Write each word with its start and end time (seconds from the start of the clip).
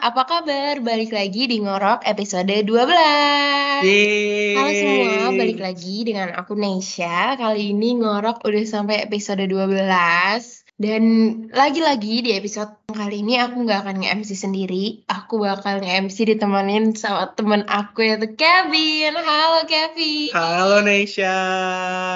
apa 0.00 0.24
kabar? 0.24 0.80
Balik 0.80 1.12
lagi 1.12 1.44
di 1.44 1.60
Ngorok 1.60 2.08
episode 2.08 2.48
12. 2.64 3.84
Yeay. 3.84 4.56
Halo 4.56 4.72
semua, 4.72 5.28
balik 5.36 5.60
lagi 5.60 6.08
dengan 6.08 6.32
aku 6.40 6.56
Neisha. 6.56 7.36
Kali 7.36 7.76
ini 7.76 8.00
Ngorok 8.00 8.40
udah 8.40 8.64
sampai 8.64 9.04
episode 9.04 9.44
12. 9.44 10.69
Dan 10.80 11.04
lagi-lagi 11.52 12.24
di 12.24 12.32
episode 12.32 12.72
kali 12.88 13.20
ini 13.20 13.36
aku 13.36 13.68
nggak 13.68 13.84
akan 13.84 13.96
nge-MC 14.00 14.32
sendiri. 14.32 15.04
Aku 15.12 15.44
bakal 15.44 15.84
nge-MC 15.84 16.24
ditemenin 16.24 16.96
sama 16.96 17.36
temen 17.36 17.68
aku 17.68 18.00
yaitu 18.00 18.32
Kevin. 18.32 19.12
Halo 19.12 19.68
Kevin. 19.68 20.32
Halo 20.32 20.80
Neisha 20.80 21.36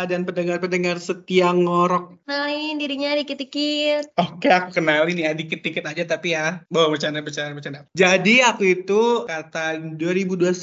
dan 0.08 0.24
pendengar-pendengar 0.24 0.96
setia 0.96 1.52
ngorok. 1.52 2.16
Kenalin 2.24 2.80
dirinya 2.80 3.12
dikit-dikit. 3.20 4.16
Oke, 4.16 4.48
aku 4.48 4.80
kenalin 4.80 5.20
ya 5.20 5.36
dikit-dikit 5.36 5.84
aja 5.84 6.16
tapi 6.16 6.32
ya. 6.32 6.64
Bawa 6.72 6.88
bercanda, 6.88 7.20
bercanda, 7.20 7.52
bercanda. 7.52 7.84
Jadi 7.92 8.40
aku 8.40 8.64
itu 8.64 9.28
kata 9.28 9.76
2021 10.00 10.56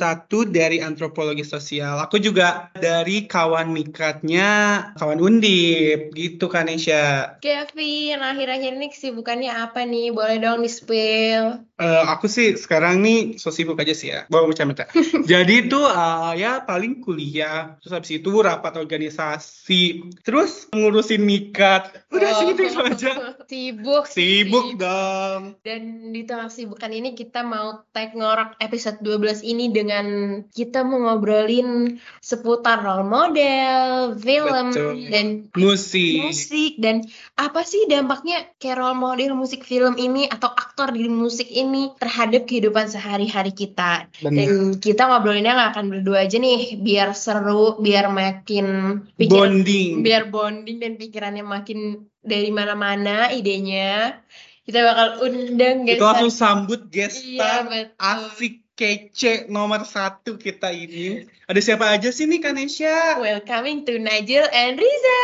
dari 0.49 0.81
antropologi 0.81 1.45
sosial. 1.45 2.02
Aku 2.02 2.17
juga 2.17 2.73
dari 2.73 3.30
kawan 3.30 3.70
mikatnya 3.70 4.49
kawan 4.97 5.22
undip 5.22 6.17
gitu 6.17 6.49
kan 6.49 6.66
Neisha. 6.66 7.38
Kevin, 7.45 7.91
akhir-akhir 8.13 8.72
ini 8.76 8.88
kesibukannya 8.88 9.52
apa 9.52 9.84
nih? 9.84 10.12
Boleh 10.12 10.38
dong 10.38 10.62
di-spill. 10.62 11.66
Eh, 11.76 12.04
aku 12.05 12.30
sih 12.30 12.54
sekarang 12.54 13.02
nih 13.02 13.36
so 13.36 13.50
sibuk 13.50 13.76
aja 13.76 13.91
sih 13.91 14.09
ya, 14.09 14.30
bawa 14.30 14.45
bercanda. 14.45 14.86
Jadi 15.31 15.66
itu 15.66 15.80
eh, 15.81 16.31
ya 16.38 16.62
paling 16.62 17.02
kuliah, 17.02 17.76
terus 17.81 17.91
habis 17.91 18.12
itu 18.14 18.30
rapat 18.38 18.78
organisasi, 18.78 19.81
terus 20.22 20.70
ngurusin 20.70 21.22
mikat. 21.22 21.89
Udah 22.09 22.30
Oh. 22.31 22.38
segitu 22.39 22.61
itu 22.66 22.80
aja. 22.80 23.11
Sibuk. 23.52 24.05
Sibuk 24.08 24.67
dong. 24.76 25.58
Dan 25.59 25.81
di 26.11 26.23
tengah 26.23 26.48
kesibukan 26.48 26.88
ini 26.88 27.11
kita 27.11 27.42
mau 27.42 27.83
tag 27.89 28.14
ngorok 28.14 28.55
episode 28.58 29.02
12 29.02 29.42
ini 29.44 29.67
dengan 29.70 30.05
kita 30.48 30.81
mau 30.81 31.02
ngobrolin 31.02 31.98
seputar 32.20 32.80
role 32.80 33.03
model, 33.03 34.16
film, 34.16 34.66
Betul. 34.70 34.95
dan 35.09 35.26
Musik. 35.52 36.23
musik 36.23 36.73
dan 36.78 37.03
apa 37.36 37.61
sih 37.61 37.80
dampaknya 37.87 38.49
kayak 38.61 38.77
role 38.77 38.97
model 38.97 39.33
musik 39.37 39.63
film 39.63 39.97
ini 39.97 40.27
atau 40.27 40.49
aktor 40.51 40.93
di 40.93 41.05
musik 41.07 41.47
ini 41.47 41.93
terhadap 41.97 42.45
kehidupan 42.45 42.89
sehari-hari 42.89 43.53
kita. 43.53 44.09
Dan 44.21 44.77
kita 44.77 45.07
ngobrolinnya 45.07 45.53
nggak 45.55 45.71
akan 45.77 45.85
berdua 45.93 46.27
aja 46.27 46.37
nih, 46.37 46.77
biar 46.81 47.15
seru, 47.15 47.79
biar 47.79 48.11
makin 48.11 48.99
pikiran 49.15 49.61
Bonding. 49.61 50.05
biar 50.05 50.29
bonding 50.29 50.77
dan 50.81 50.93
pikirannya 50.99 51.45
makin 51.45 52.05
dari 52.21 52.49
mana-mana 52.53 53.33
idenya. 53.33 54.21
Kita 54.61 54.77
bakal 54.85 55.07
undang 55.25 55.89
Itu 55.89 55.97
guys. 55.97 56.05
langsung 56.05 56.33
sambut 56.33 56.81
guest 56.93 57.25
Iya, 57.25 57.65
star 57.65 57.89
asik 57.97 58.61
kece 58.77 59.49
nomor 59.49 59.85
satu 59.85 60.37
kita 60.37 60.69
ini. 60.69 61.25
Ada 61.49 61.59
siapa 61.61 61.89
aja 61.89 62.09
sih 62.13 62.29
nih 62.29 62.41
Kanesha? 62.41 63.17
Welcoming 63.17 63.85
to 63.89 63.97
Nigel 63.97 64.45
and 64.53 64.77
Riza. 64.77 65.19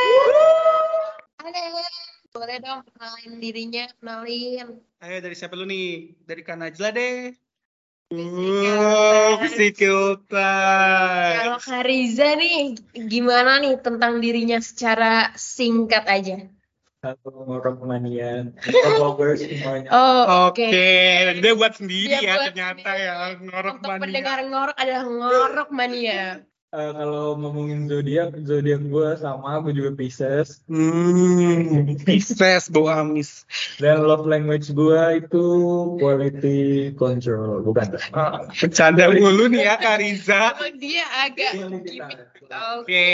Halo. 1.41 2.05
Boleh 2.38 2.62
dong 2.62 2.86
kenalin 2.94 3.42
dirinya, 3.42 3.90
kenalin. 3.98 4.78
Ayo 5.02 5.18
dari 5.26 5.34
siapa 5.34 5.58
lu 5.58 5.66
nih? 5.66 6.14
Dari 6.22 6.46
Kak 6.46 6.62
Najla 6.62 6.94
deh. 6.94 7.34
Physical 8.14 8.78
Oh, 8.78 9.42
physical 9.42 10.02
Kalau 10.30 11.58
touch. 11.58 11.66
Kak 11.66 11.82
Riza 11.82 12.38
nih, 12.38 12.78
gimana 12.94 13.58
nih 13.58 13.82
tentang 13.82 14.22
dirinya 14.22 14.62
secara 14.62 15.34
singkat 15.34 16.06
aja? 16.06 16.46
Halo 17.02 17.58
Rockmania, 17.58 18.53
followers 18.62 19.42
semuanya. 19.42 19.90
Oh, 19.90 20.53
Oke, 20.53 20.70
oke. 20.70 21.42
dia 21.42 21.53
buat 21.58 21.74
sendiri 21.74 22.09
Dia 22.09 22.22
ya 22.22 22.34
buat 22.38 22.46
ternyata 22.53 22.90
sendiri. 22.90 23.02
ya 23.02 23.14
ngorok 23.38 23.74
Untuk 23.81 23.90
mania. 23.90 24.02
pendengar 24.06 24.38
ngorok 24.46 24.78
adalah 24.78 25.03
ngorok 25.09 25.70
mania. 25.74 26.22
Eh, 26.67 26.91
kalau 26.91 27.39
ngomongin 27.39 27.88
zodiak, 27.88 28.44
zodiak 28.44 28.83
gue 28.91 29.09
sama, 29.16 29.63
gue 29.63 29.72
juga 29.72 29.95
Pisces. 29.95 30.67
Hmm, 30.67 31.95
Pisces 32.03 32.67
bau 32.67 32.91
amis. 32.91 33.47
Dan 33.79 34.03
love 34.03 34.28
language 34.28 34.75
gue 34.75 35.23
itu 35.23 35.45
quality 35.95 36.91
control, 37.00 37.63
bukan? 37.63 37.95
Ah, 38.11 38.51
Bercanda 38.51 39.07
mulu 39.07 39.47
nih 39.47 39.63
ya 39.63 39.79
Kak 39.79 39.95
Riza. 40.03 40.59
Emang 40.59 40.75
dia 40.75 41.07
agak. 41.07 41.55
Oke. 42.84 43.07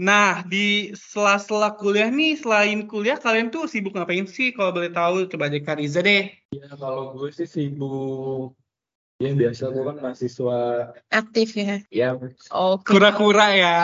Nah, 0.00 0.40
di 0.48 0.96
sela-sela 0.96 1.76
kuliah 1.76 2.08
nih, 2.08 2.40
selain 2.40 2.88
kuliah 2.88 3.20
kalian 3.20 3.52
tuh 3.52 3.68
sibuk 3.68 3.92
ngapain 3.92 4.24
sih? 4.24 4.56
Kalau 4.56 4.72
boleh 4.72 4.88
tahu, 4.88 5.28
coba 5.28 5.52
dari 5.52 5.60
Kak 5.60 5.76
Riza 5.76 6.00
deh. 6.00 6.32
Ya 6.56 6.72
kalau 6.80 7.12
gue 7.12 7.28
sih 7.28 7.44
sibuk, 7.44 8.56
ya 9.20 9.30
biasa 9.36 9.62
gue 9.68 9.84
kan 9.84 9.96
mahasiswa, 10.00 10.58
Aktif 11.12 11.48
ya. 11.60 11.76
ya 11.92 12.08
Oke. 12.50 12.96
Kura-kura 12.96 13.52
ya. 13.52 13.78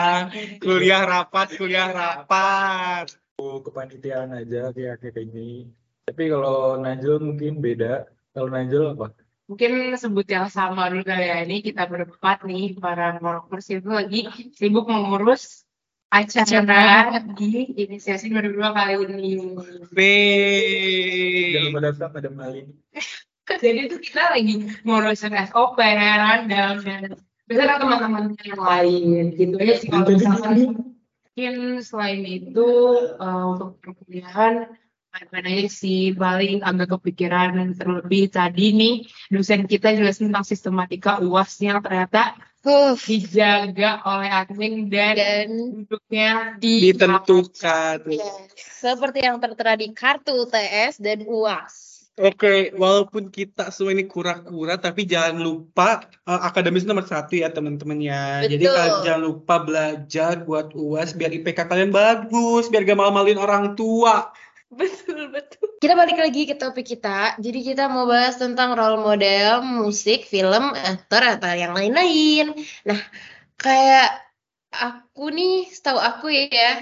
Kuliah 0.58 1.04
rapat, 1.04 1.60
kuliah 1.60 1.92
rapat. 1.92 3.12
kepanitiaan 3.36 4.32
aja 4.32 4.72
kayak 4.72 5.04
kayak 5.04 5.28
gini. 5.28 5.68
Tapi 6.08 6.32
kalau 6.32 6.80
Najel 6.80 7.20
mungkin 7.20 7.60
beda. 7.60 8.08
Kalau 8.32 8.48
Najel 8.48 8.96
apa? 8.96 9.12
mungkin 9.46 9.94
sebut 9.94 10.26
yang 10.26 10.50
sama 10.50 10.90
dulu 10.90 11.06
kali 11.06 11.22
ya 11.30 11.38
ini 11.46 11.62
kita 11.62 11.86
berempat 11.86 12.42
nih 12.42 12.74
para 12.82 13.14
ngorokers 13.22 13.78
itu 13.78 13.86
lagi 13.86 14.26
sibuk 14.58 14.90
mengurus 14.90 15.62
acara 16.10 17.22
di 17.34 17.66
inisiasi 17.86 18.30
2002 18.30 18.58
kali 18.78 18.94
ini. 19.06 19.30
Jangan 19.42 19.92
Wih. 19.94 21.62
lupa 21.70 21.80
datang 21.82 22.10
ada 22.14 22.30
Malin. 22.30 22.66
Jadi 23.46 23.78
itu 23.86 23.96
kita 24.02 24.34
lagi 24.34 24.54
ngurusin 24.82 25.34
SOP, 25.50 25.78
random 25.78 26.74
dan 26.82 27.02
beserta 27.46 27.78
teman-teman 27.78 28.34
yang 28.42 28.58
lain 28.58 29.24
gitu 29.38 29.54
aja 29.62 29.74
sih 29.78 29.86
kalau 29.86 30.06
misalkan 30.10 30.56
mungkin 30.66 31.54
selain 31.78 32.22
itu 32.26 32.68
eh, 33.22 33.44
untuk 33.46 33.78
perkuliahan 33.78 34.66
apa 35.14 35.40
aja 35.40 35.70
sih 35.70 36.12
paling 36.12 36.60
agak 36.60 36.98
kepikiran 36.98 37.72
terlebih 37.78 38.28
tadi 38.28 38.74
nih 38.74 38.94
dosen 39.30 39.64
kita 39.64 39.94
jelasin 39.94 40.28
tentang 40.28 40.44
sistematika 40.44 41.22
uasnya 41.22 41.78
ternyata 41.80 42.34
Huh. 42.66 42.98
dijaga 42.98 44.02
oleh 44.02 44.26
admin 44.26 44.90
dan 44.90 45.14
Dan 45.14 45.48
duduknya 45.86 46.58
di 46.58 46.90
Ditentukan. 46.90 48.10
ya, 48.10 48.34
seperti 48.58 49.22
yang 49.22 49.38
tertera 49.38 49.78
di 49.78 49.94
kartu 49.94 50.34
UTS 50.34 50.98
dan 50.98 51.22
UAS. 51.30 51.95
Oke, 52.16 52.72
walaupun 52.72 53.28
kita 53.28 53.68
semua 53.68 53.92
ini 53.92 54.08
kura-kura, 54.08 54.80
tapi 54.80 55.04
jangan 55.04 55.36
lupa 55.36 56.00
eh, 56.24 56.40
akademis 56.48 56.88
nomor 56.88 57.04
satu 57.04 57.36
ya 57.36 57.52
teman-teman 57.52 58.00
ya. 58.00 58.40
Jadi 58.40 58.64
Betul. 58.64 58.72
kalian 58.72 58.96
jangan 59.04 59.22
lupa 59.22 59.54
belajar 59.60 60.32
buat 60.48 60.72
UAS 60.72 61.12
biar 61.12 61.28
IPK 61.36 61.68
kalian 61.68 61.92
bagus, 61.92 62.72
biar 62.72 62.88
gak 62.88 62.96
malu-maluin 62.96 63.36
orang 63.36 63.76
tua. 63.76 64.32
Betul, 64.72 65.28
betul. 65.28 65.76
Kita 65.76 65.92
balik 65.92 66.16
lagi 66.16 66.48
ke 66.48 66.56
topik 66.56 66.88
kita. 66.88 67.36
Jadi 67.36 67.60
kita 67.60 67.92
mau 67.92 68.08
bahas 68.08 68.40
tentang 68.40 68.72
role 68.72 68.96
model, 68.96 69.60
musik, 69.60 70.24
film, 70.24 70.72
aktor, 70.72 71.20
atau 71.20 71.52
yang 71.52 71.76
lain-lain. 71.76 72.56
Nah, 72.88 73.00
kayak 73.60 74.24
aku 74.72 75.28
nih, 75.36 75.68
setahu 75.68 76.00
aku 76.00 76.32
ya, 76.32 76.80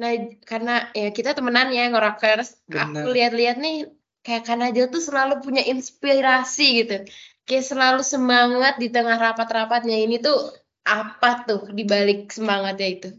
nah 0.00 0.16
karena 0.48 0.88
ya 0.96 1.12
kita 1.12 1.36
temenan 1.36 1.70
ya 1.70 1.92
ngorokers, 1.92 2.56
aku 2.72 3.08
lihat-lihat 3.12 3.60
nih 3.60 3.86
kayak 4.22 4.42
Kak 4.46 4.56
Najel 4.58 4.88
tuh 4.88 5.02
selalu 5.02 5.42
punya 5.42 5.62
inspirasi 5.66 6.66
gitu. 6.82 6.96
Kayak 7.42 7.66
selalu 7.66 8.02
semangat 8.06 8.78
di 8.78 8.88
tengah 8.88 9.18
rapat-rapatnya 9.18 9.98
ini 9.98 10.22
tuh 10.22 10.54
apa 10.82 11.46
tuh 11.46 11.70
di 11.74 11.82
balik 11.86 12.30
semangatnya 12.30 12.88
itu? 12.88 13.10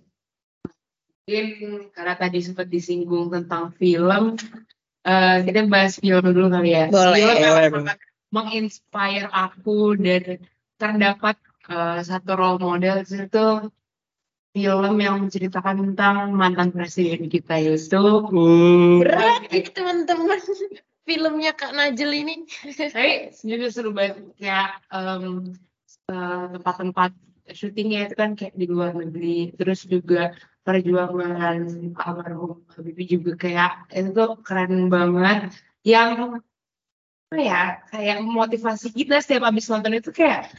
mungkin 1.23 1.87
karena 1.95 2.13
tadi 2.19 2.43
sempat 2.43 2.67
disinggung 2.67 3.31
tentang 3.31 3.71
film 3.79 4.35
eh, 5.07 5.37
kita 5.47 5.71
bahas 5.71 5.95
film 5.95 6.19
dulu 6.19 6.51
kali 6.51 6.75
ya 6.75 6.91
Boleh. 6.91 7.15
film 7.15 7.37
yang 7.39 7.87
menginspire 8.27 9.31
aku 9.31 9.95
dan 9.95 10.43
terdapat 10.75 11.39
eh, 11.71 12.03
satu 12.03 12.31
role 12.35 12.59
model 12.59 13.07
itu 13.07 13.71
film 14.51 14.95
yang 14.99 15.23
menceritakan 15.23 15.95
tentang 15.95 16.35
mantan 16.35 16.75
presiden 16.75 17.31
kita 17.31 17.55
yaitu 17.55 18.03
Uh, 18.27 18.99
Berat 18.99 19.47
teman-teman 19.71 20.43
filmnya 21.03 21.51
Kak 21.55 21.75
Najel 21.75 22.11
ini. 22.23 22.35
tapi 22.95 23.31
juga 23.43 23.67
seru 23.69 23.91
banget. 23.91 24.23
Kayak 24.39 24.81
em, 24.91 25.53
eh, 26.11 26.45
tempat-tempat 26.57 27.11
syutingnya 27.51 28.07
itu 28.07 28.15
kan 28.15 28.31
kayak 28.35 28.55
di 28.55 28.65
luar 28.67 28.95
negeri. 28.95 29.53
Terus 29.55 29.85
juga 29.87 30.33
perjuangan 30.63 31.91
almarhum 31.99 32.63
Habibie 32.71 33.19
juga 33.19 33.35
kayak 33.35 33.91
itu 33.91 34.23
keren 34.47 34.87
banget. 34.87 35.51
Yang 35.83 36.39
apa 37.33 37.37
ya 37.41 37.61
kayak 37.89 38.17
motivasi 38.23 38.93
kita 38.93 39.17
setiap 39.19 39.49
habis 39.49 39.65
nonton 39.65 39.97
itu 39.97 40.13
kayak 40.13 40.53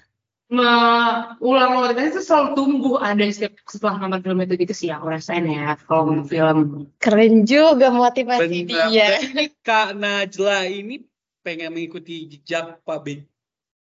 ulang-ulang 1.40 1.96
itu 1.96 2.20
selalu 2.20 2.48
tumbuh 2.52 2.94
ada 3.00 3.24
setiap 3.32 3.56
setelah 3.64 4.04
nonton 4.04 4.20
film 4.20 4.38
itu 4.44 4.54
gitu 4.60 4.74
sih 4.76 4.88
aku 4.92 5.08
rasain 5.08 5.48
ya 5.48 5.74
kalau 5.88 6.12
nonton 6.12 6.28
film 6.28 6.58
Keren 7.00 7.48
juga 7.48 7.88
motivasi 7.88 8.68
Benar. 8.68 8.88
dia. 8.92 9.06
Berarti 9.18 9.44
Kak 9.66 9.90
Najla 9.96 10.68
ini 10.68 11.00
pengen 11.40 11.72
mengikuti 11.72 12.28
jejak 12.28 12.84
Pak 12.84 12.98
B. 13.04 13.24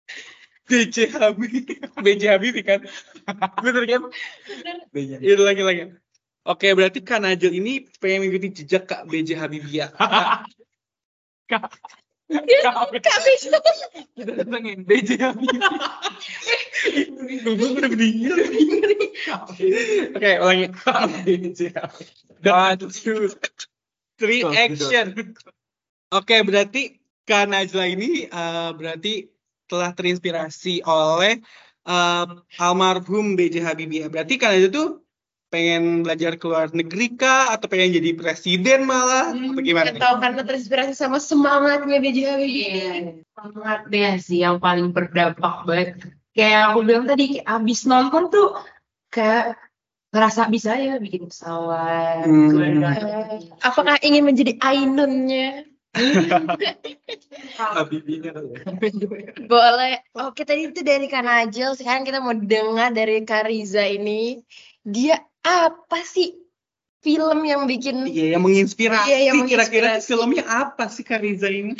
BJ 0.68 1.16
Habibie. 1.16 1.80
BJ 2.04 2.22
Habibie 2.36 2.64
kan? 2.64 2.84
Bener 3.64 3.84
kan? 3.88 4.02
Itu 4.92 5.42
lagi 5.44 5.62
lagi. 5.64 5.82
Oke, 6.48 6.72
berarti 6.72 7.04
Kak 7.04 7.24
Najel 7.24 7.60
ini 7.60 7.84
pengen 8.00 8.24
mengikuti 8.24 8.64
jejak 8.64 8.88
Kak 8.88 9.04
BJ 9.08 9.36
Habibie 9.36 9.84
ya. 9.84 9.92
Kak 11.48 11.72
bisa. 12.28 12.70
Kita 14.12 14.32
datengin 14.36 14.84
BJ 14.84 15.10
Habibie. 15.24 15.60
Gue 17.40 17.68
udah 17.72 17.88
meninggal. 17.88 18.36
Oke, 20.12 20.30
ulangi. 20.36 20.66
Habibie. 20.84 21.72
One, 22.44 22.78
two, 22.92 23.32
three, 24.20 24.44
action. 24.44 25.34
Oke, 26.12 26.36
berarti 26.44 27.00
Kak 27.24 27.48
Najla 27.48 27.84
ini 27.88 28.28
eh, 28.28 28.70
berarti 28.76 29.28
telah 29.68 29.92
terinspirasi 29.92 30.84
oleh 30.84 31.40
eh, 31.84 32.26
almarhum 32.60 33.36
B.J. 33.36 33.64
Habibie. 33.64 34.08
Berarti 34.08 34.36
Kak 34.36 34.52
Najla 34.52 34.68
tuh 34.72 35.07
pengen 35.48 36.04
belajar 36.04 36.36
ke 36.36 36.44
luar 36.44 36.68
negeri 36.72 37.16
kah? 37.16 37.52
Atau 37.52 37.68
pengen 37.72 37.96
jadi 37.96 38.14
presiden 38.14 38.84
malah? 38.84 39.32
Atau 39.32 39.60
gimana? 39.64 39.96
Tahu 39.96 40.16
karena 40.20 40.42
terinspirasi 40.44 40.94
sama 40.94 41.18
semangatnya 41.18 41.98
BJ 42.00 42.18
Habibie. 42.28 42.68
Iya, 42.68 42.92
sangat 43.34 43.80
deh 43.88 44.16
sih 44.20 44.40
yang 44.44 44.60
paling 44.60 44.92
berdampak 44.92 45.64
banget. 45.64 45.88
Kayak 46.36 46.62
aku 46.70 46.78
bilang 46.86 47.04
tadi, 47.10 47.42
abis 47.42 47.80
nonton 47.88 48.30
tuh 48.30 48.54
kayak 49.10 49.58
ngerasa 50.08 50.48
bisa 50.48 50.78
ya 50.78 50.96
bikin 50.96 51.28
pesawat. 51.28 52.24
Hmm. 52.24 52.84
Apakah 53.60 54.00
ingin 54.00 54.24
menjadi 54.24 54.56
Ainunnya? 54.62 55.64
Ya. 55.98 56.76
Boleh. 59.50 60.04
Oke, 60.14 60.46
tadi 60.46 60.70
itu 60.70 60.80
dari 60.84 61.10
Kak 61.10 61.24
Najel. 61.26 61.74
Sekarang 61.74 62.06
kita 62.06 62.22
mau 62.22 62.36
dengar 62.36 62.94
dari 62.94 63.24
Kak 63.26 63.50
Riza 63.50 63.82
ini. 63.82 64.38
Dia 64.84 65.18
apa 65.42 65.98
sih 66.02 66.34
film 66.98 67.42
yang 67.42 67.64
bikin 67.64 68.04
Iya, 68.04 68.34
yang 68.34 68.42
menginspirasi. 68.42 69.06
Iya, 69.06 69.18
yang 69.30 69.36
Kira-kira 69.44 69.94
menginspirasi. 69.94 70.06
filmnya 70.06 70.44
apa 70.44 70.84
sih 70.88 71.02
Kak 71.02 71.20
Riza 71.20 71.46
ini? 71.46 71.78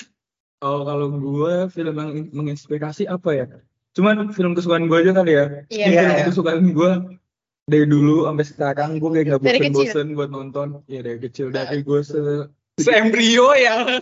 Oh, 0.59 0.83
kalau 0.83 1.11
gue 1.11 1.55
film 1.69 1.95
yang 1.95 2.11
menginspirasi 2.33 3.07
apa 3.07 3.31
ya? 3.33 3.47
Cuman 3.93 4.31
film 4.31 4.55
kesukaan 4.55 4.87
gue 4.87 4.99
aja 5.01 5.13
kali 5.13 5.33
ya. 5.35 5.47
Iya. 5.69 5.85
Ini 5.85 5.95
film 5.95 6.13
Iya. 6.13 6.25
kesukaan 6.27 6.63
gue 6.71 6.91
dari 7.67 7.85
dulu 7.85 8.25
sampai 8.25 8.47
sekarang 8.47 8.91
gue 8.97 9.11
kayak 9.13 9.27
gak 9.29 9.41
Dari 9.41 9.59
kecil? 9.61 9.75
bosen-bosen 9.75 10.09
buat 10.15 10.31
nonton. 10.31 10.69
Ya 10.87 11.01
dari 11.01 11.19
kecil 11.19 11.51
dari 11.51 11.83
gue 11.83 12.01
se 12.01 12.19
Seembrio 12.79 13.53
ya. 13.53 13.99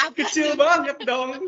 apa 0.00 0.16
Kecil 0.16 0.56
banget 0.56 0.96
dong. 1.04 1.44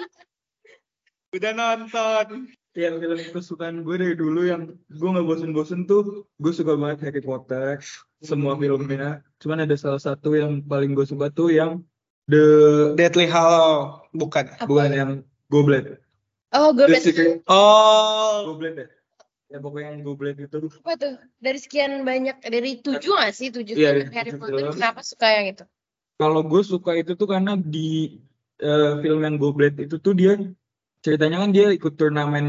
Udah 1.31 1.53
nonton. 1.53 2.53
Yang 2.76 3.00
film 3.00 3.19
kesukaan 3.32 3.76
gue 3.82 3.97
dari 3.97 4.15
dulu 4.15 4.44
yang 4.44 4.69
gue 4.88 5.09
nggak 5.09 5.26
bosen-bosen 5.26 5.88
tuh 5.88 6.29
gue 6.37 6.53
suka 6.53 6.76
banget 6.76 7.09
Harry 7.09 7.23
Potter 7.25 7.81
semua 8.20 8.55
filmnya 8.55 9.25
cuman 9.41 9.65
ada 9.65 9.76
salah 9.79 9.99
satu 9.99 10.35
yang 10.35 10.61
paling 10.62 10.93
gue 10.93 11.06
suka 11.06 11.31
tuh 11.32 11.49
yang 11.55 11.81
The 12.29 12.44
Deadly 12.93 13.25
Hallow. 13.25 14.05
Bukan. 14.12 14.53
Apa? 14.61 14.69
bukan 14.69 14.91
yang 14.93 15.11
Goblet 15.49 15.97
Oh, 16.53 16.76
The 16.76 17.00
Secret 17.00 17.41
Oh. 17.49 18.53
Goblet 18.53 18.75
ya 18.76 18.88
ya 19.49 19.59
pokoknya 19.64 19.97
yang 19.97 20.05
Goblet 20.05 20.37
itu 20.37 20.69
apa 20.85 20.93
tuh? 21.00 21.14
Dari 21.41 21.56
sekian 21.56 22.05
banyak 22.05 22.37
dari 22.44 22.85
tujuh 22.85 23.17
nggak 23.17 23.32
sih 23.32 23.49
tujuh 23.49 23.75
Iya, 23.81 23.97
film 23.97 24.00
dari 24.05 24.12
Harry 24.12 24.32
Potter? 24.37 24.61
film. 24.61 24.76
Kenapa 24.76 25.00
suka 25.00 25.25
yang 25.32 25.47
itu? 25.56 25.64
kalau 26.19 26.43
gue 26.44 26.62
suka 26.67 26.99
itu 26.99 27.14
tuh 27.17 27.31
karena 27.31 27.56
di 27.56 28.21
eh, 28.61 28.93
film 29.00 29.25
yang 29.25 29.41
Goblet 29.41 29.79
itu 29.81 29.97
tuh 29.97 30.12
dia 30.12 30.37
ceritanya 31.05 31.43
kan 31.43 31.50
dia 31.55 31.71
ikut 31.75 31.95
turnamen 31.99 32.47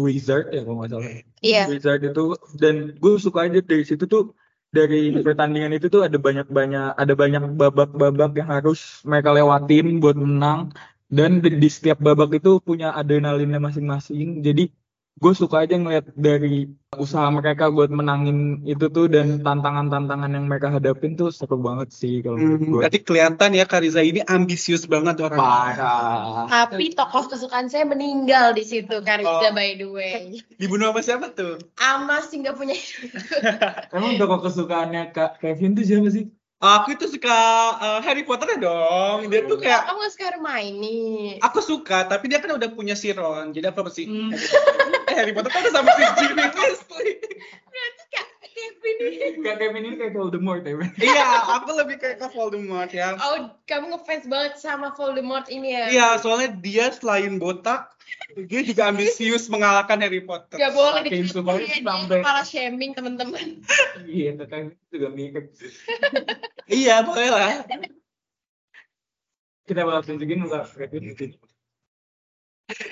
Wizard 0.00 0.54
ya 0.54 0.64
kalau 0.64 0.80
nggak 0.80 0.90
salah. 0.96 1.10
Iya. 1.44 1.62
Wizard 1.68 2.00
itu 2.06 2.24
dan 2.56 2.96
gue 2.96 3.12
suka 3.20 3.44
aja 3.44 3.60
dari 3.60 3.84
situ 3.84 4.08
tuh 4.08 4.32
dari 4.70 5.10
pertandingan 5.20 5.74
itu 5.74 5.90
tuh 5.90 6.06
ada 6.06 6.14
banyak-banyak 6.14 6.94
ada 6.94 7.14
banyak 7.18 7.42
babak-babak 7.58 8.32
yang 8.38 8.48
harus 8.48 9.02
mereka 9.04 9.34
lewatin 9.34 9.98
buat 9.98 10.16
menang. 10.16 10.72
Dan 11.10 11.42
di, 11.42 11.58
di 11.58 11.66
setiap 11.66 11.98
babak 11.98 12.38
itu 12.38 12.62
punya 12.62 12.94
adrenalinnya 12.94 13.58
masing-masing. 13.58 14.46
Jadi 14.46 14.70
gue 15.20 15.32
suka 15.36 15.62
aja 15.62 15.76
ngeliat 15.76 16.08
dari 16.16 16.64
usaha 16.90 17.28
mereka 17.28 17.68
buat 17.68 17.92
menangin 17.92 18.64
itu 18.64 18.88
tuh 18.88 19.04
dan 19.06 19.44
tantangan-tantangan 19.44 20.32
yang 20.32 20.48
mereka 20.48 20.72
hadapin 20.72 21.12
tuh 21.12 21.28
seru 21.28 21.60
banget 21.60 21.92
sih 21.92 22.24
kalau 22.24 22.40
menurut 22.40 22.56
Hmm, 22.56 22.66
gue 22.66 22.80
berarti 22.80 22.98
kelihatan 23.04 23.50
ya 23.52 23.68
Kariza 23.68 24.00
ini 24.00 24.24
ambisius 24.24 24.88
banget 24.88 25.20
orang. 25.20 25.36
parah 25.36 26.48
Tapi 26.48 26.96
tokoh 26.96 27.28
kesukaan 27.28 27.68
saya 27.68 27.84
meninggal 27.84 28.56
di 28.56 28.64
situ, 28.64 28.96
Kak 29.04 29.20
Riza 29.20 29.48
Oh. 29.48 29.52
by 29.52 29.76
the 29.76 29.86
way. 29.86 30.40
Dibunuh 30.56 30.90
sama 30.90 31.00
siapa 31.04 31.26
tuh? 31.30 31.60
Amas 31.76 32.32
sih 32.32 32.40
nggak 32.40 32.56
punya. 32.56 32.74
emang 33.94 34.16
tokoh 34.16 34.40
kesukaannya 34.40 35.12
kak 35.12 35.38
Kevin 35.38 35.76
tuh 35.76 35.84
siapa 35.84 36.08
sih 36.08 36.32
Aku 36.60 36.92
itu 36.92 37.08
suka 37.08 37.32
uh, 37.80 38.00
Harry 38.04 38.20
Potter 38.20 38.60
dong. 38.60 39.32
Dia 39.32 39.48
tuh 39.48 39.56
kayak 39.56 39.88
Kamu 39.88 40.12
suka 40.12 40.24
Hermione. 40.28 41.40
aku 41.40 41.58
suka, 41.64 42.04
tapi 42.04 42.28
dia 42.28 42.36
kan 42.36 42.52
udah 42.52 42.68
punya 42.76 42.92
si 42.92 43.16
Ron. 43.16 43.56
Jadi 43.56 43.64
apa 43.64 43.88
sih? 43.88 44.04
Hmm. 44.04 44.28
Eh, 45.08 45.14
Harry 45.16 45.32
Potter 45.32 45.48
kan 45.48 45.64
udah 45.64 45.72
sama 45.72 45.88
si 45.96 46.04
Ginny 46.20 46.44
Weasley. 46.52 47.10
Kevin 48.60 48.96
ini. 49.00 49.26
kak 49.46 49.56
Kevin 49.56 49.82
ini 49.88 49.96
kayak 49.96 50.12
Voldemort 50.12 50.62
ya? 50.62 50.74
Iya, 51.00 51.28
aku 51.56 51.70
lebih 51.72 51.96
kayak 51.96 52.16
ke 52.20 52.28
Voldemort 52.28 52.90
ya. 52.92 53.16
Oh, 53.16 53.48
kamu 53.64 53.96
ngefans 53.96 54.24
banget 54.28 54.54
sama 54.60 54.92
Voldemort 54.92 55.48
ini 55.48 55.72
ya? 55.72 55.84
Iya, 55.88 56.08
soalnya 56.20 56.52
dia 56.52 56.92
selain 56.92 57.40
botak, 57.40 57.88
dia 58.36 58.60
juga 58.60 58.92
ambisius 58.92 59.48
mengalahkan 59.48 59.96
Harry 60.04 60.20
Potter. 60.20 60.60
Gak 60.60 60.72
boleh 60.76 61.08
sampai- 61.24 62.20
kepala 62.20 62.42
shaming 62.44 62.92
teman-teman. 62.92 63.64
iya 64.06 64.36
Kevin 64.36 64.76
juga 64.92 65.08
mirip 65.08 65.46
Iya, 66.70 67.02
boleh 67.02 67.28
lah. 67.32 67.64
kita 69.64 69.86
bakal 69.86 70.02
tunjukin 70.02 70.42
muka 70.44 70.66
Kevin 70.66 71.14
itu 71.14 71.24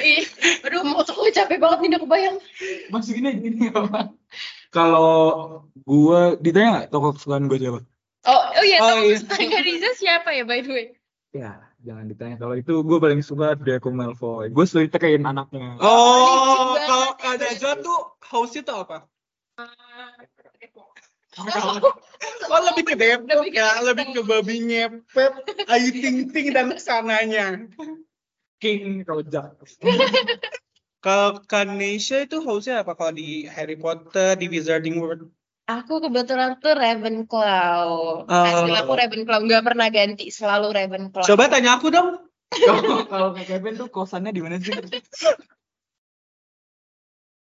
Ih, 0.03 0.26
Aduh, 0.67 0.82
mau 0.82 1.06
capek 1.06 1.59
banget 1.62 1.79
nih 1.87 1.88
udah 1.94 2.00
kebayang. 2.03 2.37
masukin 2.91 3.31
aja 3.31 3.38
gini 3.38 3.71
apa 3.71 4.11
kalau 4.68 5.10
gua 5.82 6.37
ditanya 6.38 6.68
nggak 6.75 6.88
tokoh 6.90 7.12
kesukaan 7.16 7.48
gue 7.48 7.58
siapa 7.58 7.80
Oh, 8.28 8.42
oh 8.52 8.64
iya, 8.66 8.76
Oh, 8.82 9.00
oh, 9.00 9.04
iya. 9.08 9.60
Riza 9.64 9.90
siapa 9.96 10.34
ya 10.34 10.44
by 10.44 10.60
the 10.60 10.70
way? 10.70 10.87
ya 11.28 11.60
jangan 11.80 12.08
ditanya 12.08 12.37
kalau 12.37 12.56
itu 12.56 12.80
gue 12.82 12.98
paling 12.98 13.20
suka 13.20 13.52
Draco 13.54 13.88
Malfoy 13.88 14.48
gue 14.48 14.64
selalu 14.64 14.88
tekain 14.88 15.22
anaknya 15.22 15.76
Oh, 15.78 16.75
kalau 16.75 17.12
Kak 17.16 17.37
Najwa 17.38 17.72
tuh 17.78 18.00
house 18.25 18.56
tuh 18.58 18.76
apa? 18.84 19.04
Oh, 22.48 22.60
lebih 22.66 22.82
ke 22.82 22.94
Depok 22.98 23.46
ya, 23.52 23.78
Depok. 23.78 23.87
lebih 23.87 24.06
ke 24.10 24.22
babi 24.26 24.56
ngepet, 24.66 25.32
Ayu 25.70 25.88
Ting 25.94 26.16
Ting 26.34 26.46
dan 26.50 26.75
sananya. 26.80 27.62
King 28.58 29.06
Rojak 29.06 29.54
Kalau 30.99 31.38
Kanesha 31.47 32.26
itu 32.26 32.43
house-nya 32.43 32.83
apa 32.83 32.99
kalau 32.99 33.14
di 33.14 33.47
Harry 33.47 33.78
Potter, 33.78 34.35
di 34.35 34.50
Wizarding 34.50 34.99
World? 34.99 35.31
Aku 35.69 36.00
kebetulan 36.00 36.59
tuh 36.59 36.75
Ravenclaw. 36.75 37.88
Oh. 38.25 38.25
Hasil 38.26 38.73
aku 38.73 38.93
Ravenclaw 38.99 39.38
nggak 39.45 39.64
pernah 39.69 39.88
ganti, 39.93 40.33
selalu 40.33 40.75
Ravenclaw. 40.75 41.28
Coba 41.28 41.47
tanya 41.47 41.78
aku 41.78 41.93
dong. 41.93 42.19
kalau 42.49 43.05
kalau 43.12 43.28
kak 43.37 43.45
Kevin 43.45 43.76
tuh 43.76 43.88
kosannya 43.93 44.33
di 44.33 44.40
mana 44.40 44.57
sih 44.57 44.73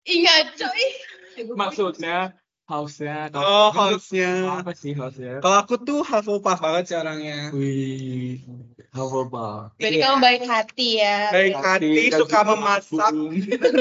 Iya, 0.02 0.50
coy. 0.58 0.84
maksudnya 1.54 2.34
house-nya 2.70 3.34
Oh, 3.34 3.74
house-nya. 3.74 4.62
apa 4.62 4.70
sih 4.72 4.94
house-nya 4.94 5.42
Kalau 5.42 5.58
aku 5.58 5.74
tuh 5.82 6.06
Hufflepuff 6.06 6.58
banget 6.58 6.84
sih 6.86 6.96
orangnya. 6.96 7.50
wih 7.50 8.38
Hufflepuff 8.94 9.74
Iya. 9.76 9.98
kamu 10.06 10.16
baik 10.18 10.42
hati 10.46 10.88
ya. 10.98 11.16
Baik 11.34 11.54
hati, 11.58 11.90
Kasih- 12.06 12.18
suka 12.22 12.38
memasak, 12.46 13.10
nabung. 13.10 13.34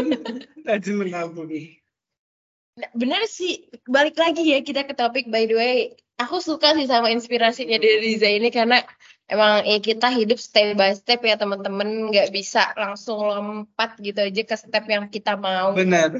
rajin 0.67 0.95
menabung. 0.97 1.49
Nah, 2.79 2.89
bener 2.95 3.21
sih, 3.27 3.53
balik 3.85 4.15
lagi 4.15 4.43
ya 4.45 4.59
kita 4.61 4.83
ke 4.83 4.93
topik 4.93 5.27
by 5.27 5.45
the 5.45 5.55
way. 5.55 5.75
Aku 6.19 6.39
suka 6.39 6.75
sih 6.75 6.83
sama 6.83 7.07
inspirasinya 7.09 7.79
dari 7.79 8.03
Riza 8.03 8.27
ini 8.27 8.51
karena 8.51 8.83
emang 9.25 9.63
ya 9.63 9.79
kita 9.79 10.11
hidup 10.11 10.35
step 10.35 10.75
by 10.75 10.91
step 10.91 11.23
ya 11.23 11.39
teman-teman 11.39 12.11
nggak 12.11 12.27
bisa 12.29 12.75
langsung 12.75 13.23
lompat 13.23 13.95
gitu 13.99 14.19
aja 14.19 14.41
ke 14.43 14.55
step 14.55 14.83
yang 14.85 15.07
kita 15.07 15.39
mau. 15.39 15.71
Benar. 15.71 16.11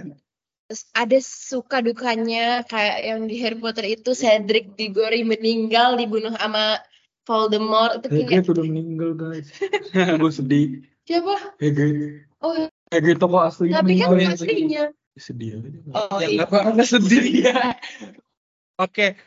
Terus 0.70 0.86
ada 0.94 1.18
suka 1.18 1.82
dukanya 1.82 2.62
kayak 2.64 2.98
yang 3.02 3.26
di 3.26 3.42
Harry 3.42 3.58
Potter 3.58 3.90
itu 3.90 4.14
Cedric 4.14 4.78
Diggory 4.78 5.26
meninggal 5.26 5.98
dibunuh 5.98 6.30
sama 6.32 6.78
Voldemort 7.26 8.06
itu 8.06 8.22
kayak 8.24 8.46
udah 8.46 8.66
meninggal 8.66 9.12
guys 9.14 9.50
gue 10.22 10.32
sedih 10.32 10.86
siapa? 11.06 11.58
Hagrid 11.58 12.30
Oh, 12.40 12.54
Hagrid 12.90 13.18
tokoh 13.18 13.42
aslinya 13.42 13.82
tapi 13.82 13.98
kan 13.98 14.14
meninggal. 14.14 14.38
aslinya. 14.38 14.86
sedih 15.18 15.58
aja 15.58 15.80
Oh, 15.92 16.18
ya 16.18 16.30
iya. 16.30 16.38
nggak 16.38 16.48
apa-apa 16.48 16.84
sedih 16.86 17.26
ya. 17.50 17.74
Oke, 18.78 19.18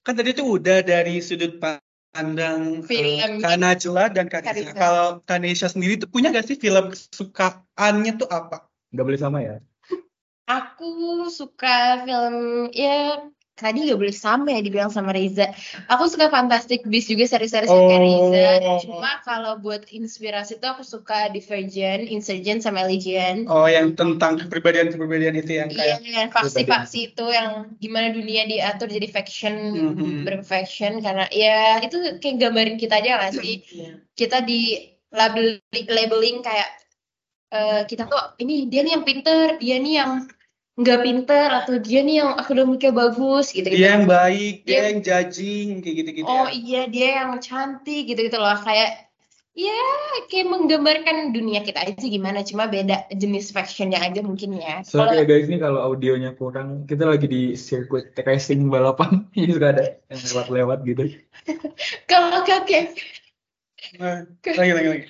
kan 0.00 0.14
tadi 0.14 0.30
tuh 0.30 0.60
udah 0.60 0.84
dari 0.84 1.18
sudut 1.18 1.58
pandang 1.58 2.84
Film. 2.86 3.18
eh, 3.18 3.40
Kak 3.40 3.58
Najla 3.58 4.12
dan 4.12 4.28
Kak 4.28 4.44
Nisa. 4.44 4.46
Kak 4.46 4.54
Nisa. 4.54 4.72
Kalau 4.76 5.06
Kak 5.24 5.38
Nesha 5.40 5.66
sendiri 5.66 5.98
tuh 5.98 6.06
punya 6.06 6.30
gak 6.30 6.46
sih 6.46 6.54
film 6.54 6.92
kesukaannya 6.92 8.12
tuh 8.14 8.28
apa? 8.28 8.68
Nggak 8.92 9.04
boleh 9.08 9.20
sama 9.20 9.40
ya. 9.40 9.56
Aku 10.60 10.92
suka 11.32 12.04
film 12.04 12.34
ya 12.74 13.22
tadi 13.52 13.86
gak 13.86 14.00
boleh 14.00 14.16
sama 14.16 14.48
ya 14.50 14.60
dibilang 14.64 14.90
sama 14.90 15.14
Reza. 15.14 15.54
Aku 15.86 16.10
suka 16.10 16.26
Fantastic 16.32 16.82
Beasts 16.88 17.06
juga 17.12 17.30
seri-seri 17.30 17.70
Oh. 17.70 17.86
kayak 17.86 18.00
Reza. 18.02 18.46
Cuma 18.82 19.10
kalau 19.22 19.60
buat 19.62 19.86
inspirasi 19.92 20.58
tuh 20.58 20.74
aku 20.74 20.82
suka 20.82 21.30
Divergent, 21.30 22.10
Insurgent 22.10 22.58
sama 22.64 22.82
Legion. 22.90 23.46
Oh, 23.46 23.70
yang 23.70 23.94
tentang 23.94 24.40
kepribadian-kepribadian 24.42 25.38
itu 25.38 25.52
yang 25.62 25.68
Iya, 25.70 25.78
kayak 25.78 25.98
yang 26.10 26.30
faksi-faksi 26.34 26.98
itu 27.14 27.26
yang 27.30 27.70
gimana 27.78 28.10
dunia 28.10 28.42
diatur 28.50 28.90
jadi 28.90 29.06
faction, 29.06 29.54
Mhm. 29.94 30.26
berfaction 30.26 30.98
karena 30.98 31.30
ya 31.30 31.78
itu 31.86 32.18
kayak 32.18 32.36
gambarin 32.42 32.76
kita 32.82 32.98
aja 32.98 33.30
gak 33.30 33.38
sih? 33.38 33.62
Kita 34.18 34.42
di 34.42 34.90
label 35.14 35.60
labeling 35.86 36.42
kayak 36.42 36.68
eh, 37.52 37.84
kita 37.84 38.08
tuh 38.08 38.16
ini 38.40 38.64
dia 38.66 38.80
nih 38.80 38.96
yang 38.96 39.04
pinter, 39.04 39.60
dia 39.60 39.76
nih 39.76 40.00
yang 40.00 40.24
nggak 40.82 41.00
pinter 41.06 41.48
atau 41.48 41.74
dia 41.78 42.02
nih 42.02 42.20
yang 42.20 42.34
akademiknya 42.34 42.92
bagus 42.92 43.54
gitu 43.54 43.70
gitu. 43.70 43.78
dia 43.78 43.94
yang 43.96 44.04
baik, 44.10 44.66
dia 44.66 44.70
Dia- 44.74 44.84
yang 44.90 44.98
judging 45.00 45.68
kayak 45.80 45.96
gitu-gitu 46.02 46.26
Oh 46.26 46.50
ya. 46.50 46.52
iya 46.52 46.82
dia 46.90 47.08
yang 47.22 47.38
cantik 47.38 48.10
gitu 48.10 48.20
gitu 48.26 48.38
loh 48.42 48.58
kayak 48.60 49.08
ya 49.52 49.76
kayak 50.32 50.48
menggambarkan 50.48 51.36
dunia 51.36 51.60
kita 51.60 51.84
aja 51.84 52.00
gimana 52.00 52.40
cuma 52.40 52.72
beda 52.72 53.04
jenis 53.12 53.52
factionnya 53.52 54.00
aja 54.00 54.24
mungkin 54.24 54.56
ya. 54.56 54.80
Sorry 54.80 55.12
Kalau 55.12 55.20
ya 55.20 55.24
guys, 55.28 55.44
ini 55.44 55.60
kalau 55.60 55.80
audionya 55.92 56.32
kurang, 56.32 56.88
kita 56.88 57.04
lagi 57.04 57.28
di 57.28 57.52
sirkuit 57.52 58.16
racing 58.16 58.72
balapan. 58.72 59.28
Ini 59.36 59.52
juga 59.52 59.76
ada 59.76 59.84
yang 60.08 60.20
lewat-lewat 60.24 60.78
gitu. 60.88 61.02
kalau 62.10 62.40
kakek 62.48 62.96
Nah, 64.00 64.24
lagi 64.40 64.72
lagi 64.72 64.88
lagi. 64.88 65.06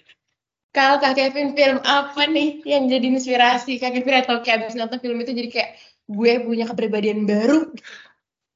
Kalau 0.73 0.97
kak 0.99 1.15
Kevin 1.15 1.53
film 1.53 1.79
apa 1.85 2.23
nih 2.27 2.65
yang 2.65 2.89
jadi 2.89 3.07
inspirasi 3.13 3.77
kak 3.77 3.93
Kevin 3.93 4.25
atau 4.25 4.41
kayak 4.41 4.67
abis 4.67 4.77
nonton 4.81 4.99
film 4.99 5.21
itu 5.21 5.37
jadi 5.37 5.49
kayak 5.53 5.71
gue 6.09 6.33
punya 6.49 6.65
kepribadian 6.65 7.29
baru. 7.29 7.69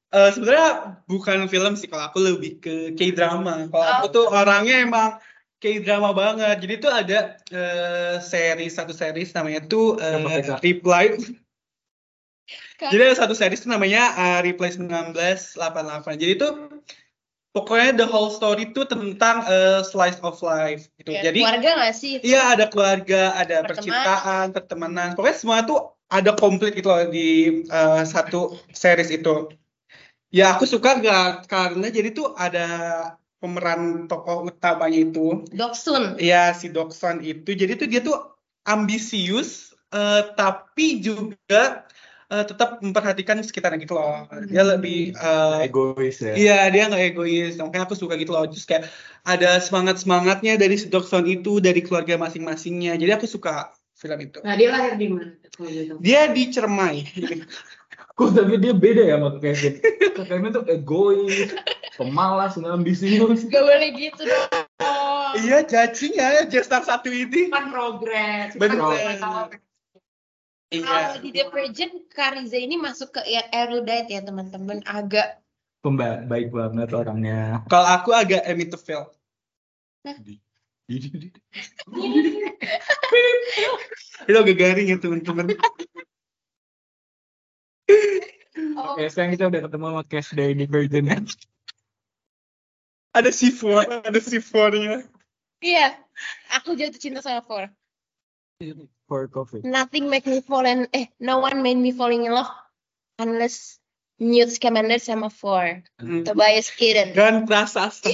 Eh, 0.07 0.29
sebenarnya 0.33 0.97
bukan 1.05 1.45
film 1.45 1.73
sih 1.75 1.85
kalau 1.91 2.09
aku 2.09 2.19
lebih 2.23 2.63
ke 2.63 2.75
K-drama. 2.95 3.67
Kalau 3.69 3.85
aku 3.85 4.05
Oh. 4.07 4.11
tuh 4.11 4.25
orangnya 4.31 4.81
emang 4.81 5.19
K-drama 5.59 6.15
banget. 6.15 6.57
Jadi 6.63 6.73
tuh 6.79 6.91
ada 6.91 7.17
eh, 7.53 8.15
series 8.23 8.73
satu 8.73 8.95
series 8.95 9.35
namanya 9.35 9.67
tuh 9.67 9.99
eh, 9.99 10.41
K. 10.41 10.57
Reply. 10.63 11.05
Kak- 12.77 12.93
Jadi 12.93 13.01
ada 13.03 13.17
satu 13.17 13.33
series 13.35 13.61
tuh 13.61 13.71
namanya 13.73 14.15
eh, 14.15 14.39
Reply 14.47 14.69
1988. 14.73 16.15
Jadi 16.17 16.33
tuh 16.39 16.51
pokoknya 17.57 17.97
the 17.97 18.05
whole 18.05 18.29
story 18.29 18.69
tuh 18.69 18.85
tentang 18.85 19.41
eh, 19.49 19.81
slice 19.81 20.21
of 20.21 20.37
life 20.45 20.85
gitu. 21.01 21.17
Ya, 21.17 21.31
Jadi 21.31 21.41
keluarga 21.41 21.69
gak 21.81 21.95
sih? 21.97 22.13
Iya 22.21 22.53
ada 22.53 22.65
keluarga, 22.69 23.33
ada 23.33 23.65
Pertemanan. 23.65 23.65
percintaan, 23.65 24.45
pertemanan. 24.53 25.07
Pokoknya 25.17 25.37
semua 25.41 25.57
tuh 25.65 25.97
ada 26.07 26.37
komplit 26.37 26.77
gitu 26.77 26.87
loh 26.93 27.09
di 27.09 27.61
eh, 27.65 28.03
satu 28.05 28.55
series 28.71 29.09
itu. 29.09 29.49
Ya 30.29 30.53
aku 30.53 30.69
suka 30.69 31.01
gak 31.01 31.49
karena 31.49 31.89
jadi 31.89 32.13
tuh 32.13 32.37
ada 32.37 32.67
pemeran 33.41 34.05
tokoh 34.05 34.45
utamanya 34.45 35.09
itu. 35.09 35.47
Doksun. 35.49 36.21
Ya 36.21 36.53
si 36.53 36.69
Dokson 36.69 37.25
itu. 37.25 37.57
Jadi 37.57 37.73
tuh 37.79 37.87
dia 37.89 38.05
tuh 38.05 38.37
ambisius 38.67 39.73
eh, 39.95 40.21
tapi 40.35 40.99
juga 41.01 41.87
eh, 42.27 42.45
tetap 42.45 42.83
memperhatikan 42.83 43.39
sekitarnya 43.39 43.79
gitu 43.81 43.95
loh. 43.95 44.27
Dia 44.47 44.63
lebih 44.63 45.15
eh, 45.15 45.67
Egois 45.67 46.17
ya. 46.19 46.33
Iya, 46.35 46.59
dia 46.71 46.83
nggak 46.91 47.03
egois. 47.15 47.55
Makanya 47.59 47.87
aku 47.87 47.95
suka 47.95 48.19
gitu 48.19 48.35
loh. 48.35 48.47
Terus 48.47 48.67
kayak 48.67 48.83
ada 49.23 49.59
semangat-semangatnya 49.63 50.59
dari 50.59 50.75
si 50.75 50.91
Dokson 50.91 51.27
itu, 51.27 51.63
dari 51.63 51.79
keluarga 51.83 52.19
masing-masingnya. 52.19 52.99
Jadi 52.99 53.11
aku 53.15 53.25
suka 53.27 53.71
film 53.97 54.19
itu. 54.21 54.39
Nah 54.45 54.53
dia 54.53 54.69
lahir 54.69 54.93
di 54.99 55.07
mana? 55.09 55.33
kalau 55.57 55.69
gitu? 55.73 55.93
Dia 55.99 56.29
di 56.29 56.43
Cermai. 56.53 56.95
Kok 58.17 58.33
tapi 58.33 58.57
dia 58.57 58.73
beda 58.73 59.03
ya 59.05 59.15
sama 59.21 59.37
Kevin. 59.37 59.73
Kevin 60.25 60.49
tuh 60.49 60.65
egois, 60.65 61.53
pemalas, 62.01 62.57
nggak 62.57 62.73
ambisius. 62.81 63.45
Gak 63.45 63.61
boleh 63.61 63.89
gitu 63.93 64.25
dong. 64.25 64.65
iya, 65.45 65.61
cacing 65.61 66.17
ya, 66.17 66.49
Jestar 66.49 66.81
satu 66.81 67.13
ini. 67.13 67.53
Kan 67.53 67.69
progres. 67.69 68.57
Bener. 68.57 69.61
Iya. 70.67 70.83
Kalau 70.83 71.15
di 71.23 71.29
Divergent, 71.31 72.11
Kariza 72.11 72.59
ini 72.59 72.75
masuk 72.75 73.15
ke 73.15 73.21
erudite 73.55 74.11
ya 74.11 74.19
teman-teman. 74.19 74.83
Agak 74.83 75.39
Pemba 75.79 76.19
baik 76.27 76.51
banget 76.51 76.91
orangnya. 76.91 77.63
Kalau 77.71 77.87
aku 77.87 78.11
agak 78.11 78.43
Amityville. 78.43 79.07
Itu 84.27 84.35
agak 84.35 84.57
garing 84.59 84.91
ya 84.91 84.97
teman-teman. 84.99 85.55
oh, 88.75 88.91
Oke, 88.91 89.07
sekarang 89.07 89.31
kita 89.39 89.47
udah 89.47 89.61
ketemu 89.69 89.85
sama 89.87 90.03
Cash 90.03 90.35
dari 90.35 90.53
Divergent 90.57 91.07
ya. 91.07 91.23
Ada 93.15 93.31
C4, 93.31 93.63
ada 94.03 94.19
C4-nya. 94.19 95.07
iya. 95.63 95.95
Aku 96.59 96.75
jatuh 96.75 96.99
cinta 96.99 97.23
sama 97.23 97.39
Four. 97.45 97.71
For 99.07 99.27
coffee. 99.31 99.63
Nothing 99.63 100.11
make 100.11 100.27
me 100.27 100.43
fall 100.43 100.67
in 100.67 100.91
eh 100.91 101.07
no 101.19 101.39
one 101.39 101.63
made 101.63 101.79
me 101.79 101.95
falling 101.95 102.27
in 102.27 102.35
love 102.35 102.51
unless 103.15 103.79
Newt 104.19 104.51
Scamander 104.51 104.99
sama 104.99 105.31
Four. 105.31 105.83
Hmm. 105.95 106.27
Tobias 106.27 106.67
Eden. 106.75 107.15
Dan 107.15 107.47
prasasta. 107.47 108.11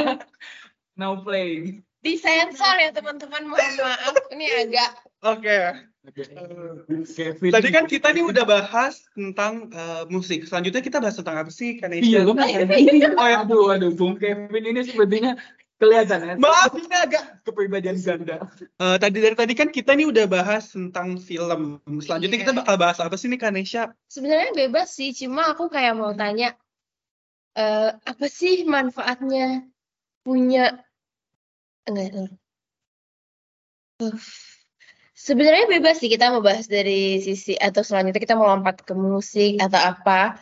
Now 1.00 1.20
playing. 1.20 1.84
Disensor 2.00 2.80
ya 2.80 2.96
teman-teman. 2.96 3.44
Mohon 3.44 3.74
maaf. 3.76 4.14
Ini 4.32 4.46
agak 4.64 4.90
Oke. 5.20 5.56
Kevin. 7.04 7.52
Tadi 7.52 7.68
kan 7.68 7.84
kita 7.84 8.08
nih 8.16 8.24
udah 8.24 8.48
bahas 8.48 9.04
tentang 9.12 9.68
eh, 9.68 10.08
musik. 10.08 10.48
Selanjutnya 10.48 10.80
kita 10.80 10.96
bahas 10.96 11.20
tentang 11.20 11.36
apa 11.36 11.52
sih? 11.52 11.76
Iya, 11.76 12.24
kan. 12.24 12.40
Oh 13.20 13.28
ya, 13.28 13.44
aduh, 13.44 13.76
aduh, 13.76 13.92
Bung 13.92 14.16
Kevin 14.16 14.64
ini 14.64 14.80
sepertinya 14.80 15.36
kelihatan 15.80 16.18
ya. 16.22 16.34
Maaf, 16.36 16.76
ini 16.76 16.92
agak. 16.92 17.40
kepribadian 17.42 17.96
ganda. 17.96 18.36
Eh, 18.76 18.96
tadi 19.00 19.16
dari 19.18 19.32
tadi 19.32 19.54
kan 19.56 19.72
kita 19.72 19.96
nih 19.96 20.06
udah 20.06 20.28
bahas 20.28 20.68
tentang 20.68 21.16
film. 21.16 21.80
Selanjutnya 21.98 22.36
Iya. 22.36 22.42
kita 22.44 22.52
bakal 22.52 22.76
bahas 22.76 23.00
apa 23.00 23.16
sih 23.16 23.26
nih, 23.26 23.40
Kanesha? 23.40 23.96
sebenarnya 24.06 24.52
bebas 24.54 24.92
sih. 24.92 25.10
Cuma 25.10 25.48
aku 25.48 25.66
kayak 25.66 25.96
mau 25.96 26.12
tanya 26.12 26.52
eh 27.56 27.90
apa 27.96 28.26
sih 28.28 28.62
manfaatnya 28.62 29.64
punya 30.20 30.84
enggak 31.88 32.08
tahu. 32.12 32.28
Uh, 34.00 34.14
Sebenarnya 35.12 35.68
bebas 35.68 36.00
sih 36.00 36.08
kita 36.08 36.32
mau 36.32 36.40
bahas 36.40 36.64
dari 36.64 37.20
sisi 37.20 37.52
atau 37.52 37.84
selanjutnya 37.84 38.24
kita 38.24 38.36
mau 38.40 38.48
lompat 38.48 38.80
ke 38.80 38.96
musik 38.96 39.60
atau 39.60 39.76
apa. 39.76 40.40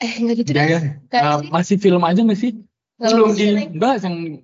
Eh 0.00 0.16
enggak 0.16 0.36
gitu 0.40 0.50
Ya, 0.52 0.64
deh. 0.64 0.68
ya. 0.72 0.80
Sih. 1.44 1.48
masih 1.52 1.76
film 1.76 2.00
aja 2.04 2.20
nggak 2.20 2.40
sih? 2.40 2.56
Belum 2.96 3.32
dibahas 3.32 4.00
yang 4.04 4.40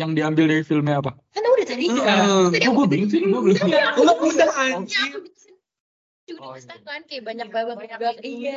yang 0.00 0.16
diambil 0.16 0.48
dari 0.48 0.64
filmnya 0.64 1.04
apa? 1.04 1.12
Kan 1.30 1.44
udah 1.44 1.66
tadi. 1.68 1.84
Heeh. 1.92 2.00
Tadi 2.00 2.64
Oh, 2.64 2.72
aku 2.72 2.78
gue 2.80 2.86
bingung 2.88 3.10
sih, 3.12 3.20
gue 3.20 3.40
belum. 3.44 3.56
Iya, 3.68 3.80
aku 3.92 4.00
Lo 4.00 4.12
udah 4.16 4.48
Ya, 4.48 4.78
bisa. 4.80 5.02
Juga 6.24 6.40
Oh, 6.40 6.54
iya. 6.56 6.74
kan 6.80 7.00
kayak 7.04 7.22
banyak 7.26 7.48
babak-babak. 7.52 8.14
Iya. 8.24 8.56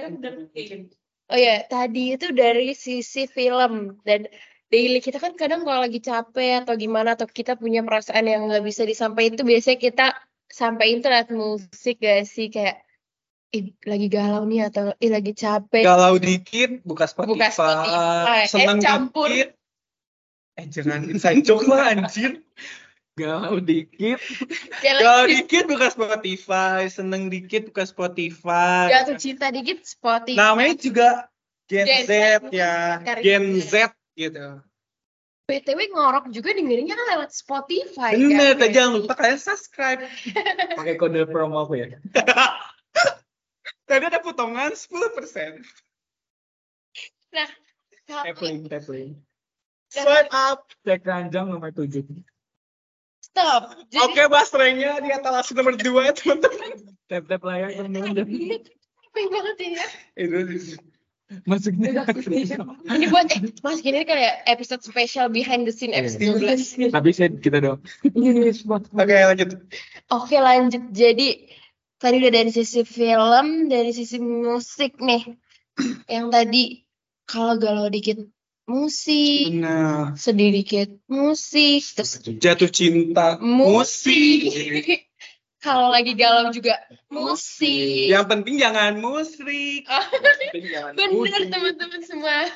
Oh 1.32 1.40
ya, 1.40 1.66
tadi 1.66 2.16
itu 2.16 2.32
dari 2.32 2.72
sisi 2.78 3.26
film 3.26 3.98
dan 4.04 4.28
daily 4.70 5.00
kita 5.00 5.18
kan 5.18 5.34
kadang 5.34 5.66
kalau 5.66 5.82
lagi 5.82 5.98
capek 5.98 6.64
atau 6.64 6.76
gimana 6.76 7.16
atau 7.18 7.26
kita 7.26 7.56
punya 7.56 7.82
perasaan 7.82 8.28
yang 8.28 8.46
nggak 8.46 8.62
bisa 8.62 8.84
disampaikan 8.84 9.40
itu 9.40 9.46
biasanya 9.46 9.80
kita 9.80 10.06
sampaikan 10.52 11.02
tuh 11.02 11.10
lewat 11.10 11.30
musik 11.34 11.98
gak 11.98 12.30
sih 12.30 12.54
kayak 12.54 12.86
ih 13.54 13.74
lagi 13.86 14.08
galau 14.10 14.46
nih 14.46 14.70
atau 14.70 14.94
ih 14.98 15.10
lagi 15.10 15.34
capek. 15.34 15.82
Galau 15.86 16.18
dikit, 16.18 16.82
buka 16.82 17.06
Spotify. 17.06 17.32
Buka 17.38 17.48
Spotify. 17.50 18.42
Eh, 18.44 18.46
Seneng 18.50 18.80
campur. 18.82 19.30
dikit. 19.30 19.50
Eh, 20.60 20.66
jangan 20.70 21.06
inside 21.12 21.42
joke 21.42 21.66
lah, 21.66 21.94
anjir. 21.98 22.42
Galau 23.14 23.62
dikit. 23.62 24.18
Galau 24.82 25.30
dikit, 25.30 25.70
buka 25.70 25.94
Spotify. 25.94 26.90
Seneng 26.90 27.30
dikit, 27.30 27.70
buka 27.70 27.86
Spotify. 27.86 28.90
jatuh 28.90 29.18
cinta 29.22 29.54
dikit 29.54 29.86
Spotify. 29.86 30.38
Namanya 30.38 30.74
juga 30.82 31.10
Gen 31.70 31.86
Gen 31.86 32.04
Z 32.10 32.12
Z. 32.50 32.50
ya. 32.50 33.02
Gen 33.22 33.62
Z. 33.62 33.94
Gitu. 34.18 34.62
BTW 35.44 35.80
ngorok 35.92 36.32
juga 36.32 36.56
dengerinnya 36.56 36.96
kan 36.96 37.08
lewat 37.20 37.36
Spotify 37.36 38.16
Bener, 38.16 38.56
kan. 38.56 38.72
jangan 38.72 38.92
lupa 38.96 39.14
kalian 39.20 39.42
subscribe. 39.42 40.00
Pakai 40.80 40.96
kode 40.96 41.28
promo 41.28 41.68
aku 41.68 41.84
ya. 41.84 42.00
Tadi 43.90 44.04
ada 44.08 44.24
potongan 44.24 44.72
10%. 44.72 45.62
Nah, 47.36 47.50
kalau 48.08 48.24
Tapling, 48.24 48.58
tapling. 48.72 49.20
Swipe 49.94 50.34
up. 50.34 50.66
Cek 50.82 51.06
ranjang 51.06 51.54
nomor 51.54 51.70
7. 51.70 52.02
stop. 53.34 53.74
Jadi 53.90 54.02
Oke, 54.06 54.24
bastrenya 54.30 55.02
di 55.02 55.10
atas 55.10 55.50
nomor 55.54 55.74
2 55.74 56.14
teman-teman. 56.18 56.72
Tap 57.10 57.24
tap 57.26 57.42
layar 57.42 57.70
teman-teman. 57.74 58.26
Capek 59.14 59.26
banget 59.30 59.58
ya. 59.62 59.88
Itu 60.18 60.38
Maksudnya 61.50 62.06
Ini 62.86 63.06
buat 63.10 63.26
eh 63.34 63.42
Mas 63.66 63.82
ini 63.82 64.06
kayak 64.06 64.46
episode 64.46 64.86
spesial 64.86 65.34
behind 65.34 65.66
the 65.66 65.74
scene 65.74 65.96
episode 65.96 66.38
12. 66.38 66.94
tapi 66.94 67.10
saya 67.10 67.34
kita 67.34 67.58
dong. 67.58 67.82
Oke 68.94 69.16
lanjut. 69.18 69.50
Oke 70.14 70.38
lanjut 70.38 70.84
jadi 70.94 71.50
tadi 71.98 72.16
udah 72.22 72.32
dari 72.38 72.52
sisi 72.54 72.86
film, 72.86 73.66
dari 73.66 73.90
sisi 73.98 74.22
musik 74.22 75.02
nih. 75.02 75.34
Yang 76.06 76.26
tadi 76.30 76.64
kalau 77.26 77.58
galau 77.58 77.90
dikit 77.90 78.22
musik, 78.64 79.52
Nah, 79.52 80.16
sedih 80.16 80.56
dikit 80.56 80.90
musik, 81.12 81.84
terus 81.96 82.20
jatuh 82.24 82.72
cinta 82.72 83.36
musik. 83.40 84.48
musik. 84.48 85.00
kalau 85.64 85.88
lagi 85.88 86.12
galau 86.16 86.52
juga 86.52 86.76
musik. 87.08 88.12
Yang 88.12 88.26
penting 88.28 88.56
jangan 88.60 89.00
musrik. 89.00 89.88
Oh. 89.94 90.06
Jangan 90.54 90.94
Bener 91.00 91.42
teman-teman 91.48 92.02
semua. 92.04 92.52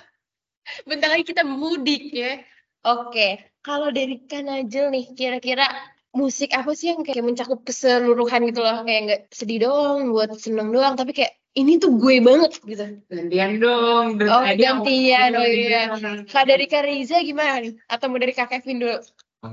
Bentar 0.83 1.07
lagi 1.15 1.23
kita 1.23 1.47
mudik 1.47 2.11
ya. 2.11 2.43
Oke, 2.83 3.39
kalau 3.63 3.89
dari 3.91 4.27
Kanajel 4.27 4.91
nih, 4.91 5.05
kira-kira 5.15 5.65
musik 6.11 6.51
apa 6.51 6.71
sih 6.75 6.91
yang 6.91 7.03
kayak 7.03 7.23
mencakup 7.23 7.63
keseluruhan 7.63 8.47
gitu 8.51 8.59
loh? 8.63 8.83
Kayak 8.83 9.01
nggak 9.07 9.21
sedih 9.31 9.67
doang, 9.67 10.11
buat 10.11 10.35
seneng 10.35 10.71
doang, 10.71 10.99
tapi 10.99 11.15
kayak 11.15 11.35
ini 11.57 11.81
tuh 11.81 11.97
gue 11.97 12.21
banget 12.21 12.61
gitu. 12.61 12.85
Gantian 13.09 13.57
dong. 13.57 14.21
Oh, 14.21 14.41
tadi 14.45 14.61
gantian, 14.61 15.33
aku- 15.33 15.41
oh 15.41 15.47
iya. 15.49 15.81
Kalau 16.29 16.45
dari 16.45 16.65
Kak 16.69 16.85
Riza 16.85 17.17
gimana 17.25 17.57
nih? 17.59 17.73
Atau 17.89 18.07
mau 18.07 18.21
dari 18.21 18.31
Kak 18.31 18.53
Kevin 18.53 18.85
dulu? 18.85 18.97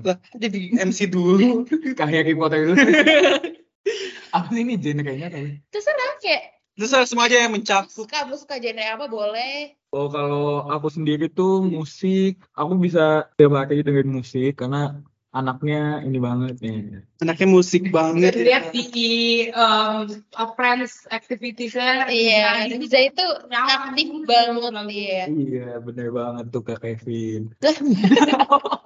Lah, 0.04 0.16
jadi 0.36 0.60
MC 0.84 1.08
dulu. 1.08 1.64
Kayak 1.98 2.12
Harry 2.12 2.34
Potter 2.36 2.60
itu. 2.68 2.74
Apa 4.36 4.50
sih 4.50 4.62
ini 4.62 4.74
genre-nya 4.76 5.28
tapi? 5.30 5.62
Terserah 5.70 6.18
kayak 6.18 6.42
Terus 6.74 6.90
semua 7.06 7.30
aja 7.30 7.38
yang 7.38 7.54
mencakup. 7.54 7.86
suka, 7.86 8.26
mau 8.26 8.34
suka 8.34 8.58
genre 8.58 8.82
apa 8.82 9.06
boleh. 9.06 9.78
Oh 9.94 10.10
kalau 10.10 10.66
aku 10.66 10.90
sendiri 10.90 11.30
tuh 11.30 11.62
musik, 11.62 12.42
aku 12.50 12.74
bisa 12.74 13.30
tiap 13.38 13.54
hari 13.54 13.86
dengerin 13.86 14.10
musik 14.10 14.58
karena 14.58 14.98
anaknya 15.34 16.00
ini 16.06 16.18
banget 16.22 16.54
nih. 16.62 17.02
Anaknya 17.18 17.48
musik 17.50 17.90
banget. 17.90 18.38
Lihat 18.38 18.70
di 18.70 19.50
um, 19.50 20.06
friends 20.54 21.10
activities-nya. 21.10 22.06
Iya, 22.06 22.70
itu 22.70 23.24
aktif 23.50 24.08
banget 24.24 24.72
ya. 24.94 25.22
Iya 25.26 25.68
bener 25.82 26.08
banget 26.14 26.44
tuh 26.54 26.62
Kak 26.62 26.80
Kevin. 26.80 27.50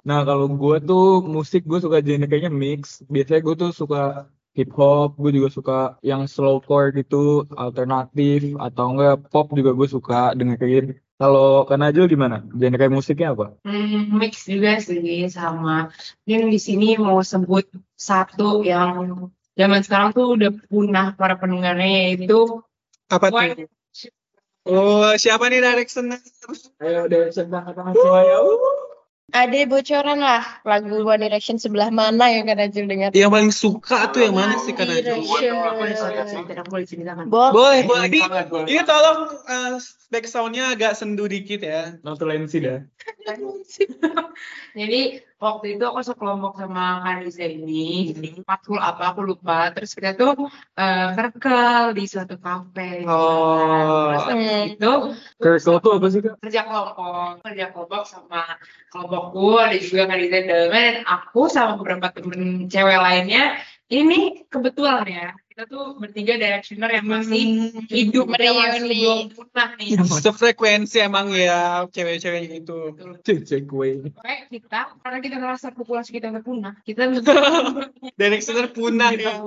Nah 0.09 0.25
kalau 0.25 0.49
gue 0.49 0.77
tuh 0.89 1.21
musik 1.21 1.69
gue 1.69 1.77
suka 1.77 2.01
genre-nya 2.01 2.49
mix. 2.49 3.05
Biasanya 3.05 3.45
gue 3.45 3.55
tuh 3.61 3.69
suka 3.69 4.25
hip 4.57 4.73
hop, 4.73 5.15
gue 5.21 5.31
juga 5.37 5.49
suka 5.53 5.77
yang 6.01 6.25
slowcore 6.25 6.91
gitu, 6.97 7.45
alternatif 7.53 8.57
atau 8.57 8.85
enggak 8.97 9.29
pop 9.29 9.53
juga 9.53 9.71
gue 9.77 9.87
suka 9.87 10.33
dengerin. 10.33 10.97
Kalau 11.19 11.67
Kak 11.67 11.75
Najul 11.75 12.07
gimana? 12.07 12.47
Genre 12.55 12.85
musiknya 12.87 13.35
apa? 13.35 13.59
Hmm, 13.67 14.15
mix 14.15 14.47
juga 14.47 14.79
sih 14.79 15.27
sama. 15.27 15.91
Mungkin 16.23 16.47
di 16.47 16.59
sini 16.63 16.95
mau 16.95 17.19
sebut 17.19 17.67
satu 17.99 18.63
yang 18.63 19.27
zaman 19.59 19.83
sekarang 19.83 20.15
tuh 20.15 20.39
udah 20.39 20.55
punah 20.71 21.19
para 21.19 21.35
pendengarnya 21.35 22.15
yaitu 22.15 22.63
Apa 23.11 23.35
tuh? 23.35 23.35
One 23.35 23.67
Oh, 24.69 25.11
siapa 25.17 25.49
nih 25.49 25.59
directioner? 25.65 26.21
Ayo 26.77 27.09
dari 27.09 27.33
sebelah 27.33 27.73
tangan 27.73 27.95
semuanya. 27.95 28.37
Ada 29.29 29.69
bocoran 29.69 30.19
lah 30.19 30.43
lagu 30.65 31.05
One 31.05 31.21
Direction 31.21 31.61
sebelah 31.61 31.93
mana 31.93 32.29
yang 32.33 32.49
Kak 32.49 32.57
Najul 32.57 32.85
dengar? 32.89 33.09
Yang 33.13 33.31
paling 33.31 33.53
suka 33.53 33.97
tuh 34.09 34.25
yang 34.25 34.35
mana 34.35 34.57
sih 34.63 34.73
kan 34.73 34.89
tidak 34.89 35.21
boleh. 35.21 36.85
Boleh. 37.29 37.51
Boleh, 37.53 37.81
boleh. 37.85 38.07
Ini, 38.09 38.21
ini 38.65 38.81
tolong 38.83 39.29
uh, 39.45 39.77
back 40.09 40.25
sound-nya 40.25 40.73
agak 40.73 40.97
sendu 40.97 41.29
dikit 41.29 41.61
ya. 41.61 41.97
Notulensi 42.01 42.57
dah. 42.65 42.81
Jadi 44.73 45.01
waktu 45.39 45.79
itu 45.79 45.83
aku 45.87 46.03
sekelompok 46.03 46.59
sama 46.59 46.99
Kanisa 47.01 47.47
ini, 47.47 48.11
matkul 48.43 48.77
apa 48.77 49.15
aku 49.15 49.23
lupa. 49.23 49.71
Terus 49.71 49.95
kita 49.95 50.13
tuh 50.19 50.35
eh 50.75 51.07
kerkel 51.15 51.95
di 51.95 52.03
suatu 52.05 52.35
kafe. 52.35 53.07
Oh. 53.07 54.11
Terus 54.11 54.27
habis 54.27 54.75
itu 54.75 54.91
Circle 55.39 55.79
tuh 55.79 55.91
apa 55.95 56.07
sih 56.11 56.19
kak? 56.19 56.35
kerja 56.43 56.61
kelompok, 56.67 57.39
kerja 57.47 57.65
kelompok 57.71 58.03
sama 58.03 58.59
kelompokku 58.91 59.57
ada 59.57 59.77
juga 59.79 60.03
Kanisa 60.11 60.43
dalamnya 60.43 60.81
dan 60.83 60.97
aku 61.07 61.41
sama 61.47 61.79
beberapa 61.79 62.11
temen 62.11 62.67
cewek 62.67 62.99
lainnya. 62.99 63.57
Ini 63.89 64.45
kebetulan 64.53 65.01
ya, 65.09 65.27
kita 65.59 65.75
tuh 65.75 65.99
bertiga 65.99 66.39
directioner 66.39 66.87
yang 66.87 67.07
masih 67.11 67.43
hidup 67.91 68.31
yang 68.39 68.55
masih 68.55 68.79
belum 68.87 69.19
punah 69.35 69.69
nih. 69.75 69.99
Sefrekuensi 70.07 71.03
emang 71.03 71.35
ya 71.35 71.83
cewek-ceweknya 71.91 72.63
itu. 72.63 72.95
Cek 73.27 73.67
gue. 73.67 74.07
Kayak 74.23 74.47
kita, 74.47 74.95
karena 75.03 75.19
kita 75.19 75.35
merasa 75.35 75.67
populasi 75.75 76.15
kita 76.15 76.31
udah 76.31 76.43
punah, 76.47 76.79
kita 76.87 77.11
Directioner 78.15 78.71
punah 78.71 79.11
ya. 79.11 79.43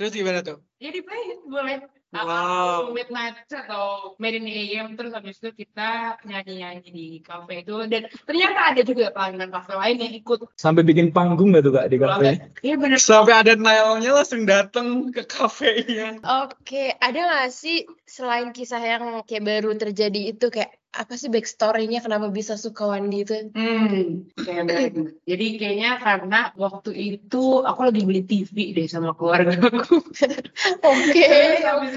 Terus 0.00 0.16
gimana 0.16 0.40
tuh? 0.40 0.64
jadi 0.80 1.00
play 1.00 1.22
boleh 1.48 1.76
Wow. 2.14 2.94
midnight 2.94 3.34
atau 3.50 4.14
made 4.22 4.38
in 4.38 4.46
AM 4.46 4.94
terus 4.94 5.10
habis 5.10 5.42
itu 5.42 5.50
kita 5.50 6.22
nyanyi-nyanyi 6.22 6.88
di 6.94 7.06
kafe 7.26 7.66
itu 7.66 7.74
dan 7.90 8.06
ternyata 8.22 8.70
ada 8.70 8.82
juga 8.86 9.10
pelanggan 9.10 9.50
kafe 9.50 9.72
lain 9.74 9.96
yang 9.98 10.14
ikut 10.14 10.38
Sampai 10.54 10.86
bikin 10.86 11.10
panggung 11.10 11.50
gak 11.50 11.66
tuh 11.66 11.74
kak 11.74 11.90
di 11.90 11.98
kafe? 11.98 12.30
iya 12.62 12.74
bener 12.78 13.02
Sampai 13.02 13.34
ada 13.34 13.58
Nailnya 13.58 14.14
langsung 14.14 14.46
datang 14.46 15.10
ke 15.10 15.26
kafenya. 15.26 16.22
Oke, 16.44 16.94
ada 17.02 17.18
nggak 17.18 17.50
sih 17.50 17.82
selain 18.06 18.54
kisah 18.54 18.78
yang 18.78 19.04
kayak 19.26 19.42
baru 19.42 19.74
terjadi 19.74 20.36
itu 20.36 20.46
kayak 20.54 20.83
apa 20.94 21.18
sih 21.18 21.26
backstory-nya 21.26 21.98
kenapa 21.98 22.30
bisa 22.30 22.54
suka 22.54 22.86
Wandi 22.86 23.26
itu? 23.26 23.34
Hmm, 23.50 24.30
kayak. 24.38 24.94
Jadi 25.26 25.46
kayaknya 25.58 25.90
karena 25.98 26.40
waktu 26.54 26.90
itu 26.94 27.66
aku 27.66 27.80
lagi 27.90 28.02
beli 28.06 28.22
TV 28.22 28.54
deh 28.78 28.86
sama 28.86 29.18
keluarga 29.18 29.58
aku. 29.58 29.98
Oke. 30.90 31.26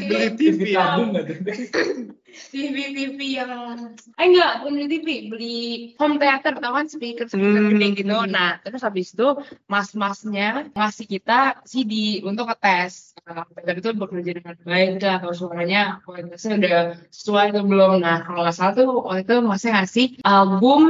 Itu 0.01 0.09
Beli 0.09 0.29
TV. 0.33 0.61
Tabung 0.73 1.13
gak 1.13 1.23
tuh? 1.29 1.37
TV 2.27 2.75
TV 2.91 3.19
yang 3.39 3.51
eh 4.19 4.25
enggak 4.27 4.51
bukan 4.61 4.73
beli 4.75 4.87
TV 4.91 5.07
beli 5.31 5.57
home 5.95 6.19
theater 6.19 6.53
tau 6.59 6.73
kan? 6.75 6.85
Speaker 6.85 7.25
speaker 7.27 7.61
Hmm. 7.63 7.71
gede 7.75 7.87
gitu. 8.03 8.17
Nah 8.27 8.59
terus 8.61 8.83
habis 8.83 9.15
itu 9.15 9.27
mas-masnya 9.65 10.67
ngasih 10.75 11.05
kita 11.07 11.63
CD 11.63 12.19
untuk 12.23 12.51
ngetes. 12.51 13.15
Nah, 13.27 13.43
dan 13.51 13.75
itu 13.75 13.89
bekerja 13.91 14.31
dengan 14.39 14.55
baik 14.63 14.87
nggak 14.99 15.13
atau 15.19 15.31
suaranya 15.35 15.99
kualitasnya 16.03 16.51
udah 16.59 16.79
sesuai 17.11 17.45
atau 17.51 17.63
belum. 17.63 17.91
Nah 17.99 18.23
kalau 18.23 18.43
nggak 18.43 18.55
salah 18.55 18.73
tuh 18.75 18.87
waktu 19.03 19.21
itu 19.27 19.35
masnya 19.43 19.71
ngasih 19.81 20.05
album 20.23 20.81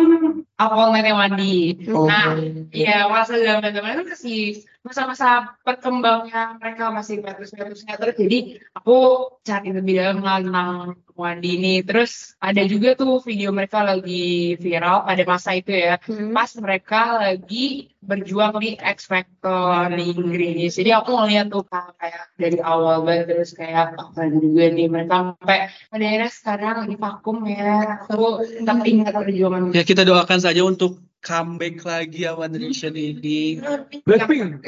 Apple 0.58 0.89
Night 0.93 1.13
Wandi 1.13 1.58
Oh. 1.93 2.06
nah 2.10 2.34
Iya, 2.73 3.10
masa 3.10 3.38
zaman 3.38 3.73
zaman 3.73 3.93
itu 3.97 4.06
masih 4.10 4.41
masa-masa 4.88 5.60
perkembangnya 5.62 6.56
mereka 6.58 6.89
masih 6.89 7.19
bagus-bagusnya. 7.19 8.00
Terus 8.00 8.15
jadi 8.15 8.39
aku 8.71 8.97
cari 9.43 9.69
lebih 9.76 9.93
dalam 10.00 10.23
tentang 10.23 10.95
Wandi 11.17 11.58
ini 11.58 11.76
terus 11.82 12.38
ada 12.38 12.62
juga 12.69 12.93
tuh 12.93 13.17
video 13.26 13.50
mereka 13.50 13.82
lagi 13.82 14.54
viral 14.62 15.02
pada 15.02 15.23
masa 15.26 15.58
itu 15.58 15.73
ya. 15.73 15.97
Hmm. 16.06 16.30
pas 16.30 16.54
mereka 16.62 17.17
lagi 17.17 17.89
berjuang 18.06 18.62
di 18.62 18.78
X 18.78 19.10
Factor 19.10 19.97
di 19.97 20.13
Inggris. 20.13 20.78
Jadi 20.78 20.93
aku 20.93 21.17
ngeliat 21.17 21.50
tuh 21.50 21.65
kayak 21.65 22.38
dari 22.38 22.62
awal 22.62 23.02
banget. 23.02 23.34
Terus 23.34 23.52
kayak 23.58 23.97
apa 23.97 24.30
juga 24.30 24.69
nih 24.69 24.88
mereka 24.93 25.34
sampai 25.34 25.60
daerah 25.97 26.30
sekarang 26.30 26.76
lagi 26.86 26.95
vakum 27.02 27.38
ya. 27.50 27.97
Aku 28.06 28.45
tetap 28.45 28.78
ingat 28.86 29.13
perjuangan 29.17 29.73
Ya 29.73 29.82
kita 29.82 30.06
doakan 30.06 30.38
saja 30.38 30.62
untuk 30.62 31.02
comeback 31.21 31.84
lagi 31.84 32.23
ya 32.25 32.38
One 32.38 32.53
Direction 32.56 32.93
ini. 32.93 33.60
Blackpink. 34.06 34.63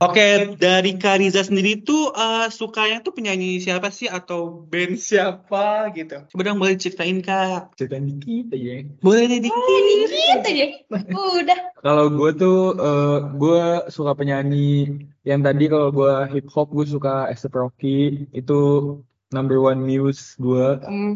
Oke, 0.00 0.56
dari 0.58 0.96
Kariza 0.96 1.44
sendiri 1.44 1.84
tuh 1.84 2.10
eh, 2.12 2.48
sukanya 2.50 3.04
tuh 3.04 3.14
penyanyi 3.14 3.60
siapa 3.62 3.92
sih 3.92 4.08
atau 4.10 4.66
band 4.66 4.96
siapa 4.98 5.92
gitu? 5.94 6.26
Coba 6.32 6.42
dong 6.42 6.58
boleh 6.58 6.76
ceritain 6.80 7.20
kak. 7.22 7.76
Ceritain 7.76 8.06
dikit 8.08 8.56
aja. 8.56 8.74
Boleh 9.00 9.24
deh 9.28 9.40
dikit. 9.48 9.80
Gitu 10.10 10.50
deh. 10.50 10.70
Udah. 11.14 11.58
Kalau 11.80 12.06
gue 12.12 12.30
tuh, 12.36 12.60
eh, 12.76 13.18
gue 13.36 13.62
suka 13.92 14.12
penyanyi 14.16 15.04
yang 15.24 15.44
tadi 15.44 15.68
kalau 15.68 15.92
gue 15.92 16.12
hip 16.32 16.48
hop 16.48 16.72
gue 16.72 16.88
suka 16.88 17.28
A$AP 17.28 17.52
Rocky 17.52 18.24
itu 18.32 18.60
number 19.30 19.62
one 19.62 19.82
muse 19.86 20.34
gue. 20.42 20.68
Hmm. 20.82 21.14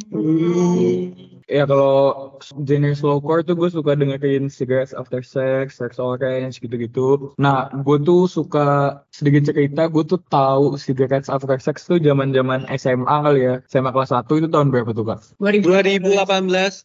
Ya 1.44 1.68
kalau 1.68 2.40
genre 2.64 2.96
slowcore 2.96 3.44
tuh 3.44 3.52
gue 3.58 3.68
suka 3.68 3.92
dengerin 3.98 4.48
Cigarettes 4.48 4.96
After 4.96 5.20
Sex, 5.20 5.76
Sex 5.76 6.00
Orange 6.00 6.62
gitu-gitu. 6.62 7.36
Nah, 7.36 7.68
gue 7.84 7.98
tuh 8.00 8.24
suka 8.24 8.98
sedikit 9.12 9.52
cerita, 9.52 9.90
gue 9.92 10.04
tuh 10.08 10.22
tahu 10.32 10.80
Cigarettes 10.80 11.28
After 11.28 11.58
Sex 11.60 11.84
tuh 11.84 12.00
zaman-zaman 12.00 12.64
SMA 12.80 13.16
kali 13.28 13.40
ya. 13.44 13.54
SMA 13.68 13.92
kelas 13.92 14.14
1 14.14 14.24
itu 14.40 14.48
tahun 14.48 14.72
berapa 14.72 14.96
tuh, 14.96 15.04
Kak? 15.04 15.20
2018, 15.36 16.08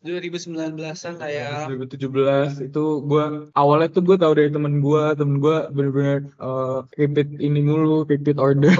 2019an 0.04 1.14
lah 1.22 1.30
ya. 1.32 1.70
2017 1.72 2.68
itu 2.68 2.84
gue 3.08 3.24
awalnya 3.56 3.88
tuh 3.94 4.04
gue 4.04 4.18
tahu 4.20 4.34
dari 4.36 4.52
temen 4.52 4.84
gue 4.84 5.04
temen 5.16 5.40
gue 5.40 5.58
bener-bener 5.72 6.20
eh, 6.42 6.80
repeat 7.00 7.30
ini 7.40 7.64
mulu 7.64 8.04
repeat 8.04 8.36
order 8.36 8.74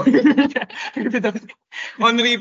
repeat 0.98 1.24
apa 1.24 1.38
sih? 1.40 1.52
On 2.02 2.16
repeat. 2.18 2.39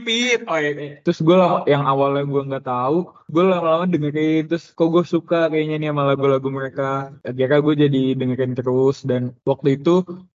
Oh 0.50 0.58
iya, 0.64 0.70
iya. 0.84 0.94
Terus 1.04 1.20
gue 1.28 1.36
yang 1.74 1.84
awalnya 1.92 2.22
gue 2.32 2.42
nggak 2.50 2.66
tahu, 2.70 2.96
gue 3.34 3.44
lama-lama 3.52 3.86
dengerin 3.94 4.42
terus 4.50 4.64
kok 4.78 4.88
gue 4.94 5.04
suka 5.14 5.36
kayaknya 5.52 5.76
nih 5.82 5.90
sama 5.92 6.04
lagu-lagu 6.10 6.48
mereka. 6.60 6.84
Akhirnya 7.28 7.58
gue 7.66 7.74
jadi 7.84 8.00
dengerin 8.20 8.54
terus 8.60 8.98
dan 9.10 9.22
waktu 9.50 9.68
itu 9.78 9.92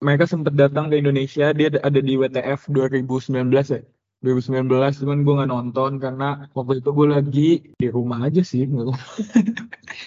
mereka 0.06 0.24
sempet 0.32 0.52
datang 0.62 0.84
ke 0.90 0.94
Indonesia, 1.02 1.44
dia 1.58 1.68
ada 1.88 2.00
di 2.08 2.12
WTF 2.20 2.60
2019 2.76 3.66
ya. 3.74 3.80
2019 4.24 4.66
cuman 4.98 5.18
gue 5.20 5.34
nggak 5.34 5.50
nonton 5.50 5.90
karena 5.96 6.28
waktu 6.50 6.80
itu 6.80 6.90
gue 6.90 7.06
lagi 7.06 7.48
di 7.74 7.88
rumah 7.88 8.24
aja 8.24 8.40
sih 8.40 8.64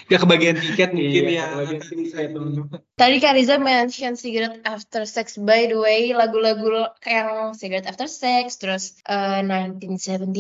Gak 0.08 0.20
kebagian 0.24 0.58
tiket 0.58 0.90
mungkin 0.92 1.24
Iya, 1.28 1.32
ya. 1.32 1.46
lagi 1.56 1.78
saya 2.08 2.28
temen-temen. 2.28 2.82
Tadi 2.94 3.18
Kak 3.18 3.34
Riza 3.34 3.56
mention 3.58 4.16
Cigarette 4.16 4.64
After 4.64 5.06
Sex. 5.06 5.38
By 5.38 5.68
the 5.68 5.78
way, 5.78 6.12
lagu-lagu 6.12 6.66
kayak 6.98 7.28
Cigarette 7.54 7.86
After 7.86 8.08
Sex, 8.08 8.58
terus 8.58 8.98
eh, 9.04 9.44
1975 9.44 10.34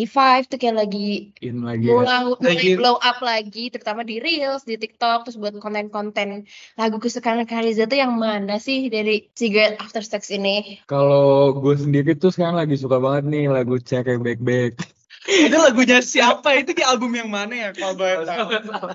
tuh 0.47 0.57
kayak 0.57 0.77
lagi 0.77 1.31
in 1.39 1.61
lagi 1.61 1.85
ya. 1.85 1.93
mulai, 1.93 2.19
mulai 2.25 2.47
Lagi- 2.49 2.75
blow 2.75 2.97
up 2.97 3.19
lagi, 3.21 3.69
terutama 3.69 4.01
di 4.01 4.17
Reels, 4.17 4.63
di 4.63 4.75
TikTok, 4.75 5.25
terus 5.25 5.37
buat 5.37 5.53
konten-konten 5.55 6.47
lagu 6.73 6.97
kesukaan 6.97 7.43
Kak 7.43 7.61
Riza 7.61 7.85
tuh 7.85 7.99
yang 7.99 8.15
mana 8.15 8.57
sih 8.57 8.87
dari 8.87 9.27
Cigarette 9.31 9.77
After 9.77 10.01
Sex 10.01 10.29
ini? 10.29 10.79
Kalau 10.85 11.17
gue 11.53 11.75
sendiri 11.75 12.15
tuh 12.15 12.29
sekarang 12.29 12.55
lagi 12.57 12.73
suka 12.73 12.97
banget 12.97 13.27
nih 13.27 13.45
lagu 13.47 13.66
Cek 13.75 14.23
Back 14.23 14.39
Back. 14.39 14.95
Itu 15.27 15.59
lagunya 15.59 15.99
siapa? 15.99 16.55
Itu 16.55 16.71
di 16.71 16.79
album 16.79 17.11
yang 17.11 17.27
mana 17.27 17.51
ya 17.51 17.69
kalau 17.75 17.99
boleh 17.99 18.23
tahu? 18.23 18.47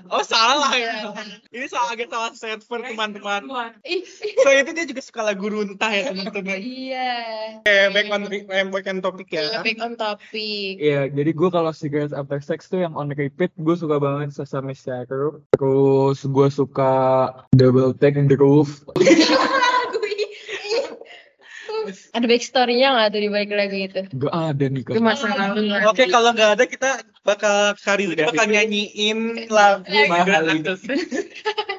Oh 0.09 0.25
salah 0.25 0.73
ya. 0.73 1.13
Ini 1.53 1.69
salah 1.69 1.93
agak 1.93 2.09
salah 2.09 2.33
server 2.33 2.81
teman-teman. 2.81 3.45
Ih, 3.85 4.01
So 4.41 4.49
itu 4.49 4.73
dia 4.73 4.89
juga 4.89 5.05
suka 5.05 5.21
lagu 5.21 5.45
runtah 5.45 5.93
ya 5.93 6.09
teman-teman. 6.09 6.57
iya. 6.57 7.13
Eh, 7.69 7.85
back 7.93 8.09
on 8.09 8.25
eh, 8.33 8.65
back 8.65 8.85
on 8.89 8.97
topic 8.99 9.29
Iya, 9.29 9.45
ya. 9.45 9.59
back 9.61 9.77
on 9.77 9.93
topic. 9.93 10.73
Iya, 10.81 11.01
jadi 11.13 11.31
gue 11.37 11.49
kalau 11.53 11.69
Cigarettes 11.69 12.17
After 12.17 12.41
Sex 12.41 12.65
tuh 12.65 12.81
yang 12.81 12.97
on 12.97 13.13
repeat, 13.13 13.53
gue 13.53 13.75
suka 13.77 14.01
banget 14.01 14.33
Sesame 14.33 14.73
Shaker. 14.73 15.37
Terus 15.53 16.25
gue 16.25 16.47
suka 16.49 16.93
Double 17.53 17.93
Take 17.93 18.17
Groove. 18.25 18.81
Lagu 18.89 19.05
ini. 19.13 19.25
Ada 22.13 22.25
backstory-nya 22.25 22.87
nggak 22.95 23.07
tuh 23.11 23.21
di 23.21 23.29
balik 23.29 23.51
lagu 23.53 23.77
itu? 23.77 24.01
Gak 24.17 24.33
ada 24.33 24.65
nih 24.69 24.81
kan. 24.85 24.93
masa 25.03 25.27
lalu. 25.33 25.71
Oke 25.89 26.03
kalau 26.07 26.31
nggak 26.31 26.51
ada 26.59 26.65
kita 26.65 26.89
bakal 27.23 27.71
kari 27.79 28.11
bakal 28.13 28.45
nyanyiin 28.45 29.47
lagu 29.47 29.87
Mahal 29.87 30.27
Cigarette 30.27 30.51
After 30.53 30.75
Sex. 30.75 30.99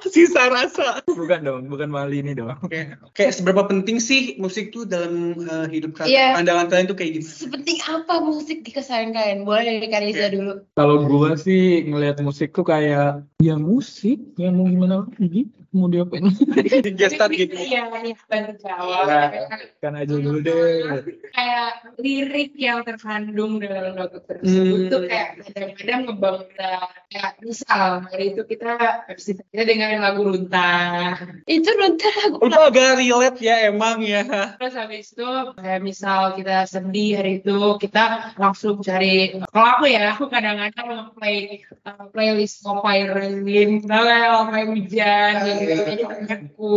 sisa 0.04 0.46
rasa. 0.46 1.00
Bukan 1.04 1.42
dong, 1.42 1.62
bukan 1.66 1.88
Mali 1.88 2.20
ini 2.20 2.33
dong. 2.33 2.54
Oke, 2.62 2.92
kayak 3.12 3.33
seberapa 3.35 3.64
penting 3.64 3.98
sih 3.98 4.37
musik 4.37 4.70
tuh 4.70 4.85
dalam 4.85 5.35
eh, 5.37 5.66
hidup 5.68 5.96
kalian? 5.96 6.12
Iya. 6.12 6.26
Pandangan 6.38 6.66
kalian 6.70 6.87
tuh 6.87 6.96
kayak 6.96 7.11
gimana? 7.18 7.35
Sepenting 7.35 7.78
apa 7.83 8.14
musik 8.20 8.59
di 8.62 8.70
kesayangan 8.70 9.12
kalian? 9.12 9.38
Boleh 9.42 9.62
dari 9.80 9.88
Kak 9.88 10.02
Riza 10.02 10.26
dulu. 10.30 10.52
Kalau 10.72 10.96
gue 11.02 11.30
sih 11.37 11.62
ngelihat 11.85 12.20
musik 12.20 12.52
tuh 12.52 12.64
kayak 12.64 13.24
ya 13.40 13.54
musik, 13.57 14.20
ya 14.37 14.48
mau 14.48 14.64
gimana 14.64 15.04
lagi, 15.11 15.42
mau 15.70 15.90
diapain? 15.90 16.30
Gestar 17.00 17.28
gitu. 17.28 17.57
Iya, 17.59 17.90
iya, 17.90 18.14
bantu 18.24 18.52
jawab. 18.62 19.04
Nah, 19.11 19.28
kan 19.83 19.92
aja 19.98 20.14
dulu 20.14 20.38
deh. 20.38 21.02
kayak 21.33 21.70
lirik 21.98 22.54
yang 22.54 22.87
terkandung 22.87 23.59
dalam 23.59 23.98
lagu 23.98 24.20
tersebut 24.22 24.78
Hmm. 24.78 24.88
tuh 24.88 25.00
kayak 25.11 25.34
kadang-kadang 25.42 26.01
ngebangun 26.07 26.47
kayak 27.11 27.33
misal 27.42 27.88
hari 28.07 28.25
itu 28.35 28.42
kita 28.47 28.70
habis 29.09 29.25
kita 29.27 29.62
dengerin 29.66 30.03
lagu 30.03 30.23
runtah. 30.23 31.18
Itu 31.47 31.70
nonton 31.75 32.12
lagu 32.14 32.37
Itu 32.44 32.59
agak 32.61 32.90
relate 33.03 33.38
ya 33.42 33.57
emang 33.70 34.03
ya. 34.05 34.23
terus 34.59 34.75
habis 34.79 35.11
itu 35.11 35.27
kayak 35.59 35.81
misal 35.83 36.38
kita 36.38 36.64
sedih 36.70 37.18
hari 37.18 37.42
itu 37.42 37.57
kita 37.83 38.35
langsung 38.38 38.81
cari 38.81 39.40
kalau 39.51 39.68
aku 39.79 39.85
ya 39.90 40.14
aku 40.14 40.31
kadang-kadang 40.31 41.14
play 41.18 41.64
uh, 41.87 42.07
playlist 42.14 42.62
Spotify 42.62 43.11
Rain 43.11 43.83
Noel 43.85 44.51
play 44.51 44.64
hujan 44.68 45.33
gitu 45.47 45.62
jadi 45.85 46.03
aku 46.31 46.75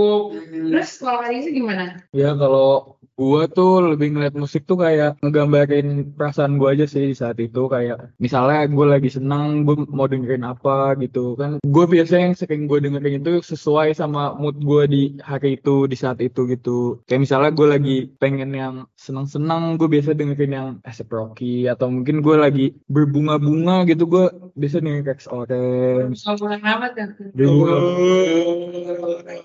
terus 0.73 0.89
kalau 0.99 1.19
hari 1.21 1.45
itu 1.45 1.61
gimana? 1.61 2.01
Ya 2.11 2.33
kalau 2.33 2.96
gua 3.17 3.49
tuh 3.49 3.97
lebih 3.97 4.13
ngeliat 4.13 4.37
musik 4.37 4.69
tuh 4.69 4.77
kayak 4.79 5.17
ngegambarin 5.25 6.13
perasaan 6.13 6.61
gua 6.61 6.77
aja 6.77 6.85
sih 6.85 7.09
di 7.09 7.15
saat 7.17 7.37
itu 7.41 7.65
kayak 7.65 8.13
misalnya 8.21 8.67
gue 8.67 8.85
lagi 8.85 9.09
senang 9.09 9.63
gue 9.63 9.75
mau 9.87 10.05
dengerin 10.05 10.43
apa 10.43 10.93
gitu. 10.99 11.33
Kan 11.39 11.57
gue 11.63 11.85
biasanya 11.87 12.33
yang 12.33 12.37
sering 12.37 12.67
gue 12.67 12.79
dengerin 12.83 13.23
itu 13.23 13.39
sesuai 13.39 13.95
sama 13.95 14.35
mood 14.35 14.59
gue 14.59 14.83
di 14.91 15.01
hari 15.23 15.55
itu 15.57 15.87
di 15.87 15.95
saat 15.95 16.19
itu 16.19 16.43
gitu. 16.51 16.99
Kayak 17.07 17.21
misalnya 17.23 17.51
gue 17.55 17.67
lagi 17.67 17.97
pengen 18.19 18.51
yang 18.53 18.75
senang-senang 18.99 19.79
gue 19.79 19.87
biasa 19.87 20.11
dengerin 20.13 20.53
yang 20.53 20.69
Asap 20.83 21.15
Rocky 21.15 21.65
atau 21.71 21.87
mungkin 21.87 22.19
gue 22.19 22.35
lagi 22.35 22.65
berbunga-bunga 22.91 23.87
gitu 23.87 24.03
gue 24.05 24.25
biasa 24.59 24.83
dengerin 24.83 25.07
Rex 25.07 25.19
Orange? 25.31 26.19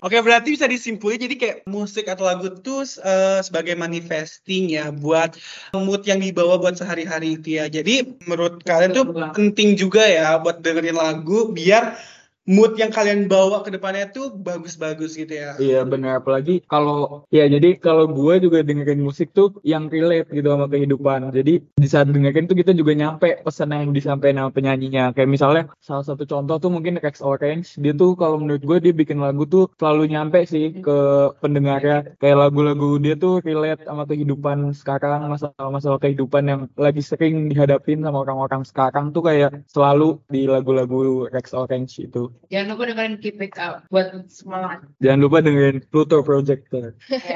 Oke 0.03 0.17
berarti 0.19 0.49
bisa 0.51 0.67
disimpulin 0.67 1.21
jadi 1.23 1.35
kayak 1.39 1.57
musik 1.71 2.11
atau 2.11 2.27
lagu 2.27 2.51
tuh 2.59 2.83
eh, 2.99 3.39
sebagai 3.39 3.62
manifesting 3.71 4.75
ya 4.75 4.91
buat 4.91 5.39
mood 5.71 6.03
yang 6.03 6.19
dibawa 6.19 6.59
buat 6.59 6.75
sehari-hari 6.75 7.39
itu 7.39 7.55
ya. 7.55 7.71
Jadi 7.71 8.19
menurut 8.27 8.59
kalian 8.67 8.91
tuh 8.91 9.05
penting 9.31 9.79
juga 9.79 10.03
ya 10.03 10.35
buat 10.43 10.59
dengerin 10.59 10.99
lagu 10.99 11.55
biar 11.55 11.95
mood 12.43 12.75
yang 12.75 12.91
kalian 12.91 13.31
bawa 13.31 13.63
ke 13.63 13.71
depannya 13.71 14.11
tuh 14.11 14.35
bagus-bagus 14.35 15.15
gitu 15.15 15.31
ya. 15.31 15.55
Iya 15.55 15.87
benar 15.87 16.19
apalagi 16.19 16.59
kalau 16.67 17.23
ya 17.31 17.47
jadi 17.47 17.79
kalau 17.79 18.11
gue 18.11 18.43
juga 18.43 18.59
dengerin 18.67 18.99
musik 18.99 19.31
tuh 19.31 19.55
yang 19.63 19.87
relate 19.87 20.27
gitu 20.35 20.51
sama 20.51 20.67
kehidupan. 20.67 21.31
Jadi 21.31 21.63
di 21.63 21.87
saat 21.87 22.11
dengerin 22.11 22.51
tuh 22.51 22.57
kita 22.59 22.75
juga 22.75 22.91
nyampe 22.91 23.39
pesan 23.47 23.71
yang 23.71 23.95
disampaikan 23.95 24.43
sama 24.43 24.51
penyanyinya. 24.51 25.15
Kayak 25.15 25.29
misalnya 25.31 25.63
salah 25.79 26.03
satu 26.03 26.27
contoh 26.27 26.59
tuh 26.59 26.71
mungkin 26.71 26.99
Rex 26.99 27.23
Orange. 27.23 27.79
Dia 27.79 27.95
tuh 27.95 28.19
kalau 28.19 28.43
menurut 28.43 28.63
gue 28.63 28.77
dia 28.83 28.93
bikin 28.93 29.23
lagu 29.23 29.47
tuh 29.47 29.71
selalu 29.79 30.11
nyampe 30.11 30.43
sih 30.43 30.83
ke 30.83 30.97
pendengarnya. 31.39 32.19
Kayak 32.19 32.49
lagu-lagu 32.49 32.99
dia 32.99 33.15
tuh 33.15 33.39
relate 33.39 33.87
sama 33.87 34.03
kehidupan 34.03 34.75
sekarang, 34.75 35.31
masalah-masalah 35.31 35.99
kehidupan 36.03 36.43
yang 36.43 36.61
lagi 36.75 36.99
sering 36.99 37.47
dihadapin 37.47 38.03
sama 38.03 38.27
orang-orang 38.27 38.67
sekarang 38.67 39.15
tuh 39.15 39.23
kayak 39.23 39.63
selalu 39.71 40.19
di 40.27 40.43
lagu-lagu 40.49 41.31
Rex 41.31 41.55
Orange 41.55 42.03
itu. 42.03 42.32
Jangan 42.53 42.67
lupa 42.75 42.83
dengerin 42.89 43.15
Keep 43.17 43.37
It 43.41 43.55
Up 43.57 43.85
buat 43.89 44.07
semangat. 44.29 44.85
Jangan 45.01 45.19
lupa 45.25 45.37
dengerin 45.41 45.77
Pluto 45.89 46.21
Projector. 46.21 46.93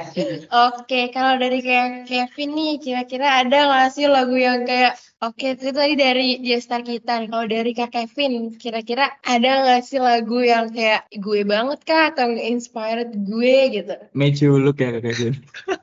Oke, 0.69 1.09
kalau 1.09 1.41
dari 1.41 1.59
kayak 1.65 2.05
Kevin 2.05 2.49
nih, 2.53 2.73
kira-kira 2.77 3.41
ada 3.41 3.57
nggak 3.65 3.89
sih 3.93 4.05
lagu 4.05 4.37
yang 4.37 4.65
kayak 4.69 4.95
Oke, 5.17 5.57
itu 5.57 5.73
tadi 5.73 5.97
dari 5.97 6.37
gestar 6.45 6.85
kita. 6.85 7.25
Kalau 7.25 7.49
dari 7.49 7.73
Kak 7.73 7.89
Kevin, 7.89 8.53
kira-kira 8.53 9.17
ada 9.25 9.65
nggak 9.65 9.81
sih 9.81 9.97
lagu 9.97 10.45
yang 10.45 10.69
kayak 10.69 11.09
gue 11.09 11.41
banget 11.41 11.81
kah 11.89 12.13
atau 12.13 12.29
inspired 12.37 13.09
gue 13.25 13.81
gitu? 13.81 13.97
Made 14.13 14.37
you 14.37 14.61
look 14.61 14.77
ya 14.77 14.93
Kevin. 15.01 15.41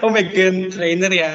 Oh 0.00 0.08
Megan 0.08 0.72
Trainer 0.72 1.12
ya. 1.12 1.32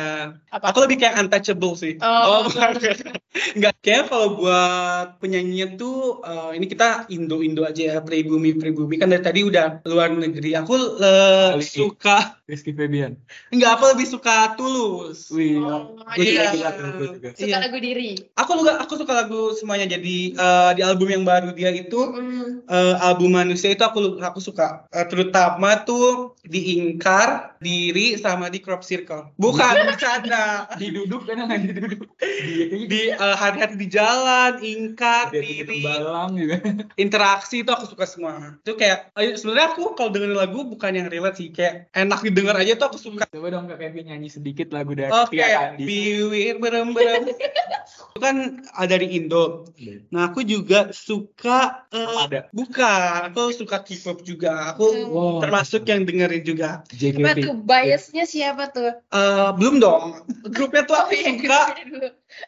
Apa? 0.50 0.74
Aku 0.74 0.82
lebih 0.82 0.98
kayak 0.98 1.22
untouchable 1.22 1.78
sih. 1.78 2.02
Oh. 2.02 2.50
bukan. 2.50 2.82
Enggak 3.56 3.78
kayak 3.86 4.10
kalau 4.10 4.42
buat 4.42 5.22
penyanyinya 5.22 5.78
tuh 5.78 6.26
eh, 6.26 6.58
ini 6.58 6.66
kita 6.66 7.06
Indo-Indo 7.26 7.66
aja 7.66 7.82
ya, 7.82 7.98
pribumi 8.00 8.54
pribumi 8.54 8.96
kan 8.96 9.10
dari 9.10 9.20
tadi 9.20 9.42
udah 9.42 9.82
luar 9.84 10.14
negeri. 10.14 10.54
Aku 10.54 10.78
eh, 10.96 11.50
Kali 11.54 11.66
suka 11.66 12.38
Rizky 12.46 12.72
Febian. 12.72 13.18
enggak 13.50 13.72
aku 13.76 13.98
lebih 13.98 14.06
suka 14.06 14.54
Tulus. 14.54 15.34
Wih, 15.34 15.58
Oh, 15.58 15.98
juga 16.14 16.22
iya. 16.22 16.54
suka, 16.54 16.70
gue 16.94 17.08
juga. 17.18 17.30
Suka 17.34 17.48
Iya. 17.48 17.58
lagu 17.58 17.78
diri. 17.80 18.10
Aku 18.38 18.52
juga 18.56 18.78
aku 18.78 18.94
suka 18.96 19.14
lagu 19.16 19.42
semuanya. 19.52 19.90
Jadi 19.90 20.32
eh, 20.32 20.72
di 20.74 20.82
album 20.82 21.10
yang 21.10 21.24
baru 21.24 21.50
dia 21.52 21.74
itu 21.74 21.98
Mm. 21.98 22.70
eh, 22.70 22.96
album 23.02 23.34
manusia 23.34 23.74
itu 23.74 23.82
aku 23.82 24.22
aku 24.22 24.38
suka 24.38 24.86
Eh, 24.92 25.06
terutama 25.06 25.82
tuh 25.82 26.35
di 26.46 26.78
ingkar 26.78 27.58
diri 27.60 28.16
sama 28.16 28.48
di 28.48 28.62
crop 28.62 28.82
circle 28.82 29.34
bukan 29.36 29.76
bercanda 29.90 30.70
Diduduk 30.76 31.26
kan 31.26 31.50
lagi 31.50 31.70
duduk. 31.72 32.06
Di 32.22 32.86
di 32.86 33.02
eh, 33.10 33.36
hari-hari 33.36 33.76
di 33.76 33.88
jalan 33.90 34.54
ingkar 34.62 35.34
di 35.34 35.42
diri 35.62 35.82
tembalang 35.82 36.32
juga. 36.34 36.58
interaksi 37.04 37.62
itu 37.62 37.72
aku 37.72 37.86
suka 37.90 38.06
semua 38.06 38.58
itu 38.62 38.74
kayak 38.74 39.10
eh, 39.14 39.34
sebenarnya 39.34 39.68
aku 39.74 39.94
kalau 39.94 40.10
dengerin 40.12 40.38
lagu 40.38 40.60
bukan 40.64 40.92
yang 40.94 41.08
relate 41.10 41.38
sih 41.38 41.50
kayak 41.50 41.90
enak 41.92 42.20
didengar 42.22 42.56
aja 42.56 42.74
tuh 42.76 42.88
aku 42.90 42.98
suka 42.98 43.24
Coba 43.26 43.48
dong 43.52 43.68
Kak 43.68 43.80
Kevin 43.80 44.12
nyanyi 44.12 44.30
sedikit 44.30 44.72
lagu 44.72 44.92
dari 44.94 45.12
Oke, 45.12 45.38
Tia 45.38 45.48
Kandi. 45.76 45.84
biwir 45.86 46.56
berem 46.60 46.92
berem. 46.92 47.32
Itu 47.32 48.20
kan 48.26 48.64
ah, 48.76 48.88
dari 48.88 49.16
Indo. 49.16 49.68
Nah, 50.12 50.32
aku 50.32 50.44
juga 50.44 50.92
suka 50.92 51.86
eh, 51.92 52.20
Ada. 52.28 52.48
bukan, 52.52 53.32
aku 53.32 53.52
suka 53.52 53.84
K-pop 53.84 54.24
juga. 54.24 54.74
Aku 54.76 54.88
Wow. 55.06 55.40
termasuk 55.40 55.86
yang 55.88 56.04
dengerin 56.04 56.35
juga. 56.44 56.84
Apa 56.84 56.92
JKT. 56.92 57.40
tuh 57.46 57.56
biasnya 57.64 58.24
siapa 58.28 58.68
tuh? 58.74 58.92
Eh, 58.92 59.50
belum 59.56 59.80
dong. 59.80 60.28
Grupnya 60.52 60.84
tuh 60.84 61.00
aku 61.00 61.16
Oh, 61.16 61.24
suka. 61.24 61.62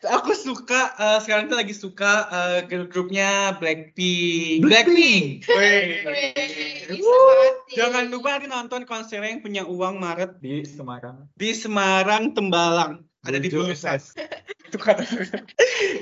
Aku 0.04 0.32
suka 0.36 0.82
eh, 1.00 1.20
sekarang 1.24 1.48
tuh 1.48 1.58
lagi 1.58 1.72
suka 1.72 2.14
eh, 2.28 2.60
girl 2.68 2.92
grupnya 2.92 3.56
Blackpink. 3.56 4.60
Blackpink. 4.60 5.48
Nih. 5.48 7.00
Jangan 7.72 8.12
lupa 8.12 8.36
nanti 8.36 8.48
nonton 8.52 8.84
konser 8.84 9.24
yang 9.24 9.40
punya 9.40 9.64
uang 9.64 10.00
Maret 10.00 10.44
di 10.44 10.68
Semarang. 10.68 11.32
di 11.34 11.52
Semarang 11.56 12.36
Tembalang. 12.36 13.07
Ada 13.28 13.38
di 13.38 13.52
tulisan 13.52 14.00
itu 14.68 14.78
kata 14.80 15.04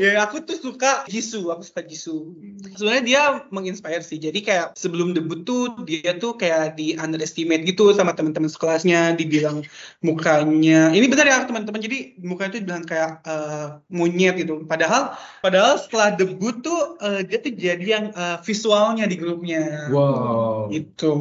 ya 0.02 0.26
aku 0.26 0.42
tuh 0.42 0.58
suka 0.58 1.06
Jisoo. 1.06 1.54
Aku 1.54 1.62
suka 1.62 1.86
Jisoo. 1.86 2.34
Sebenarnya 2.76 3.04
dia 3.06 3.22
menginspire 3.54 4.02
sih. 4.02 4.18
Jadi 4.18 4.42
kayak 4.42 4.74
sebelum 4.74 5.14
debut 5.14 5.46
tuh 5.46 5.78
dia 5.86 6.18
tuh 6.18 6.34
kayak 6.36 6.74
di 6.76 6.98
underestimate 6.98 7.64
gitu 7.64 7.94
sama 7.94 8.18
teman-teman 8.18 8.50
sekelasnya. 8.50 9.14
Dibilang 9.16 9.62
mukanya. 10.02 10.90
Ini 10.92 11.06
benar 11.06 11.26
ya 11.30 11.46
teman-teman. 11.46 11.82
Jadi 11.82 12.18
mukanya 12.26 12.58
tuh 12.58 12.62
dibilang 12.66 12.86
kayak 12.90 13.12
eh, 13.30 13.68
monyet 13.94 14.36
gitu. 14.42 14.66
Padahal 14.66 15.14
padahal 15.46 15.78
setelah 15.78 16.18
debut 16.18 16.66
tuh 16.66 16.98
eh, 17.06 17.22
dia 17.24 17.38
tuh 17.40 17.54
jadi 17.54 17.86
yang 17.86 18.06
eh, 18.12 18.38
visualnya 18.42 19.06
di 19.06 19.16
grupnya. 19.22 19.88
Wow. 19.94 20.74
itu 20.74 21.12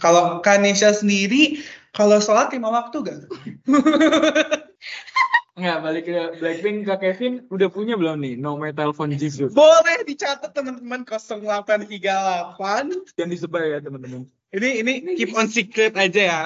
kalau 0.00 0.40
Kanesha 0.40 0.96
sendiri 0.96 1.60
kalau 1.92 2.22
sholat 2.22 2.54
lima 2.54 2.70
waktu 2.70 2.96
gak? 3.02 3.18
Nggak, 5.60 5.78
balik 5.84 6.02
ke 6.08 6.40
Blackpink, 6.40 6.88
Kak 6.88 7.04
Kevin 7.04 7.44
udah 7.52 7.68
punya 7.68 8.00
belum 8.00 8.16
nih 8.16 8.40
nomor 8.40 8.72
telepon 8.72 9.12
Jisoo? 9.12 9.52
Boleh 9.52 10.00
dicatat 10.08 10.56
teman-teman 10.56 11.04
0838. 11.04 13.12
Dan 13.12 13.28
disebar 13.28 13.68
ya 13.68 13.78
teman-teman. 13.84 14.24
Ini 14.50 14.80
ini 14.80 14.92
keep 15.14 15.36
on 15.36 15.46
secret 15.46 15.94
aja 15.94 16.22
ya. 16.24 16.42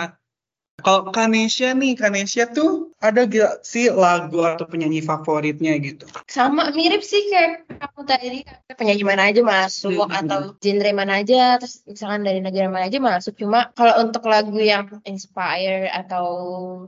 Kalau 0.83 1.15
Kanesha 1.15 1.71
nih, 1.73 1.95
Kanesha 1.95 2.51
tuh 2.51 2.93
ada 2.99 3.25
gak 3.25 3.63
sih 3.63 3.89
lagu 3.93 4.43
atau 4.43 4.67
penyanyi 4.67 5.01
favoritnya 5.01 5.77
gitu? 5.79 6.09
sama 6.25 6.73
mirip 6.73 7.05
sih 7.05 7.21
kayak 7.29 7.69
kamu 7.69 8.01
tadi 8.09 8.41
penyanyi 8.73 9.05
mana 9.05 9.29
aja 9.29 9.45
masuk 9.45 10.09
Hmm. 10.09 10.25
atau 10.25 10.39
genre 10.59 10.91
mana 10.97 11.21
aja 11.21 11.61
terus 11.61 11.85
misalkan 11.85 12.25
dari 12.25 12.41
negara 12.41 12.73
mana 12.73 12.89
aja 12.89 12.97
masuk 12.97 13.37
cuma 13.37 13.69
kalau 13.77 14.09
untuk 14.09 14.25
lagu 14.25 14.57
yang 14.57 14.89
inspire 15.05 15.93
atau 15.93 16.25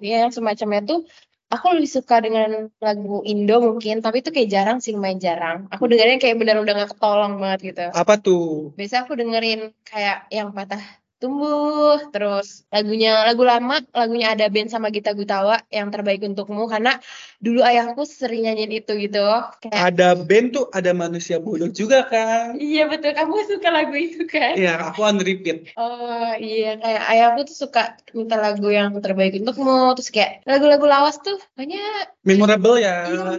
ya 0.01 0.25
yang 0.25 0.33
semacamnya 0.33 0.89
tuh 0.89 1.05
aku 1.47 1.79
lebih 1.79 1.91
suka 1.91 2.19
dengan 2.19 2.71
lagu 2.83 3.23
Indo 3.23 3.63
mungkin 3.63 4.03
tapi 4.03 4.21
itu 4.23 4.35
kayak 4.35 4.51
jarang 4.51 4.79
sih 4.83 4.93
lumayan 4.95 5.21
jarang. 5.23 5.59
Aku 5.71 5.87
dengerin 5.87 6.19
kayak 6.19 6.37
bener 6.39 6.59
udah 6.59 6.73
gak 6.85 6.91
ketolong 6.97 7.39
banget 7.39 7.61
gitu. 7.75 7.87
Apa 7.95 8.19
tuh? 8.19 8.75
biasa 8.75 9.07
aku 9.07 9.15
dengerin 9.15 9.71
kayak 9.87 10.27
yang 10.31 10.51
patah 10.51 10.83
tumbuh 11.17 11.97
terus 12.13 12.69
lagunya 12.69 13.25
lagu 13.25 13.41
lama 13.41 13.81
lagunya 13.97 14.37
ada 14.37 14.53
band 14.53 14.69
sama 14.69 14.93
Gita 14.93 15.17
Gutawa 15.17 15.65
yang 15.73 15.89
terbaik 15.89 16.21
untukmu. 16.27 16.69
Karena 16.69 16.99
dulu 17.47 17.63
ayahku 17.63 18.03
sering 18.03 18.43
nyanyiin 18.43 18.83
itu 18.83 18.93
gitu 18.99 19.23
kayak 19.63 19.95
Ada 19.95 20.19
band 20.19 20.47
tuh 20.51 20.67
ada 20.75 20.91
manusia 20.91 21.39
bodoh 21.39 21.71
juga 21.71 22.03
kan? 22.05 22.59
iya 22.59 22.91
betul 22.91 23.15
kamu 23.15 23.47
suka 23.47 23.69
lagu 23.71 23.95
itu 23.95 24.27
kan 24.27 24.59
Iya, 24.59 24.91
aku 24.91 25.01
on 25.01 25.23
repeat. 25.23 25.71
oh 25.79 26.35
iya 26.37 26.75
kayak 26.75 27.03
ayahku 27.07 27.41
tuh 27.47 27.57
suka 27.63 27.83
minta 28.11 28.35
lagu 28.35 28.67
yang 28.67 28.91
terbaik 28.99 29.39
untukmu 29.39 29.95
terus 29.95 30.11
kayak 30.11 30.43
lagu-lagu 30.43 30.83
lawas 30.83 31.23
tuh 31.23 31.39
banyak 31.55 32.11
Memorable 32.27 32.83
ya. 32.83 33.07
Iya. 33.07 33.39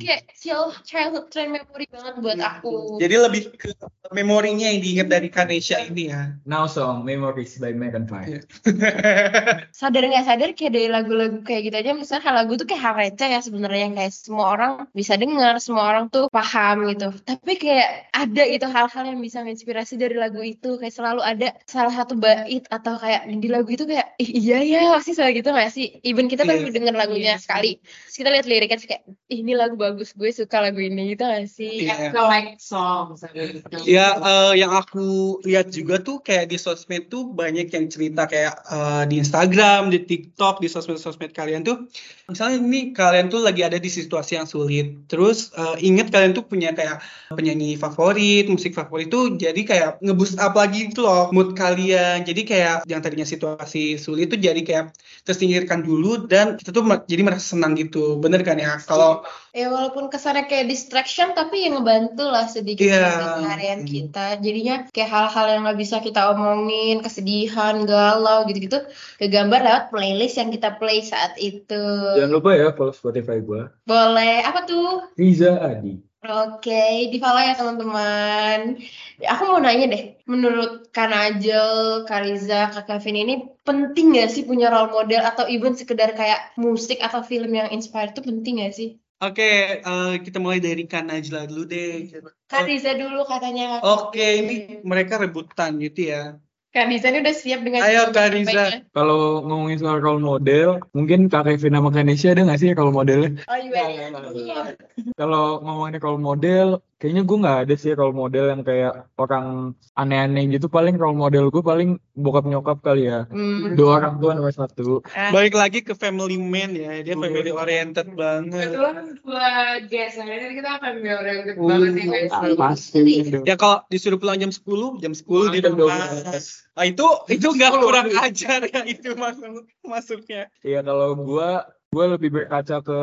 kayak 0.00 0.32
child- 0.34 0.80
childhood 0.82 1.28
train 1.28 1.52
memory 1.52 1.84
banget 1.86 2.14
buat 2.16 2.40
aku 2.40 2.96
Jadi 2.96 3.14
lebih 3.20 3.42
ke 3.52 3.76
memorinya 4.10 4.64
yang 4.64 4.80
diingat 4.80 5.08
dari 5.10 5.28
Kanesha 5.28 5.82
ini 5.82 6.08
ya. 6.08 6.38
Now 6.46 6.64
song 6.64 7.02
Memories 7.02 7.58
by 7.58 7.74
Megan 7.74 8.06
Five. 8.06 8.48
sadar 9.80 10.02
nggak 10.04 10.24
sadar 10.24 10.50
kayak 10.54 10.72
dari 10.72 10.88
lagu-lagu 10.88 11.42
kayak 11.42 11.62
gitu 11.66 11.76
aja 11.76 11.90
misalnya 11.92 12.22
hal 12.22 12.34
lagu 12.38 12.52
tuh 12.54 12.64
kayak 12.64 12.80
hal 12.80 12.94
receh 12.94 13.28
ya 13.34 13.42
sebenarnya 13.42 13.80
yang 13.84 13.94
kayak 13.94 14.12
semua 14.14 14.46
orang 14.48 14.72
bisa 14.90 15.18
dengar 15.18 15.58
semua 15.58 15.84
orang 15.84 16.06
tuh 16.06 16.30
paham 16.30 16.86
gitu 16.88 17.10
tapi 17.22 17.58
kayak 17.58 18.08
ada 18.10 18.42
gitu 18.46 18.66
hal-hal 18.66 19.04
yang 19.04 19.18
bisa 19.18 19.42
menginspirasi 19.42 19.98
dari 19.98 20.14
lagu 20.14 20.38
itu 20.38 20.78
kayak 20.78 20.94
selalu 20.94 21.20
ada 21.20 21.50
salah 21.66 21.90
satu 21.90 22.14
bait 22.14 22.62
atau 22.68 22.94
kayak 22.94 23.26
di 23.34 23.48
lagu 23.48 23.66
itu 23.66 23.84
kayak 23.84 24.14
Ih, 24.16 24.30
iya 24.30 24.58
ya 24.62 24.80
pasti 24.94 25.12
selalu 25.12 25.42
gitu 25.42 25.50
nggak 25.50 25.70
sih 25.70 25.86
even 26.02 26.26
kita 26.26 26.42
baru 26.42 26.62
Iya. 26.62 26.72
denger 26.72 26.94
lagunya 26.94 27.34
Iya. 27.34 27.42
sekali 27.42 27.70
terus 27.82 28.14
kita 28.14 28.28
lihat 28.30 28.46
liriknya 28.46 28.76
terus 28.78 28.88
kayak 28.88 29.02
"Ih, 29.26 29.38
ini 29.40 29.52
lagu 29.52 29.74
bagus 29.74 30.12
gue 30.12 30.30
suka 30.30 30.60
lagu 30.60 30.78
ini 30.78 31.14
gitu 31.14 31.24
gak 31.24 31.48
sih 31.48 31.82
Iya. 31.82 32.12
Kayak 32.12 32.26
like 32.30 32.52
song 32.60 33.16
gitu. 33.16 33.78
Ya, 33.84 34.14
eh, 34.14 34.52
yang 34.56 34.70
aku 34.70 35.38
lihat 35.42 35.70
juga 35.70 35.98
tuh 35.98 36.20
kayak 36.20 36.46
di 36.46 36.56
sosmed 36.56 37.08
tuh 37.08 37.32
banyak 37.32 37.66
yang 37.68 37.86
cerita 37.88 38.26
kayak 38.26 38.54
eh, 38.66 39.02
di 39.08 39.16
Instagram, 39.16 39.88
di 39.88 40.04
TikTok, 40.04 40.60
di 40.60 40.68
sosmed-sosmed 40.68 41.32
kalian 41.32 41.62
tuh. 41.62 41.88
Misalnya 42.26 42.58
ini 42.58 42.90
kalian 42.90 43.13
tuh 43.30 43.40
lagi 43.46 43.62
ada 43.62 43.78
di 43.80 43.90
situasi 43.90 44.38
yang 44.38 44.48
sulit. 44.48 45.06
Terus 45.10 45.54
eh, 45.54 45.76
inget 45.88 46.10
kalian 46.10 46.32
tuh 46.32 46.44
punya 46.44 46.74
kayak 46.74 47.02
penyanyi 47.30 47.78
favorit, 47.78 48.46
musik 48.50 48.72
favorit 48.72 49.08
tuh 49.10 49.34
jadi 49.34 49.60
kayak 49.66 49.90
ngeboost 50.04 50.36
up 50.38 50.54
lagi 50.54 50.90
gitu 50.90 51.06
loh 51.06 51.30
mood 51.34 51.54
kalian. 51.54 52.26
Jadi 52.28 52.42
kayak 52.42 52.76
yang 52.90 53.00
tadinya 53.04 53.26
situasi 53.26 53.96
sulit 54.00 54.32
tuh 54.32 54.38
jadi 54.40 54.60
kayak 54.60 54.84
tersingkirkan 55.26 55.86
dulu 55.86 56.26
dan 56.26 56.58
kita 56.58 56.70
tuh 56.74 56.82
jadi 57.06 57.22
merasa 57.22 57.54
senang 57.54 57.78
gitu. 57.78 58.18
Bener 58.18 58.40
kan 58.42 58.58
ya? 58.58 58.78
Kalau 58.82 59.22
ya 59.54 59.70
walaupun 59.70 60.10
kesannya 60.10 60.44
kayak 60.44 60.66
distraction 60.66 61.30
tapi 61.30 61.62
yang 61.62 61.78
ngebantu 61.78 62.26
lah 62.26 62.44
sedikit 62.46 62.82
Iya. 62.82 62.98
dari 62.98 63.14
keseharian 63.22 63.80
Hmm. 63.80 63.88
kita 63.88 64.26
jadinya 64.42 64.74
kayak 64.90 65.10
hal-hal 65.10 65.46
yang 65.48 65.60
nggak 65.62 65.78
bisa 65.78 65.96
kita 65.98 66.20
omongin 66.28 66.98
kesedihan 67.00 67.74
galau 67.84 68.42
gitu-gitu 68.44 68.82
kegambar 69.16 69.62
lewat 69.62 69.84
playlist 69.88 70.36
yang 70.36 70.50
kita 70.50 70.74
play 70.74 71.00
saat 71.00 71.38
itu 71.38 71.84
Jangan 72.18 72.34
lupa 72.34 72.50
ya 72.52 72.74
follow 72.74 72.90
Spotify 72.92 73.38
gua. 73.38 73.70
boleh 73.82 74.42
apa 74.42 74.66
tuh 74.66 75.06
Riza 75.14 75.54
Adi. 75.56 76.02
Oke, 76.24 76.72
di 77.12 77.20
follow 77.20 77.36
ya 77.38 77.52
teman-teman. 77.52 78.80
Ya, 79.20 79.36
Aku 79.36 79.44
mau 79.44 79.60
nanya 79.60 79.84
deh, 79.86 80.16
menurut 80.24 80.88
Kak 80.88 81.12
Najel, 81.12 81.68
Kak 82.08 82.24
Riza, 82.24 82.72
Kak 82.72 82.88
Kevin 82.88 83.20
ini 83.20 83.34
penting 83.60 84.16
gak 84.16 84.32
sih 84.32 84.48
punya 84.48 84.72
role 84.72 84.88
model 84.88 85.20
atau 85.20 85.44
even 85.44 85.76
sekedar 85.76 86.16
kayak 86.16 86.56
musik 86.56 86.96
atau 86.98 87.20
film 87.20 87.52
yang 87.52 87.68
inspired 87.68 88.16
itu 88.16 88.24
penting 88.24 88.64
gak 88.64 88.72
sih? 88.72 88.96
Oke, 89.22 89.78
eh, 89.78 90.12
kita 90.26 90.42
mulai 90.42 90.58
dari 90.58 90.90
Kak 90.90 91.06
Najla 91.06 91.46
dulu 91.46 91.64
deh. 91.70 92.10
Kak 92.50 92.66
Riza 92.66 92.98
dulu 92.98 93.22
katanya. 93.22 93.78
Kak 93.78 94.10
Oke, 94.10 94.18
Kevin. 94.18 94.42
ini 94.42 94.56
mereka 94.82 95.22
rebutan 95.22 95.78
gitu 95.78 96.10
ya. 96.10 96.38
Kak 96.74 96.90
Riza 96.90 97.14
ini 97.14 97.22
udah 97.22 97.36
siap 97.38 97.60
dengan 97.62 97.86
Ayo, 97.86 98.10
Kak 98.10 98.34
Riza. 98.34 98.82
Kalau 98.90 99.46
ngomongin 99.46 99.78
soal 99.78 100.02
role 100.02 100.18
model, 100.18 100.82
mungkin 100.90 101.30
Kak 101.30 101.46
Kevin 101.46 101.78
sama 101.78 101.94
Kanesha 101.94 102.34
ada 102.34 102.42
nggak 102.42 102.58
sih 102.58 102.74
role 102.74 102.90
modelnya? 102.90 103.38
Oh 103.46 103.54
iya. 103.54 104.10
iya. 104.10 104.74
Kalau 105.14 105.62
ngomongin 105.62 106.02
role 106.02 106.18
model, 106.18 106.82
kayaknya 107.04 107.28
gue 107.28 107.36
nggak 107.36 107.58
ada 107.68 107.74
sih 107.76 107.92
role 107.92 108.16
model 108.16 108.48
yang 108.48 108.64
kayak 108.64 109.12
orang 109.20 109.76
aneh-aneh 109.92 110.48
gitu. 110.48 110.72
Paling 110.72 110.96
role 110.96 111.12
model 111.12 111.52
gue 111.52 111.60
paling 111.60 112.00
bokap 112.16 112.48
nyokap 112.48 112.80
kali 112.80 113.12
ya. 113.12 113.28
Hmm. 113.28 113.76
Dua 113.76 114.00
orang 114.00 114.16
tua 114.16 114.32
nomor 114.32 114.56
satu. 114.56 115.04
Ah, 115.12 115.28
Balik 115.28 115.52
lagi 115.52 115.84
ke 115.84 115.92
family 115.92 116.40
man 116.40 116.72
ya, 116.72 117.04
dia 117.04 117.12
family 117.12 117.52
oriented 117.52 118.08
banget. 118.16 118.72
Kebetulan 118.72 118.96
buat 119.20 119.80
guys, 119.92 120.16
hari 120.16 120.32
ini 120.40 120.54
kita 120.56 120.70
akan 120.80 120.92
oriented 120.96 121.54
Uh, 121.54 121.68
banget 121.68 121.92
ya 121.92 122.06
guys. 122.08 122.32
pasti. 122.56 123.02
Ya 123.44 123.54
kalau 123.54 123.84
disuruh 123.86 124.16
pulang 124.16 124.40
jam 124.40 124.48
10, 124.48 124.64
jam 124.96 125.12
10 125.12 125.52
di 125.52 125.60
Jam 125.60 125.76
rumah. 125.76 126.08
12. 126.32 126.72
Ah, 126.72 126.88
itu 126.88 127.04
itu 127.28 127.46
nggak 127.52 127.72
kurang 127.76 128.08
ajar 128.16 128.64
ya 128.64 128.80
itu 128.82 129.12
masuk 129.12 129.68
masuknya. 129.84 130.48
Iya 130.64 130.80
kalau 130.80 131.12
gue, 131.14 131.48
gue 131.92 132.04
lebih 132.16 132.32
berkaca 132.32 132.80
ke 132.80 133.00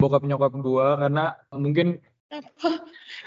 bokap 0.00 0.24
nyokap 0.24 0.56
gue 0.56 0.86
karena 0.98 1.36
mungkin 1.52 2.00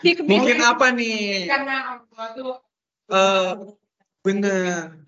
Dia 0.01 0.13
kebiasaan. 0.17 0.29
Mungkin 0.29 0.57
apa 0.65 0.85
nih? 0.97 1.45
Karena 1.45 1.75
orang 1.93 2.03
tua 2.09 2.25
tuh 2.33 2.53
Eh 3.05 3.51
bener. 4.25 5.05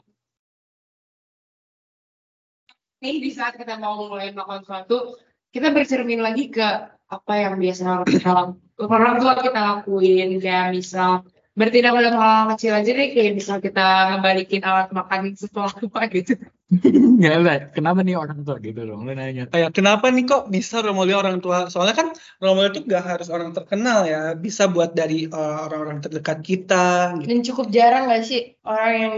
nih 2.97 3.21
di 3.21 3.29
saat 3.29 3.53
kita 3.57 3.77
mau 3.77 4.09
mulai 4.09 4.33
melakukan 4.33 4.65
sesuatu, 4.65 5.21
kita 5.53 5.69
bercermin 5.69 6.17
lagi 6.17 6.49
ke 6.49 6.65
apa 7.09 7.33
yang 7.37 7.61
biasa 7.61 7.81
orang 7.85 8.09
kita 8.09 8.29
laku- 8.33 8.89
orang 8.89 9.15
tua 9.21 9.33
kita 9.37 9.59
lakuin 9.61 10.41
kayak 10.41 10.73
misal 10.73 11.21
bertindak 11.53 11.93
pada 11.93 12.09
hal 12.13 12.45
kecil 12.57 12.73
aja 12.73 12.91
deh 12.93 13.07
kayak 13.13 13.33
misal 13.37 13.57
kita 13.61 14.17
ngebalikin 14.17 14.65
alat 14.65 14.89
makan 14.89 15.33
setelah 15.37 15.73
lupa 15.77 16.09
gitu. 16.09 16.41
nggak 17.17 17.35
lah, 17.47 17.57
kenapa 17.71 18.03
nih 18.03 18.19
orang 18.19 18.43
tua 18.43 18.59
gitu 18.59 18.83
dong? 18.83 19.07
Lu 19.07 19.15
nanya. 19.15 19.47
Kayak 19.47 19.71
kenapa 19.71 20.11
nih 20.11 20.27
kok 20.27 20.51
bisa 20.51 20.83
role 20.83 20.99
model 20.99 21.23
orang 21.23 21.39
tua? 21.39 21.71
Soalnya 21.71 21.95
kan 21.95 22.07
role 22.43 22.59
model 22.59 22.71
itu 22.75 22.81
nggak 22.83 23.05
harus 23.07 23.31
orang 23.31 23.55
terkenal 23.55 24.03
ya, 24.03 24.35
bisa 24.35 24.67
buat 24.67 24.91
dari 24.91 25.31
eh, 25.31 25.57
orang-orang 25.63 26.03
terdekat 26.03 26.43
kita. 26.43 27.15
Gitu. 27.23 27.27
Dan 27.31 27.39
cukup 27.47 27.67
jarang 27.71 28.11
gak 28.11 28.27
sih 28.27 28.59
orang 28.67 28.93
yang 28.99 29.13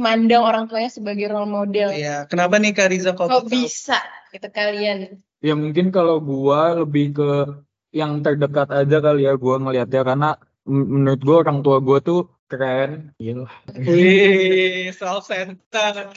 mandang 0.00 0.40
orang 0.40 0.72
tuanya 0.72 0.88
sebagai 0.88 1.28
role 1.28 1.52
model? 1.52 1.92
Iya, 1.92 2.24
kenapa 2.24 2.56
nih 2.56 2.72
Kak 2.72 2.88
Riza 2.88 3.12
kok 3.12 3.28
Kok 3.28 3.52
bisa 3.52 4.00
gitu 4.32 4.48
kalian? 4.48 5.20
Ya 5.44 5.52
mungkin 5.52 5.92
kalau 5.92 6.16
gua 6.24 6.80
lebih 6.80 7.12
ke 7.12 7.30
yang 7.92 8.24
terdekat 8.24 8.72
aja 8.72 9.04
kali 9.04 9.28
ya 9.28 9.36
gua 9.36 9.60
ngelihatnya 9.60 10.00
karena 10.00 10.30
menurut 10.64 11.20
gua 11.20 11.36
orang 11.44 11.60
tua 11.60 11.76
gua 11.84 12.00
tuh 12.00 12.24
keren. 12.60 13.16
Gila. 13.16 13.48
Wih, 13.76 14.92
self 14.92 15.28
center. 15.28 16.12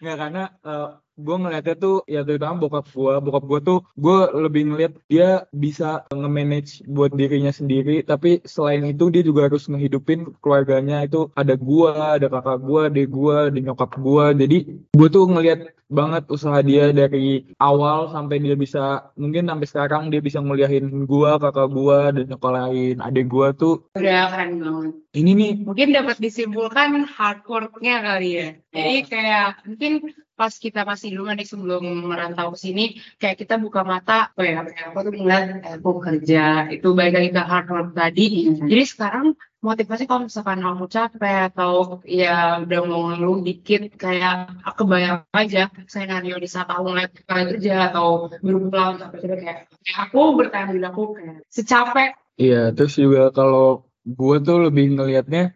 Nggak 0.00 0.16
karena 0.20 0.42
eh, 0.64 0.90
gue 1.16 1.36
ngeliatnya 1.40 1.74
tuh 1.80 1.96
ya 2.04 2.20
terutama 2.28 2.68
bokap 2.68 2.92
gue 2.92 3.14
bokap 3.24 3.44
gue 3.48 3.60
tuh 3.64 3.78
gue 3.96 4.18
lebih 4.36 4.62
ngeliat 4.68 4.92
dia 5.08 5.48
bisa 5.48 6.04
nge-manage 6.12 6.84
buat 6.84 7.08
dirinya 7.16 7.48
sendiri 7.48 8.04
tapi 8.04 8.44
selain 8.44 8.84
itu 8.84 9.08
dia 9.08 9.24
juga 9.24 9.48
harus 9.48 9.64
ngehidupin 9.64 10.36
keluarganya 10.44 11.08
itu 11.08 11.32
ada 11.32 11.56
gue 11.56 11.92
ada 11.96 12.28
kakak 12.28 12.60
gue 12.60 12.80
adik 12.92 13.08
gue 13.08 13.36
ada 13.48 13.60
nyokap 13.64 13.96
gue 13.96 14.24
jadi 14.44 14.58
gue 14.92 15.08
tuh 15.08 15.24
ngeliat 15.24 15.72
banget 15.86 16.26
usaha 16.28 16.58
dia 16.60 16.90
dari 16.92 17.46
awal 17.62 18.12
sampai 18.12 18.42
dia 18.42 18.58
bisa 18.58 19.08
mungkin 19.16 19.48
sampai 19.48 19.66
sekarang 19.70 20.02
dia 20.12 20.20
bisa 20.20 20.44
nguliahin 20.44 21.08
gue 21.08 21.30
kakak 21.40 21.68
gue 21.72 21.98
dan 22.12 22.24
nyokolain 22.28 22.96
adik 23.00 23.26
gue 23.32 23.48
tuh 23.56 23.74
Udah 23.96 24.28
keren 24.28 24.60
banget. 24.60 24.94
Ini 25.16 25.30
nih. 25.32 25.52
Mungkin 25.64 25.88
dapat 25.96 26.20
disimpulkan 26.20 27.08
hard 27.08 27.40
work-nya 27.48 28.04
kali 28.04 28.28
ya. 28.36 28.48
Jadi 28.68 28.94
kayak 29.08 29.48
mungkin 29.64 29.92
pas 30.36 30.52
kita 30.52 30.84
masih 30.84 31.16
dulu 31.16 31.32
nih 31.32 31.48
sebelum 31.48 31.84
merantau 32.12 32.52
ke 32.52 32.58
sini, 32.60 32.84
kayak 33.16 33.40
kita 33.40 33.56
buka 33.56 33.80
mata, 33.88 34.36
oh 34.36 34.44
ya, 34.44 34.60
aku 34.92 34.98
tuh 35.08 35.12
ngeliat 35.16 35.64
aku 35.80 35.90
kerja, 36.04 36.68
itu 36.68 36.92
baik 36.92 37.16
lagi 37.16 37.30
ke 37.32 37.42
hard 37.42 37.66
work 37.72 37.88
tadi. 37.96 38.52
Jadi 38.52 38.84
sekarang 38.84 39.32
motivasi 39.64 40.04
kalau 40.04 40.28
misalkan 40.28 40.60
aku 40.60 40.86
capek 40.86 41.50
atau 41.50 42.04
ya 42.04 42.60
udah 42.62 42.80
mau 42.84 43.10
ngeluh 43.10 43.40
dikit 43.40 43.96
kayak 43.96 44.60
aku 44.62 44.84
bayang 44.84 45.24
aja 45.32 45.72
skenario 45.88 46.36
di 46.36 46.46
saat 46.46 46.68
aku 46.68 46.92
ngeliat 46.92 47.10
kerja 47.24 47.90
atau 47.90 48.28
baru 48.44 48.58
pulang 48.68 48.94
capek 49.00 49.18
kayak 49.40 49.58
kayak 49.72 49.98
aku 50.06 50.20
bertahan 50.36 50.76
aku 50.84 51.02
kayak 51.16 51.36
secapek. 51.48 52.12
Iya, 52.36 52.76
terus 52.76 53.00
juga 53.00 53.32
kalau 53.32 53.85
gue 54.06 54.36
tuh 54.40 54.58
lebih 54.70 54.94
ngelihatnya 54.94 55.52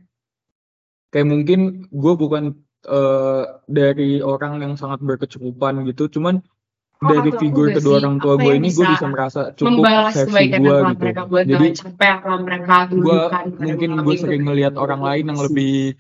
kayak 1.14 1.26
mungkin 1.26 1.86
gue 1.90 2.14
bukan 2.18 2.44
eh, 2.90 3.44
dari 3.70 4.18
orang 4.22 4.58
yang 4.58 4.74
sangat 4.74 5.00
berkecukupan 5.02 5.86
gitu, 5.86 6.10
cuman 6.18 6.42
Oh, 7.00 7.08
dari 7.08 7.32
figur 7.40 7.72
kedua 7.72 7.96
sih. 7.96 8.00
orang 8.04 8.20
tua 8.20 8.36
gue 8.36 8.60
ini 8.60 8.68
gue 8.76 8.84
bisa 8.84 9.08
merasa 9.08 9.56
cukup 9.56 9.88
versi 9.88 10.52
gue 10.52 10.76
gitu. 10.92 11.22
buat 11.32 11.44
Jadi 11.48 11.66
capek 11.80 12.16
mereka 12.44 12.76
gue 12.92 13.18
mungkin 13.56 13.90
gue 14.04 14.16
sering 14.20 14.42
ngelihat 14.44 14.76
orang 14.76 15.00
lain 15.00 15.24
yang 15.32 15.40
lebih 15.40 15.96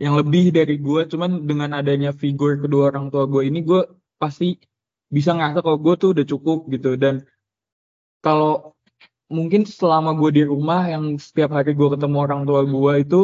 yang 0.00 0.14
lebih 0.16 0.48
dari 0.48 0.80
gue, 0.80 1.00
cuman 1.04 1.44
dengan 1.44 1.76
adanya 1.76 2.16
figur 2.16 2.56
kedua 2.64 2.88
orang 2.88 3.12
tua 3.12 3.28
gue 3.28 3.44
ini 3.44 3.60
gue 3.60 3.84
pasti 4.16 4.56
bisa 5.12 5.36
ngerasa 5.36 5.60
kalau 5.60 5.76
gue 5.84 5.94
tuh 6.00 6.08
udah 6.16 6.24
cukup 6.24 6.64
gitu 6.72 6.96
dan 6.96 7.28
kalau 8.24 8.72
mungkin 9.36 9.62
selama 9.68 10.10
gue 10.20 10.30
di 10.38 10.42
rumah 10.52 10.88
yang 10.92 11.04
setiap 11.20 11.50
hari 11.56 11.72
gue 11.78 11.88
ketemu 11.94 12.16
orang 12.26 12.42
tua 12.48 12.60
gue 12.64 12.92
itu 13.04 13.20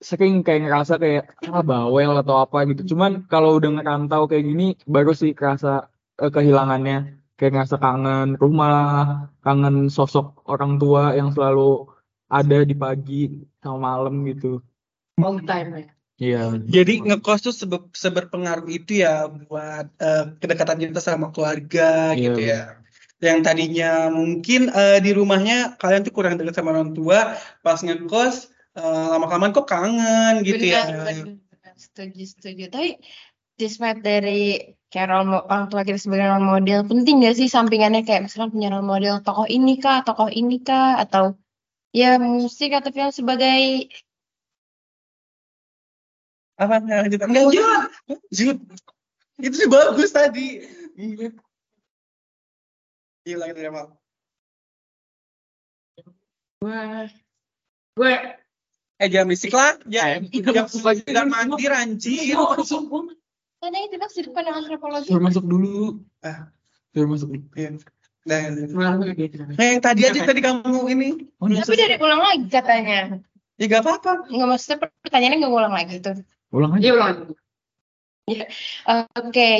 sering 0.00 0.40
kayak 0.46 0.60
ngerasa 0.64 0.94
kayak 1.02 1.24
ah 1.52 1.60
bawel 1.60 2.12
atau 2.20 2.36
apa 2.44 2.64
gitu. 2.72 2.96
Cuman 2.96 3.28
kalau 3.32 3.60
udah 3.60 3.70
ngerantau 3.76 4.24
kayak 4.30 4.44
gini 4.48 4.64
baru 4.88 5.12
sih 5.12 5.30
kerasa 5.36 5.92
eh, 6.22 6.30
kehilangannya. 6.32 7.20
Kayak 7.36 7.52
ngerasa 7.56 7.76
kangen 7.80 8.28
rumah, 8.36 8.76
kangen 9.44 9.88
sosok 9.88 10.44
orang 10.52 10.76
tua 10.80 11.16
yang 11.16 11.32
selalu 11.32 11.88
ada 12.28 12.56
di 12.64 12.74
pagi 12.76 13.44
sama 13.64 13.78
malam 13.96 14.14
gitu. 14.28 14.60
all 15.20 15.36
time 15.44 15.68
ya 15.76 15.86
Iya. 16.20 16.60
Jadi 16.68 16.92
ngekos 17.00 17.40
tuh 17.48 17.54
sebe- 17.56 17.88
seberpengaruh 17.96 18.68
itu 18.68 19.00
ya 19.04 19.24
buat 19.28 19.88
eh, 19.96 20.24
kedekatan 20.36 20.76
kita 20.84 21.00
sama 21.00 21.32
keluarga 21.32 22.12
Iya, 22.12 22.20
gitu 22.28 22.40
ya. 22.44 22.60
Yang 23.20 23.38
tadinya 23.44 24.08
mungkin 24.08 24.72
eh, 24.72 24.98
di 25.04 25.12
rumahnya 25.12 25.76
kalian 25.76 26.08
tuh 26.08 26.12
kurang 26.16 26.40
dekat 26.40 26.56
sama 26.56 26.72
orang 26.72 26.96
tua, 26.96 27.36
pas 27.60 27.76
ngekos 27.76 28.48
eh, 28.80 29.06
lama-kelamaan 29.12 29.52
kok 29.52 29.68
kangen 29.68 30.40
gitu 30.40 30.72
ya. 30.72 30.88
Benar, 30.88 31.04
benar. 31.04 31.76
Setuju, 31.80 32.24
setuju. 32.28 32.64
Tapi 32.68 33.00
despite 33.56 34.00
dari 34.00 34.76
kayak 34.92 35.08
role 35.08 35.36
orang 35.48 35.68
tua 35.68 35.84
kita 35.84 36.00
sebagai 36.00 36.28
role 36.28 36.44
model, 36.44 36.84
penting 36.88 37.24
gak 37.24 37.36
sih 37.36 37.48
sampingannya 37.48 38.04
kayak 38.04 38.28
misalnya 38.28 38.52
punya 38.52 38.68
role 38.72 38.88
model 38.88 39.14
tokoh 39.24 39.48
ini 39.48 39.76
kah, 39.76 40.00
tokoh 40.04 40.28
ini 40.28 40.60
kah, 40.60 41.00
atau 41.00 41.36
ya 41.92 42.16
musik 42.20 42.72
atau 42.72 42.88
film 42.88 43.12
sebagai 43.12 43.88
Apa 46.60 46.76
lanjut. 46.84 47.20
Lanjut. 47.24 48.56
Itu 49.40 49.54
sih 49.56 49.68
bagus 49.72 50.12
tadi. 50.12 50.60
Iya 53.24 53.36
lagi 53.36 53.52
dari 53.52 53.68
apa? 53.68 53.82
gue 56.60 57.08
gue 57.96 58.14
Eh 59.00 59.08
jangan 59.08 59.32
berisik 59.32 59.56
lah. 59.56 59.80
Ya, 59.88 60.20
Itu 60.20 60.52
jam 60.52 60.68
sedang 60.68 61.32
mandi 61.32 61.64
ranci. 61.64 62.36
karena 63.60 63.78
itu 63.84 63.96
kan 63.96 64.08
di 64.12 64.20
depan 64.28 64.44
antropologi. 64.52 65.08
Suruh 65.08 65.24
masuk 65.24 65.44
dulu. 65.48 66.04
Ah. 66.20 66.52
Suruh 66.92 67.08
masuk 67.08 67.32
dulu. 67.32 67.44
Iya. 67.56 67.80
Nah, 68.28 69.64
yang 69.64 69.80
tadi 69.80 70.04
aja 70.04 70.20
tadi 70.20 70.40
kamu 70.44 70.84
ini. 70.92 71.08
Oh, 71.40 71.48
Tapi 71.48 71.76
dari 71.80 71.96
ulang 71.96 72.20
lagi 72.20 72.46
katanya. 72.52 73.16
Ya 73.56 73.64
gak 73.68 73.84
apa-apa. 73.88 74.28
Nggak 74.28 74.48
maksudnya 74.48 74.76
pertanyaannya 74.84 75.38
nggak 75.40 75.54
ulang 75.56 75.74
lagi 75.76 75.96
tuh. 76.04 76.16
ulang 76.52 76.76
aja. 76.76 76.84
Iya 76.84 76.92
ulang 76.96 77.08
Oke. 79.16 79.50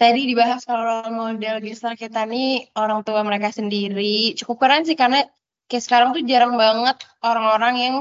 Tadi 0.00 0.20
dibahas 0.32 0.64
kalau 0.64 0.80
role 0.88 1.12
model 1.12 1.60
gestar 1.60 1.92
kita 1.92 2.24
nih 2.24 2.72
orang 2.72 3.04
tua 3.04 3.20
mereka 3.20 3.52
sendiri. 3.52 4.32
Cukup 4.32 4.56
keren 4.64 4.88
sih 4.88 4.96
karena 4.96 5.28
kayak 5.68 5.84
sekarang 5.84 6.08
tuh 6.16 6.24
jarang 6.24 6.56
banget 6.56 7.04
orang-orang 7.20 7.74
yang 7.76 7.94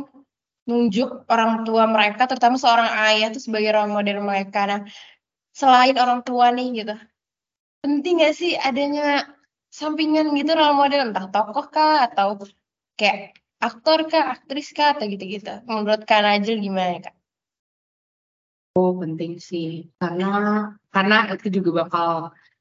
nunjuk 0.63 1.27
orang 1.27 1.67
tua 1.67 1.83
mereka, 1.91 2.23
terutama 2.23 2.55
seorang 2.55 2.87
ayah 3.11 3.35
tuh 3.35 3.43
sebagai 3.43 3.75
role 3.75 3.91
model 3.91 4.23
mereka. 4.23 4.63
Nah, 4.63 4.81
selain 5.51 5.99
orang 5.99 6.23
tua 6.23 6.55
nih 6.55 6.67
gitu, 6.79 6.95
penting 7.83 8.23
gak 8.23 8.35
sih 8.39 8.55
adanya 8.55 9.27
sampingan 9.67 10.31
gitu 10.39 10.55
role 10.55 10.79
model 10.79 11.11
entah 11.11 11.27
tokoh 11.27 11.67
kah 11.67 12.07
atau 12.07 12.39
kayak 12.95 13.35
aktor 13.59 14.07
kah, 14.07 14.39
aktris 14.39 14.71
kah 14.71 14.95
atau 14.95 15.03
gitu-gitu. 15.03 15.51
Menurut 15.67 16.07
Kak 16.07 16.23
Najil 16.23 16.63
gimana 16.63 17.03
Kak? 17.03 17.18
Oh, 18.77 18.93
penting 19.01 19.41
sih. 19.41 19.89
Karena 19.97 20.25
karena 20.93 21.15
itu 21.33 21.47
juga 21.61 21.85
bakal 21.85 22.09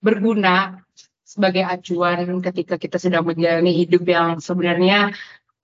berguna 0.00 0.80
sebagai 1.28 1.60
acuan 1.68 2.40
ketika 2.40 2.80
kita 2.80 2.96
sedang 2.96 3.28
menjalani 3.28 3.72
hidup 3.76 4.02
yang 4.08 4.40
sebenarnya 4.40 5.12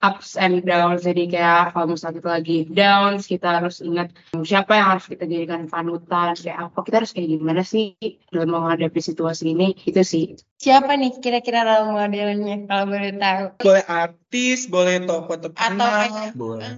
ups 0.03 0.35
and 0.35 0.63
downs 0.67 1.07
jadi 1.07 1.23
kayak 1.29 1.61
kalau 1.71 1.95
misalnya 1.95 2.19
kita 2.19 2.29
lagi 2.29 2.57
downs 2.67 3.23
kita 3.25 3.47
harus 3.61 3.79
ingat 3.79 4.11
siapa 4.43 4.75
yang 4.75 4.87
harus 4.97 5.05
kita 5.07 5.23
jadikan 5.23 5.65
panutan 5.71 6.35
kayak 6.35 6.59
apa 6.71 6.79
kita 6.83 6.95
harus 7.03 7.11
kayak 7.15 7.29
gimana 7.39 7.61
sih 7.63 7.95
dalam 8.29 8.51
menghadapi 8.51 8.99
situasi 8.99 9.55
ini 9.55 9.73
itu 9.87 10.01
sih 10.03 10.25
Siapa 10.55 10.95
nih 10.95 11.19
kira-kira 11.19 11.67
role 11.67 11.93
modelnya 11.93 12.63
kalau 12.65 12.89
boleh 12.89 13.11
tahu? 13.19 13.45
Boleh 13.59 13.85
artis, 13.85 14.65
boleh 14.71 15.03
tokoh 15.03 15.35
Atau 15.35 15.51
terkenal. 15.51 15.91
kayak 16.09 16.31
Boleh 16.33 16.65
eh, 16.65 16.75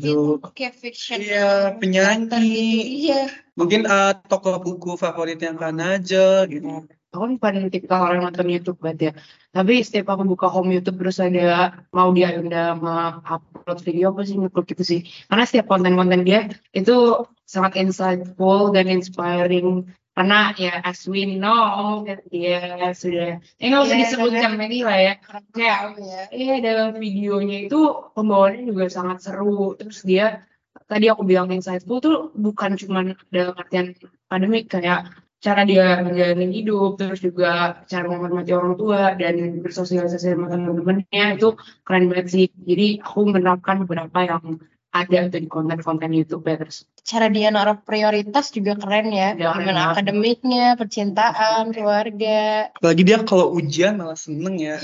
film, 0.00 0.40
kayak 0.56 0.74
fiction. 0.74 1.18
Iya, 1.20 1.76
penyanyi. 1.76 3.04
Iya. 3.06 3.30
Mungkin 3.54 3.84
eh, 3.84 4.12
tokoh 4.26 4.58
buku 4.64 4.96
favoritnya 4.96 5.54
Kak 5.54 5.76
Najel 5.76 6.50
gitu. 6.50 6.88
Aku 7.12 7.38
bukan 7.38 7.70
tipikal 7.72 8.06
orang 8.06 8.20
yang 8.20 8.26
nonton 8.30 8.48
YouTube 8.50 8.78
banget 8.82 8.98
ya 9.00 9.12
tapi 9.54 9.80
setiap 9.80 10.12
aku 10.14 10.22
buka 10.26 10.46
home 10.50 10.74
YouTube 10.74 11.00
terus 11.00 11.18
ada 11.22 11.76
mau 11.94 12.10
dia 12.12 12.34
Ayunda 12.34 12.76
sama 12.76 12.96
upload 13.24 13.78
video 13.86 14.12
apa 14.12 14.22
sih 14.26 14.36
ngikut 14.36 14.64
gitu 14.68 14.82
sih 14.84 15.00
karena 15.30 15.44
setiap 15.48 15.66
konten-konten 15.70 16.26
dia 16.26 16.50
itu 16.76 17.24
sangat 17.46 17.78
insightful 17.78 18.74
dan 18.74 18.90
inspiring 18.90 19.86
karena 20.16 20.56
ya 20.56 20.80
as 20.80 21.04
we 21.04 21.28
know 21.28 22.00
dia 22.32 22.88
sudah 22.96 23.36
ya 23.60 23.64
nggak 23.68 23.82
usah 23.84 23.96
Iya, 24.00 24.02
disebutkan 24.08 24.52
lagi 24.56 24.80
lah 24.80 24.96
ya 24.96 25.14
kayak 25.20 25.80
ya. 26.00 26.20
Iya 26.32 26.54
dalam 26.64 26.96
videonya 26.96 27.68
itu 27.68 27.80
pembawaannya 28.16 28.64
juga 28.64 28.88
sangat 28.88 29.20
seru. 29.20 29.76
Terus 29.76 30.00
dia 30.08 30.40
tadi 30.88 31.12
aku 31.12 31.20
bilang 31.28 31.52
insightful 31.52 32.00
tuh 32.00 32.32
bukan 32.32 32.80
cuma 32.80 33.12
dalam 33.28 33.52
artian 33.60 33.92
pandemik 34.32 34.72
kayak 34.72 35.12
cara 35.44 35.62
dia 35.68 36.00
menjalani 36.02 36.46
hidup, 36.50 36.96
terus 36.98 37.20
juga 37.22 37.82
cara 37.86 38.06
menghormati 38.08 38.50
orang 38.56 38.74
tua 38.80 39.00
dan 39.20 39.60
bersosialisasi 39.64 40.32
sama 40.32 40.46
teman-temannya 40.52 41.24
itu 41.36 41.48
keren 41.86 42.04
banget 42.10 42.26
sih. 42.34 42.46
Jadi 42.68 43.04
aku 43.04 43.20
menerapkan 43.30 43.84
beberapa 43.84 44.18
yang 44.24 44.42
ada 44.90 45.20
di 45.28 45.48
konten-konten 45.48 46.10
YouTube 46.16 46.44
ya 46.48 46.56
terus. 46.56 46.88
Cara 47.06 47.30
dia 47.30 47.54
naruh 47.54 47.78
prioritas 47.86 48.50
juga 48.50 48.74
keren 48.74 49.14
ya. 49.14 49.38
Iya, 49.38 49.54
keren 49.54 49.62
Gimana 49.62 49.94
akademiknya, 49.94 50.74
percintaan, 50.74 51.70
keluarga. 51.70 52.74
Apalagi 52.74 53.02
dia 53.06 53.22
kalau 53.22 53.54
ujian 53.54 53.94
malah 53.94 54.18
seneng 54.18 54.58
ya. 54.58 54.82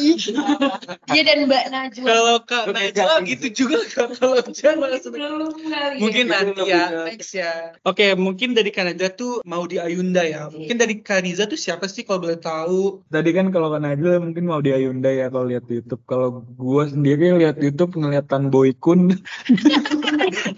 Dia 1.11 1.23
dan 1.27 1.51
Mbak 1.51 1.64
Najwa. 1.75 2.07
Kalau 2.07 2.37
Kak 2.47 2.64
Najwa 2.70 3.18
Kak. 3.18 3.27
gitu 3.27 3.66
juga 3.66 3.83
Kak, 3.91 4.23
kalau 4.23 4.39
ujian 4.39 4.79
malah 4.79 5.03
seneng. 5.03 5.51
Mungkin 5.99 6.31
Iya, 6.31 6.35
nanti 6.39 6.62
iya, 6.62 6.83
ya, 6.95 7.11
iya. 7.11 7.27
ya. 7.43 7.53
Oke, 7.83 8.14
mungkin 8.14 8.55
dari 8.55 8.70
Kanada 8.70 9.11
tuh 9.11 9.43
mau 9.43 9.66
di 9.66 9.83
Ayunda 9.83 10.23
ya. 10.23 10.47
Mungkin 10.47 10.79
dari 10.79 11.03
Kariza 11.03 11.51
tuh 11.51 11.59
siapa 11.59 11.91
sih 11.91 12.07
kalau 12.07 12.23
boleh 12.23 12.39
tahu? 12.39 13.03
Tadi 13.11 13.31
kan 13.35 13.51
kalau 13.51 13.75
kan 13.75 13.83
Najla 13.83 14.23
mungkin 14.23 14.47
mau 14.47 14.62
di 14.62 14.70
Ayunda 14.70 15.11
ya 15.11 15.27
kalau 15.27 15.51
lihat 15.51 15.66
YouTube. 15.66 16.07
Kalau 16.07 16.47
gua 16.55 16.87
sendiri 16.87 17.35
lihat 17.35 17.59
YouTube 17.59 17.99
ngeliat 17.99 18.31
Tan 18.31 18.47
Boy 18.47 18.79
Kun. 18.79 19.11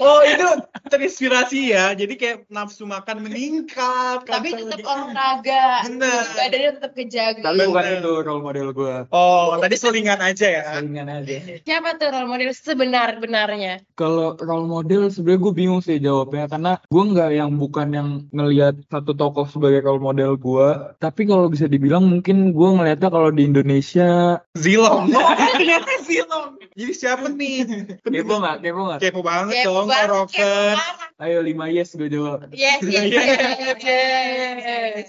oh 0.03 0.21
itu 0.25 0.47
terinspirasi 0.89 1.75
ya. 1.75 1.95
Jadi 1.97 2.15
kayak 2.19 2.37
nafsu 2.51 2.85
makan 2.85 3.25
meningkat. 3.25 4.27
Tapi 4.27 4.55
tetap 4.55 4.81
olahraga. 4.85 5.89
Bener. 5.89 6.25
Badannya 6.35 6.71
tetap 6.81 6.93
kejaga. 6.93 7.43
Tapi 7.43 7.65
bukan 7.69 7.85
Bener. 7.85 8.01
itu 8.01 8.13
role 8.25 8.43
model 8.45 8.69
gue. 8.75 8.97
Oh 9.11 9.57
tadi 9.59 9.77
selingan 9.79 10.21
aja 10.21 10.47
ya. 10.47 10.63
Saingan 10.79 11.09
aja. 11.09 11.35
Siapa 11.65 11.97
tuh 11.99 12.09
role 12.13 12.29
model 12.29 12.51
sebenar-benarnya? 12.53 13.83
Kalau 13.97 14.37
role 14.39 14.69
model 14.69 15.09
sebenarnya 15.09 15.41
gue 15.41 15.53
bingung 15.55 15.83
sih 15.83 15.99
jawabnya 15.99 16.51
karena 16.51 16.73
gue 16.91 17.03
nggak 17.03 17.31
yang 17.35 17.51
bukan 17.57 17.89
yang 17.95 18.09
ngelihat 18.35 18.79
satu 18.91 19.15
tokoh 19.17 19.47
sebagai 19.49 19.85
role 19.87 20.03
model 20.03 20.37
gue. 20.37 20.69
Tapi 21.01 21.27
kalau 21.27 21.49
bisa 21.49 21.71
dibilang 21.71 22.07
mungkin 22.07 22.53
gue 22.53 22.69
ngelihatnya 22.69 23.11
kalau 23.11 23.31
di 23.31 23.47
Indonesia 23.47 24.39
Zilong. 24.59 25.11
Oh 25.15 25.33
ternyata 25.55 25.93
Zilong. 26.05 26.59
Jadi 26.75 26.93
siapa 26.93 27.31
nih? 27.31 27.67
kepo 28.03 28.35
nggak 28.43 28.57
kepo 28.63 28.81
nggak? 28.91 29.01
Kepo 29.01 29.21
banget 29.23 29.54
dong, 29.63 29.87
rocker. 29.87 30.75
Ayo 31.23 31.47
5 31.47 31.55
yes 31.71 31.95
gue 31.95 32.11
jawab. 32.11 32.51
Yes, 32.51 32.83
yes, 32.83 33.07
yes, 33.07 33.27
yes. 33.79 35.09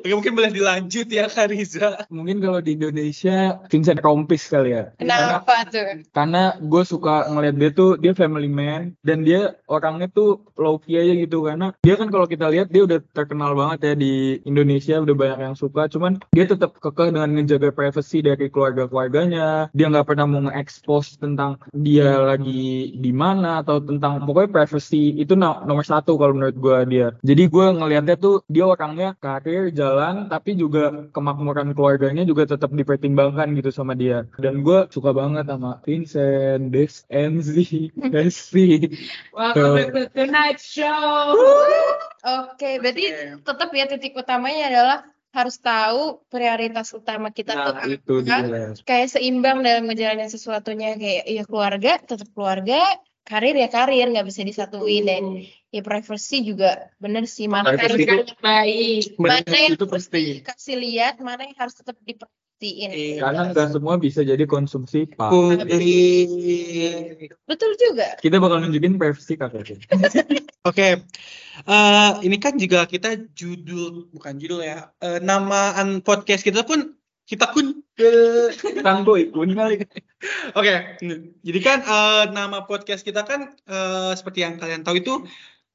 Oke 0.00 0.08
mungkin 0.16 0.32
boleh 0.32 0.48
dilanjut 0.48 1.12
ya 1.12 1.28
Kak 1.28 1.52
Riza. 1.52 2.08
Mungkin 2.08 2.40
kalau 2.40 2.64
di 2.64 2.72
Indonesia 2.72 3.60
Vincent 3.68 4.00
Rompis 4.00 4.48
kali 4.48 4.72
ya. 4.72 4.96
Kenapa 4.96 5.68
tuh? 5.68 6.08
Karena 6.10 6.56
gue 6.56 6.82
suka 6.88 7.28
ngeliat 7.28 7.56
dia 7.60 7.70
tuh 7.70 8.00
dia 8.00 8.16
family 8.16 8.48
man 8.48 8.96
dan 9.04 9.28
dia 9.28 9.60
orangnya 9.68 10.08
tuh 10.08 10.40
low 10.56 10.80
key 10.80 10.96
aja 10.96 11.14
gitu 11.16 11.44
karena 11.44 11.76
dia 11.84 11.94
kan 12.00 12.08
kalau 12.08 12.24
kita 12.24 12.48
lihat 12.48 12.72
dia 12.72 12.88
udah 12.88 12.98
terkenal 13.12 13.52
banget 13.52 13.92
ya 13.92 13.94
di 13.96 14.40
Indonesia 14.48 15.00
udah 15.00 15.16
banyak 15.16 15.40
yang 15.52 15.56
suka 15.56 15.88
cuman 15.88 16.20
dia 16.32 16.44
tetap 16.48 16.76
kekeh 16.80 17.12
dengan 17.12 17.30
menjaga 17.32 17.72
privacy 17.72 18.24
dari 18.24 18.48
keluarga 18.48 18.88
keluarganya 18.88 19.68
dia 19.76 19.86
nggak 19.88 20.08
pernah 20.08 20.26
mau 20.28 20.40
nge-expose 20.48 21.20
tentang 21.20 21.60
dia 21.70 22.18
lagi 22.20 22.96
di 22.96 23.12
mana 23.14 23.64
atau 23.64 23.71
tentang 23.80 24.26
pokoknya 24.26 24.50
privacy 24.52 25.16
itu 25.16 25.32
no- 25.38 25.64
nomor 25.64 25.86
satu 25.86 26.18
kalau 26.20 26.36
menurut 26.36 26.56
gue 26.58 26.76
dia 26.92 27.06
jadi 27.24 27.48
gue 27.48 27.66
ngelihatnya 27.78 28.16
tuh 28.18 28.44
dia 28.50 28.68
orangnya 28.68 29.14
karir 29.22 29.72
jalan 29.72 30.26
tapi 30.28 30.58
juga 30.58 31.08
kemakmuran 31.14 31.72
keluarganya 31.72 32.26
juga 32.26 32.48
tetap 32.48 32.72
dipertimbangkan 32.72 33.52
gitu 33.56 33.70
sama 33.70 33.92
dia. 33.94 34.24
Dan 34.40 34.64
gue 34.66 34.88
suka 34.90 35.14
banget 35.14 35.46
sama 35.48 35.78
Vincent, 35.84 36.72
Des, 36.72 37.04
Enzi, 37.12 37.92
Desi 37.94 38.92
Welcome 39.36 39.78
to 39.78 39.90
the 39.92 40.04
Tonight 40.10 40.58
Show. 40.58 41.36
Oke, 42.22 42.78
berarti 42.80 43.04
Oke. 43.12 43.24
tetap 43.44 43.68
ya 43.74 43.84
titik 43.86 44.12
utamanya 44.16 44.64
adalah 44.72 44.98
harus 45.32 45.56
tahu 45.64 46.20
prioritas 46.28 46.92
utama 46.92 47.32
kita 47.32 47.56
tuh 47.56 47.72
nah 47.72 47.88
itu 47.88 48.14
apa. 48.28 48.44
dia. 48.44 48.66
Kayak 48.84 49.08
seimbang 49.16 49.64
dalam 49.64 49.88
ngejalanin 49.88 50.28
sesuatunya. 50.28 50.96
Kayak 51.00 51.24
ya 51.24 51.42
keluarga 51.48 51.92
tetap 52.04 52.28
keluarga, 52.36 52.80
karir 53.22 53.54
ya 53.54 53.68
karir 53.70 54.10
nggak 54.10 54.26
bisa 54.26 54.42
disatuin 54.42 55.04
dan 55.06 55.24
ya 55.70 55.80
privacy 55.80 56.42
juga 56.42 56.90
bener 56.98 57.24
sih 57.24 57.46
mana 57.46 57.72
yang 57.72 57.80
Privacy 57.80 58.02
harus 58.04 58.26
itu- 58.28 58.36
Baik. 58.42 59.02
mana 59.16 59.46
yang 59.56 59.72
itu 59.72 59.84
harus 59.86 59.92
pasti 59.94 60.20
dikasih 60.42 60.76
lihat, 60.78 61.14
mana 61.22 61.42
yang 61.46 61.56
harus 61.56 61.74
tetap 61.78 61.96
diperhatiin. 62.02 62.90
Iya. 62.94 63.18
karena 63.18 63.50
nggak 63.50 63.68
semua 63.74 63.98
bisa 63.98 64.22
jadi 64.22 64.46
konsumsi 64.46 65.10
pak 65.18 65.34
Publik. 65.34 66.30
Betul 67.42 67.74
juga. 67.74 68.14
kita 68.22 68.38
bakal 68.38 68.62
nunjukin 68.62 69.02
privacy 69.02 69.34
kakak 69.34 69.66
Oke, 70.70 71.02
eh, 71.66 72.10
ini 72.22 72.36
kan 72.38 72.54
juga 72.54 72.86
kita 72.86 73.18
judul 73.34 74.06
bukan 74.14 74.38
judul 74.38 74.62
ya, 74.62 74.94
eh, 75.02 75.18
nama 75.18 75.74
podcast 76.06 76.46
kita 76.46 76.62
pun 76.62 76.94
kita 77.26 77.50
pun 77.50 77.81
eh, 77.98 78.48
tanggo 78.80 79.18
ikun 79.18 79.52
kali 79.52 79.82
Oke, 80.58 80.74
jadi 81.42 81.58
kan 81.60 81.78
eh, 81.82 82.24
nama 82.30 82.62
podcast 82.62 83.02
kita 83.02 83.26
kan 83.26 83.52
eh, 83.66 84.12
seperti 84.14 84.46
yang 84.46 84.54
kalian 84.56 84.86
tahu 84.86 85.02
itu 85.02 85.14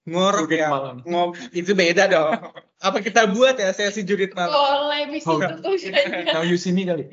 Jurit 0.07 0.63
ya, 0.63 0.71
malam. 0.71 1.03
Ngob 1.03 1.35
itu 1.51 1.75
beda 1.75 2.07
dong. 2.07 2.39
Apa 2.79 3.03
kita 3.03 3.27
buat 3.27 3.59
ya 3.59 3.75
sesi 3.75 4.07
jurit 4.07 4.31
malam? 4.31 4.55
Boleh 4.55 5.03
misi 5.11 5.27
Oh. 5.27 5.35
now 6.31 6.47
you 6.47 6.55
see 6.55 6.71
me 6.71 6.87
kali 6.87 7.11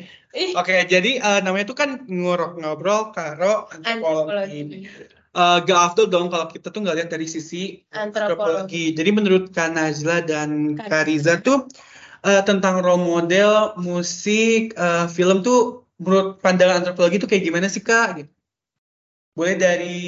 Oke, 0.54 0.86
jadi 0.86 1.18
eh, 1.18 1.40
namanya 1.42 1.66
itu 1.66 1.74
kan 1.74 2.06
ngorok 2.06 2.62
ngobrol 2.62 3.10
karo 3.10 3.66
antropologi. 3.82 4.86
Eh, 5.34 5.58
gak 5.66 5.80
afdol 5.90 6.06
dong 6.06 6.30
kalau 6.30 6.46
kita 6.46 6.70
tuh 6.70 6.86
nggak 6.86 6.94
lihat 6.94 7.10
dari 7.10 7.26
sisi 7.26 7.82
Antropologi. 7.90 8.14
antropologi. 8.38 8.84
Jadi 8.94 9.10
menurut 9.10 9.44
Kak 9.50 9.74
Najla 9.74 10.22
dan 10.22 10.78
Kak 10.78 10.86
Kak 10.86 11.02
Riza 11.10 11.42
tuh 11.42 11.66
eh, 12.24 12.42
tentang 12.48 12.80
role 12.80 13.04
model, 13.04 13.76
musik, 13.76 14.72
eh, 14.74 15.06
film 15.12 15.44
tuh 15.44 15.84
menurut 16.00 16.40
pandangan 16.40 16.82
antropologi 16.82 17.22
tuh 17.22 17.28
kayak 17.30 17.44
gimana 17.44 17.66
sih 17.70 17.84
Kak? 17.84 18.08
Gitu. 18.18 18.32
Boleh 19.36 19.54
dari 19.60 19.98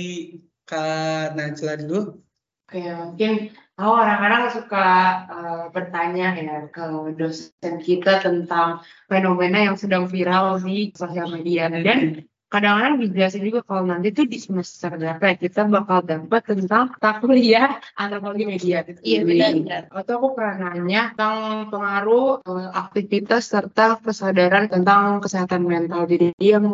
Kak 0.66 1.36
Najla 1.36 1.78
dulu? 1.84 2.18
Oke, 2.66 2.82
mungkin 2.82 3.54
aku 3.78 3.92
orang-orang 3.92 4.42
suka 4.50 4.86
eh, 5.30 5.64
bertanya 5.70 6.26
ya 6.34 6.56
ke 6.72 6.84
dosen 7.14 7.74
kita 7.78 8.24
tentang 8.24 8.82
fenomena 9.06 9.62
yang 9.62 9.76
sedang 9.78 10.10
viral 10.10 10.58
di 10.58 10.90
sosial 10.96 11.30
media 11.30 11.70
dan 11.70 12.26
kadang-kadang 12.56 12.94
dijelasin 13.04 13.44
juga 13.44 13.60
kalau 13.68 13.84
nanti 13.84 14.08
tuh 14.16 14.24
di 14.24 14.40
semester 14.40 14.96
berapa 14.96 15.20
ya, 15.20 15.36
kita 15.36 15.68
bakal 15.68 16.00
dapat 16.00 16.40
tentang 16.48 16.96
kuliah 17.20 17.76
antropologi 18.00 18.48
media. 18.48 18.80
Iya, 19.04 19.28
benar-benar. 19.28 19.82
Waktu 19.92 20.10
aku 20.16 20.28
pernah 20.32 20.56
nanya 20.72 21.12
tentang 21.12 21.68
pengaruh 21.68 22.40
eh, 22.48 22.68
aktivitas 22.72 23.52
serta 23.52 24.00
kesadaran 24.00 24.72
tentang 24.72 25.20
kesehatan 25.20 25.68
mental 25.68 26.08
diri 26.08 26.32
yang 26.40 26.64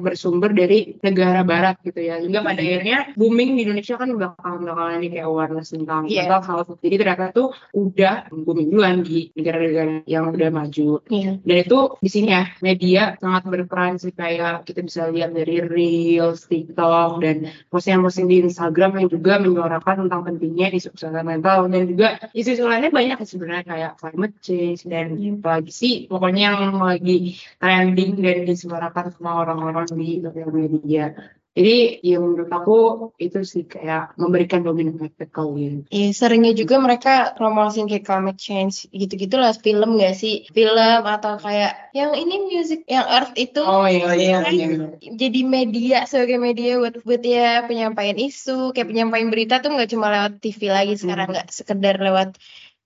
bersumber 0.00 0.56
dari 0.56 0.96
negara 1.04 1.44
barat 1.44 1.76
gitu 1.84 2.00
ya. 2.00 2.16
Hingga 2.22 2.40
pada 2.40 2.60
akhirnya 2.64 2.98
booming 3.18 3.58
di 3.58 3.68
Indonesia 3.68 4.00
kan 4.00 4.08
bakal 4.16 4.64
bakalan 4.64 5.02
ini 5.04 5.08
kayak 5.18 5.26
awareness 5.28 5.68
tentang 5.74 6.08
Iya. 6.08 6.24
mental 6.24 6.42
health. 6.46 6.70
Jadi 6.80 6.94
ternyata 6.96 7.24
tuh 7.34 7.52
udah 7.76 8.30
booming 8.32 8.68
duluan 8.72 8.96
di 9.04 9.28
negara-negara 9.36 10.06
yang 10.08 10.32
udah 10.32 10.48
maju. 10.48 11.04
Iya. 11.10 11.36
Dan 11.42 11.56
itu 11.66 11.78
di 12.00 12.10
sini 12.10 12.28
ya 12.32 12.42
media 12.64 13.02
sangat 13.18 13.42
berperan 13.50 13.98
sih 13.98 14.14
kayak 14.14 14.62
kita 14.62 14.80
bisa 14.86 15.10
lihat 15.10 15.17
dari 15.26 15.58
Reels, 15.66 16.46
TikTok 16.46 17.18
dan 17.18 17.50
postingan-postingan 17.74 18.30
di 18.30 18.36
Instagram 18.46 18.90
yang 19.02 19.08
juga 19.10 19.32
menyuarakan 19.42 20.06
tentang 20.06 20.20
pentingnya 20.22 20.70
isu 20.70 20.94
kesehatan 20.94 21.26
mental 21.26 21.66
dan 21.66 21.82
juga 21.90 22.08
isu-isu 22.30 22.62
lainnya 22.62 22.94
banyak 22.94 23.18
sebenarnya 23.26 23.64
kayak 23.66 23.92
climate 23.98 24.36
change 24.38 24.86
dan 24.86 25.18
apalagi 25.18 25.72
sih 25.74 25.94
pokoknya 26.06 26.54
yang 26.54 26.78
lagi 26.78 27.34
trending 27.58 28.22
dan 28.22 28.38
disuarakan 28.46 29.10
sama 29.18 29.42
orang-orang 29.42 29.90
di 29.90 30.22
media. 30.54 31.37
Jadi 31.58 31.98
ya 32.06 32.22
menurut 32.22 32.50
aku 32.54 32.76
itu 33.18 33.42
sih 33.42 33.66
kayak 33.66 34.14
memberikan 34.14 34.62
domino 34.62 34.94
effect 35.02 35.34
kali 35.34 35.82
Iya, 35.90 36.14
seringnya 36.14 36.54
juga 36.54 36.78
mereka 36.78 37.34
promosiin 37.34 37.90
kayak 37.90 38.06
climate 38.06 38.38
change 38.38 38.86
gitu-gitu 38.94 39.34
lah 39.34 39.50
film 39.58 39.98
gak 39.98 40.14
sih? 40.14 40.46
Film 40.54 41.02
atau 41.02 41.34
kayak 41.42 41.90
yang 41.98 42.14
ini 42.14 42.46
music 42.46 42.86
yang 42.86 43.10
Earth 43.10 43.34
itu 43.34 43.58
Oh 43.58 43.90
iya 43.90 44.14
iya, 44.14 44.38
kan 44.46 44.54
iya. 44.54 44.68
jadi 45.02 45.40
media 45.42 46.06
sebagai 46.06 46.38
media 46.38 46.78
buat 46.78 47.02
buat 47.02 47.22
ya 47.26 47.66
penyampaian 47.66 48.14
isu 48.14 48.70
kayak 48.70 48.94
penyampaian 48.94 49.28
berita 49.32 49.58
tuh 49.58 49.74
nggak 49.74 49.90
cuma 49.90 50.06
lewat 50.14 50.38
TV 50.38 50.70
lagi 50.70 50.94
sekarang 50.94 51.34
nggak 51.34 51.48
sekedar 51.50 51.98
lewat 51.98 52.38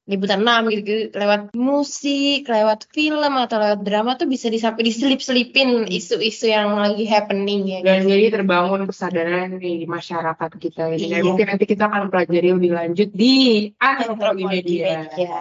liputan 0.02 0.42
6 0.42 0.66
gitu, 0.74 0.92
lewat 1.14 1.54
musik, 1.54 2.42
lewat 2.44 2.90
film 2.90 3.38
atau 3.38 3.56
lewat 3.56 3.80
drama 3.82 4.18
tuh 4.18 4.26
bisa 4.26 4.50
disampai 4.50 4.82
diselip-selipin 4.82 5.86
isu-isu 5.86 6.50
yang 6.50 6.74
lagi 6.74 7.06
happening 7.06 7.70
ya. 7.70 7.78
dan 7.82 8.02
jadi 8.04 8.34
terbangun 8.34 8.82
kesadaran 8.84 9.62
di 9.62 9.86
masyarakat 9.86 10.50
kita 10.58 10.90
ini. 10.90 11.06
Dan 11.06 11.22
Iya. 11.22 11.22
mungkin 11.22 11.46
nanti 11.46 11.64
kita 11.64 11.86
akan 11.86 12.10
pelajari 12.10 12.50
lebih 12.50 12.72
lanjut 12.74 13.08
di 13.14 13.36
antropologi 13.78 14.44
media. 14.44 15.06
Ya. 15.14 15.38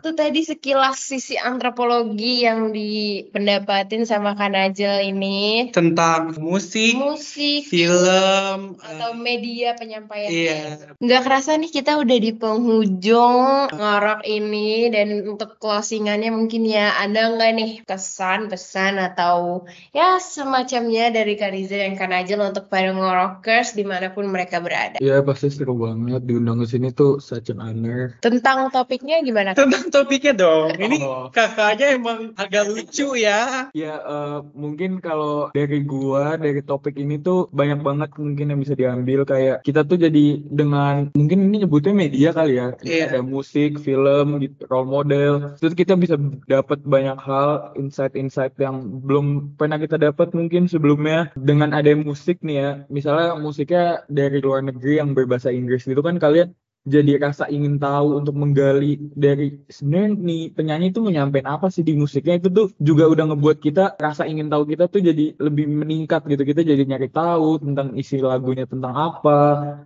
Itu 0.00 0.16
tadi 0.16 0.40
sekilas 0.42 0.96
sisi 0.96 1.36
antropologi 1.36 2.42
yang 2.42 2.72
dipendapatin 2.72 4.08
sama 4.08 4.32
Kak 4.32 4.50
Najel 4.50 5.12
ini. 5.12 5.68
Tentang 5.70 6.40
musik, 6.40 6.96
Musik, 6.96 7.68
film, 7.68 8.80
atau 8.80 9.12
media 9.12 9.76
penyampaian. 9.76 10.30
iya. 10.32 10.58
Nggak 10.96 11.20
kerasa 11.22 11.54
nih 11.56 11.68
kita 11.68 12.00
udah 12.00 12.16
di 12.16 12.32
penghujung 12.32 13.68
ngorok 13.90 14.22
ini 14.22 14.86
dan 14.94 15.26
untuk 15.26 15.58
closingannya 15.58 16.30
mungkin 16.30 16.62
ya 16.62 16.94
ada 16.94 17.34
nggak 17.34 17.50
nih 17.58 17.70
kesan, 17.82 18.46
pesan 18.46 19.02
atau 19.02 19.66
ya 19.90 20.22
semacamnya 20.22 21.10
dari 21.10 21.34
Kak 21.34 21.50
Riza 21.50 21.74
dan 21.74 21.98
Kak 21.98 22.06
Najel 22.06 22.38
untuk 22.38 22.70
para 22.70 22.94
ngorokers 22.94 23.74
di 23.74 23.82
mana 23.82 24.14
pun 24.14 24.30
mereka 24.30 24.62
berada. 24.62 25.02
ya 25.02 25.18
pasti 25.26 25.50
seru 25.50 25.74
banget 25.74 26.22
diundang 26.22 26.62
ke 26.62 26.70
sini 26.70 26.94
tuh 26.94 27.18
such 27.18 27.50
an 27.50 27.58
honor 27.58 28.14
Tentang 28.22 28.70
topiknya 28.70 29.18
gimana? 29.26 29.58
Tentang 29.58 29.90
topiknya 29.90 30.38
dong. 30.38 30.78
Ini 30.78 30.98
Oh. 31.00 31.26
kakaknya 31.32 31.96
emang 31.96 32.36
agak 32.36 32.68
lucu 32.70 33.16
ya. 33.16 33.72
Ya, 33.72 33.94
eh, 33.98 34.38
mungkin 34.54 35.00
kalau 35.00 35.48
dari 35.50 35.80
gua, 35.82 36.36
dari 36.36 36.60
topik 36.60 36.94
ini 37.00 37.18
tuh 37.18 37.48
banyak 37.50 37.80
banget 37.80 38.12
mungkin 38.20 38.52
yang 38.52 38.60
bisa 38.60 38.76
diambil. 38.76 39.24
Kayak 39.24 39.64
kita 39.64 39.82
tuh 39.82 39.96
jadi 39.96 40.44
dengan, 40.44 41.08
mungkin 41.16 41.48
ini 41.48 41.64
nyebutnya 41.64 41.96
media 41.96 42.30
kali 42.30 42.60
ya. 42.60 42.76
Iya. 42.84 43.04
Ada 43.10 43.20
musik, 43.24 43.79
film 43.80 44.38
gitu, 44.44 44.68
role 44.68 44.88
model. 44.88 45.32
Terus 45.56 45.74
kita 45.74 45.96
bisa 45.96 46.14
dapat 46.46 46.78
banyak 46.84 47.16
hal, 47.16 47.72
insight-insight 47.80 48.54
yang 48.60 48.76
belum 49.02 49.56
pernah 49.56 49.80
kita 49.80 49.96
dapat 49.96 50.36
mungkin 50.36 50.68
sebelumnya 50.68 51.32
dengan 51.34 51.72
ada 51.72 51.90
musik 51.96 52.44
nih 52.44 52.56
ya. 52.60 52.70
Misalnya 52.92 53.34
musiknya 53.40 54.04
dari 54.12 54.38
luar 54.44 54.60
negeri 54.60 55.00
yang 55.00 55.16
berbahasa 55.16 55.48
Inggris 55.50 55.88
gitu 55.88 56.04
kan 56.04 56.20
kalian 56.20 56.52
jadi 56.88 57.20
rasa 57.20 57.44
ingin 57.52 57.76
tahu 57.76 58.16
untuk 58.16 58.32
menggali 58.32 58.96
dari 59.12 59.60
sebenarnya 59.68 60.16
nih 60.16 60.42
penyanyi 60.56 60.86
itu 60.88 61.04
menyampaikan 61.04 61.60
apa 61.60 61.68
sih 61.68 61.84
di 61.84 61.92
musiknya? 61.92 62.40
Itu 62.40 62.48
tuh 62.48 62.66
juga 62.80 63.04
udah 63.04 63.34
ngebuat 63.34 63.60
kita 63.60 64.00
rasa 64.00 64.24
ingin 64.24 64.48
tahu 64.48 64.64
kita 64.64 64.88
tuh 64.88 65.04
jadi 65.04 65.36
lebih 65.36 65.68
meningkat 65.68 66.24
gitu. 66.24 66.40
Kita 66.40 66.64
jadi 66.64 66.80
nyari 66.80 67.12
tahu 67.12 67.60
tentang 67.60 67.92
isi 68.00 68.24
lagunya 68.24 68.64
tentang 68.64 68.96
apa 68.96 69.38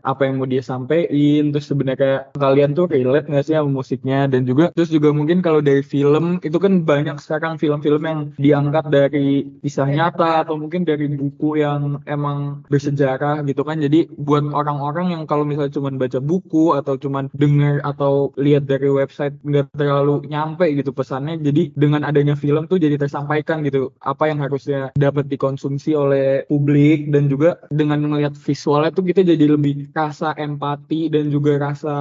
apa 0.07 0.23
yang 0.23 0.39
mau 0.39 0.47
dia 0.47 0.63
sampaikan 0.63 1.51
terus 1.51 1.67
sebenarnya 1.67 2.31
kalian 2.39 2.79
tuh 2.79 2.87
relate 2.87 3.27
nggak 3.27 3.43
sih 3.43 3.59
sama 3.59 3.71
musiknya? 3.83 4.31
Dan 4.31 4.47
juga 4.47 4.71
terus 4.71 4.95
juga 4.95 5.11
mungkin 5.11 5.43
kalau 5.43 5.59
dari 5.59 5.83
film 5.83 6.39
itu 6.47 6.59
kan 6.63 6.87
banyak 6.87 7.19
sekarang 7.19 7.59
film-film 7.59 8.03
yang 8.07 8.21
diangkat 8.39 8.87
dari 8.87 9.51
kisah 9.67 9.91
nyata 9.91 10.47
atau 10.47 10.55
mungkin 10.55 10.87
dari 10.87 11.11
buku 11.11 11.59
yang 11.59 11.99
emang 12.07 12.63
bersejarah 12.71 13.43
gitu 13.51 13.67
kan. 13.67 13.83
Jadi 13.83 14.15
buat 14.15 14.47
orang-orang 14.55 15.19
yang 15.19 15.23
kalau 15.27 15.43
misalnya 15.43 15.75
cuma 15.75 15.91
baca 15.91 16.23
buku 16.23 16.84
atau 16.85 17.01
cuman 17.01 17.33
denger 17.33 17.81
atau 17.83 18.31
lihat 18.37 18.69
dari 18.69 18.93
website 18.93 19.35
nggak 19.41 19.73
terlalu 19.73 20.29
nyampe 20.29 20.69
gitu 20.77 20.93
pesannya 20.93 21.41
jadi 21.41 21.73
dengan 21.73 22.05
adanya 22.05 22.37
film 22.37 22.69
tuh 22.69 22.77
jadi 22.77 23.01
tersampaikan 23.01 23.65
gitu 23.65 23.97
apa 24.05 24.29
yang 24.29 24.45
harusnya 24.45 24.93
dapat 24.95 25.33
dikonsumsi 25.33 25.97
oleh 25.97 26.45
publik 26.47 27.09
dan 27.09 27.33
juga 27.33 27.57
dengan 27.73 28.05
melihat 28.05 28.37
visualnya 28.37 28.93
tuh 28.93 29.09
kita 29.09 29.25
jadi 29.25 29.57
lebih 29.57 29.91
rasa 29.97 30.37
empati 30.37 31.09
dan 31.09 31.33
juga 31.33 31.57
rasa 31.57 31.95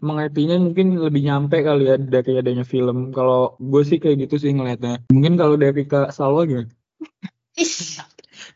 mengertinya 0.00 0.56
mungkin 0.56 0.96
lebih 0.96 1.28
nyampe 1.28 1.60
kali 1.60 1.92
ya 1.92 1.96
dari 2.00 2.40
adanya 2.40 2.64
film 2.64 3.12
kalau 3.12 3.54
gue 3.60 3.82
sih 3.84 4.00
kayak 4.00 4.24
gitu 4.24 4.40
sih 4.40 4.56
ngelihatnya 4.56 5.04
mungkin 5.12 5.36
kalau 5.36 5.60
dari 5.60 5.84
Kak 5.84 6.16
Salwa? 6.16 6.48
Ish. 7.58 8.00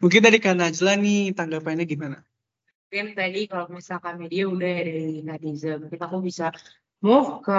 Mungkin 0.00 0.24
dari 0.24 0.38
Kak 0.40 0.56
Najla 0.56 0.96
nih 0.96 1.36
tanggapannya 1.36 1.84
gimana? 1.84 2.24
Mungkin 2.94 3.18
tadi 3.18 3.50
kalau 3.50 3.66
misalkan 3.74 4.22
media 4.22 4.46
udah 4.46 4.74
dari 4.86 5.18
netizen 5.26 5.90
kita 5.90 6.06
aku 6.06 6.22
bisa 6.22 6.54
move 7.02 7.42
ke 7.42 7.58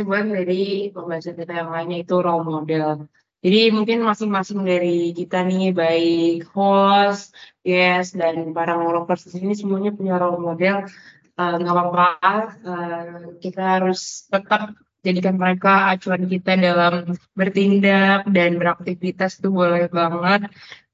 sebuah 0.00 0.32
dari 0.32 0.88
pembahasan 0.96 1.36
kita 1.36 1.60
yang 1.60 1.68
lainnya 1.68 2.00
itu 2.00 2.16
role 2.16 2.48
model. 2.48 3.04
Jadi 3.44 3.68
mungkin 3.68 4.00
masing-masing 4.00 4.64
dari 4.64 5.12
kita 5.12 5.44
nih 5.44 5.76
baik 5.76 6.48
host, 6.56 7.36
guest 7.60 8.16
dan 8.16 8.56
para 8.56 8.80
ngoropers 8.80 9.28
di 9.28 9.44
sini 9.44 9.52
semuanya 9.52 9.92
punya 9.92 10.16
role 10.16 10.40
model. 10.40 10.88
Eh, 11.36 11.54
nggak 11.60 11.74
apa-apa 11.76 12.16
eh, 12.64 13.44
kita 13.44 13.62
harus 13.76 14.24
tetap 14.24 14.72
jadikan 15.04 15.36
mereka 15.36 15.92
acuan 15.92 16.24
kita 16.24 16.56
dalam 16.56 17.12
bertindak 17.36 18.24
dan 18.24 18.56
beraktivitas 18.56 19.36
itu 19.36 19.52
boleh 19.52 19.92
banget 19.92 20.48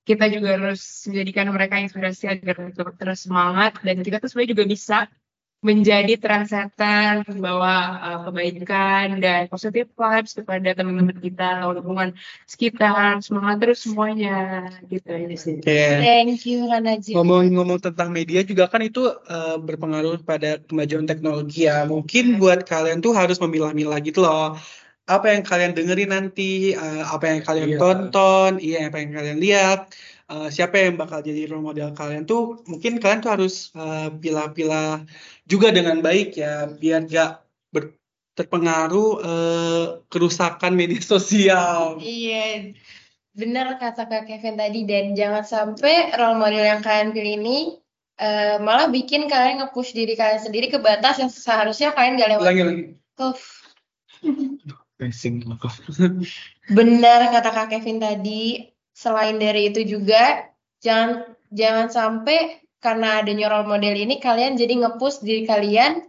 kita 0.07 0.31
juga 0.31 0.55
harus 0.55 0.81
menjadikan 1.11 1.51
mereka 1.51 1.83
inspirasi 1.83 2.31
agar 2.31 2.71
tetap 2.71 2.95
terus 2.95 3.27
semangat 3.27 3.83
dan 3.83 3.99
kita 4.07 4.23
tuh 4.23 4.31
sebenarnya 4.31 4.53
juga 4.55 4.65
bisa 4.71 4.99
menjadi 5.65 6.15
trendsetter 6.21 7.27
membawa 7.27 7.75
uh, 7.99 8.19
kebaikan 8.29 9.19
dan 9.19 9.51
positif 9.51 9.91
vibes 9.99 10.37
kepada 10.39 10.77
teman-teman 10.77 11.17
kita 11.19 11.59
atau 11.59 11.75
lingkungan 11.75 12.15
sekitar 12.47 13.19
semangat 13.25 13.57
terus 13.65 13.83
semuanya 13.83 14.69
gitu 14.87 15.11
ini 15.11 15.35
sih. 15.35 15.59
Oke. 15.59 15.83
Thank 16.07 16.47
you 16.47 16.71
Kak 16.71 16.83
Najib. 16.87 17.19
Ngomong-ngomong 17.19 17.83
tentang 17.83 18.15
media 18.15 18.47
juga 18.47 18.71
kan 18.71 18.85
itu 18.85 19.11
eh, 19.11 19.57
berpengaruh 19.59 20.23
pada 20.23 20.63
kemajuan 20.63 21.09
teknologi 21.09 21.67
ya. 21.67 21.83
Mungkin 21.89 22.39
buat 22.39 22.63
kalian 22.63 23.03
tuh 23.03 23.17
harus 23.17 23.41
memilah-milah 23.43 23.99
gitu 24.05 24.23
loh. 24.23 24.61
Apa 25.07 25.31
yang 25.31 25.47
kalian 25.47 25.71
dengerin 25.79 26.11
nanti, 26.11 26.75
eh, 26.75 27.03
apa 27.07 27.31
yang 27.31 27.41
kalian 27.47 27.71
Iya. 27.71 27.79
tonton, 27.79 28.59
iya 28.59 28.91
apa 28.91 28.99
yang 28.99 29.15
kalian 29.15 29.39
lihat, 29.39 29.95
eh, 30.27 30.49
siapa 30.51 30.83
yang 30.83 30.99
bakal 30.99 31.23
jadi 31.23 31.47
role 31.47 31.63
model 31.63 31.95
kalian 31.95 32.27
tuh 32.27 32.59
mungkin 32.67 32.99
kalian 32.99 33.23
tuh 33.23 33.31
harus 33.31 33.71
eh, 33.79 34.11
pilah-pilah 34.11 35.07
juga 35.47 35.71
dengan 35.71 36.03
baik 36.03 36.35
ya, 36.35 36.67
biar 36.67 37.07
gak 37.07 37.39
ber- 37.71 37.95
terpengaruh 38.35 39.11
eh, 39.23 39.85
kerusakan 40.11 40.75
media 40.75 40.99
sosial. 41.15 42.03
Iya, 42.03 42.75
benar 43.31 43.79
kata 43.79 44.11
Kak 44.11 44.27
Kevin 44.27 44.59
tadi 44.59 44.83
dan 44.91 45.15
jangan 45.15 45.47
sampai 45.47 46.19
role 46.19 46.35
model 46.35 46.67
yang 46.67 46.83
kalian 46.83 47.15
pilih 47.15 47.39
ini 47.47 47.59
eh, 48.19 48.59
malah 48.59 48.91
bikin 48.91 49.31
kalian 49.31 49.63
nge-push 49.63 49.95
diri 49.95 50.19
kalian 50.19 50.43
sendiri 50.51 50.67
ke 50.67 50.83
batas 50.83 51.23
yang 51.23 51.31
seharusnya 51.31 51.95
kalian 51.95 52.19
gak 52.19 52.31
lewat. 52.35 52.47
Lagi 52.51 52.63
lagi. 52.67 52.85
Racing 54.97 55.45
benar 56.77 57.21
kata 57.29 57.51
Kak 57.53 57.69
Kevin 57.69 58.01
tadi. 58.01 58.73
Selain 58.97 59.37
dari 59.37 59.69
itu 59.69 59.85
juga 59.85 60.49
jangan 60.81 61.37
jangan 61.53 61.93
sampai 61.93 62.65
karena 62.81 63.21
adanya 63.21 63.53
role 63.53 63.69
model 63.69 63.93
ini 63.93 64.17
kalian 64.17 64.57
jadi 64.57 64.73
nge-push 64.73 65.21
diri 65.21 65.45
kalian 65.45 66.01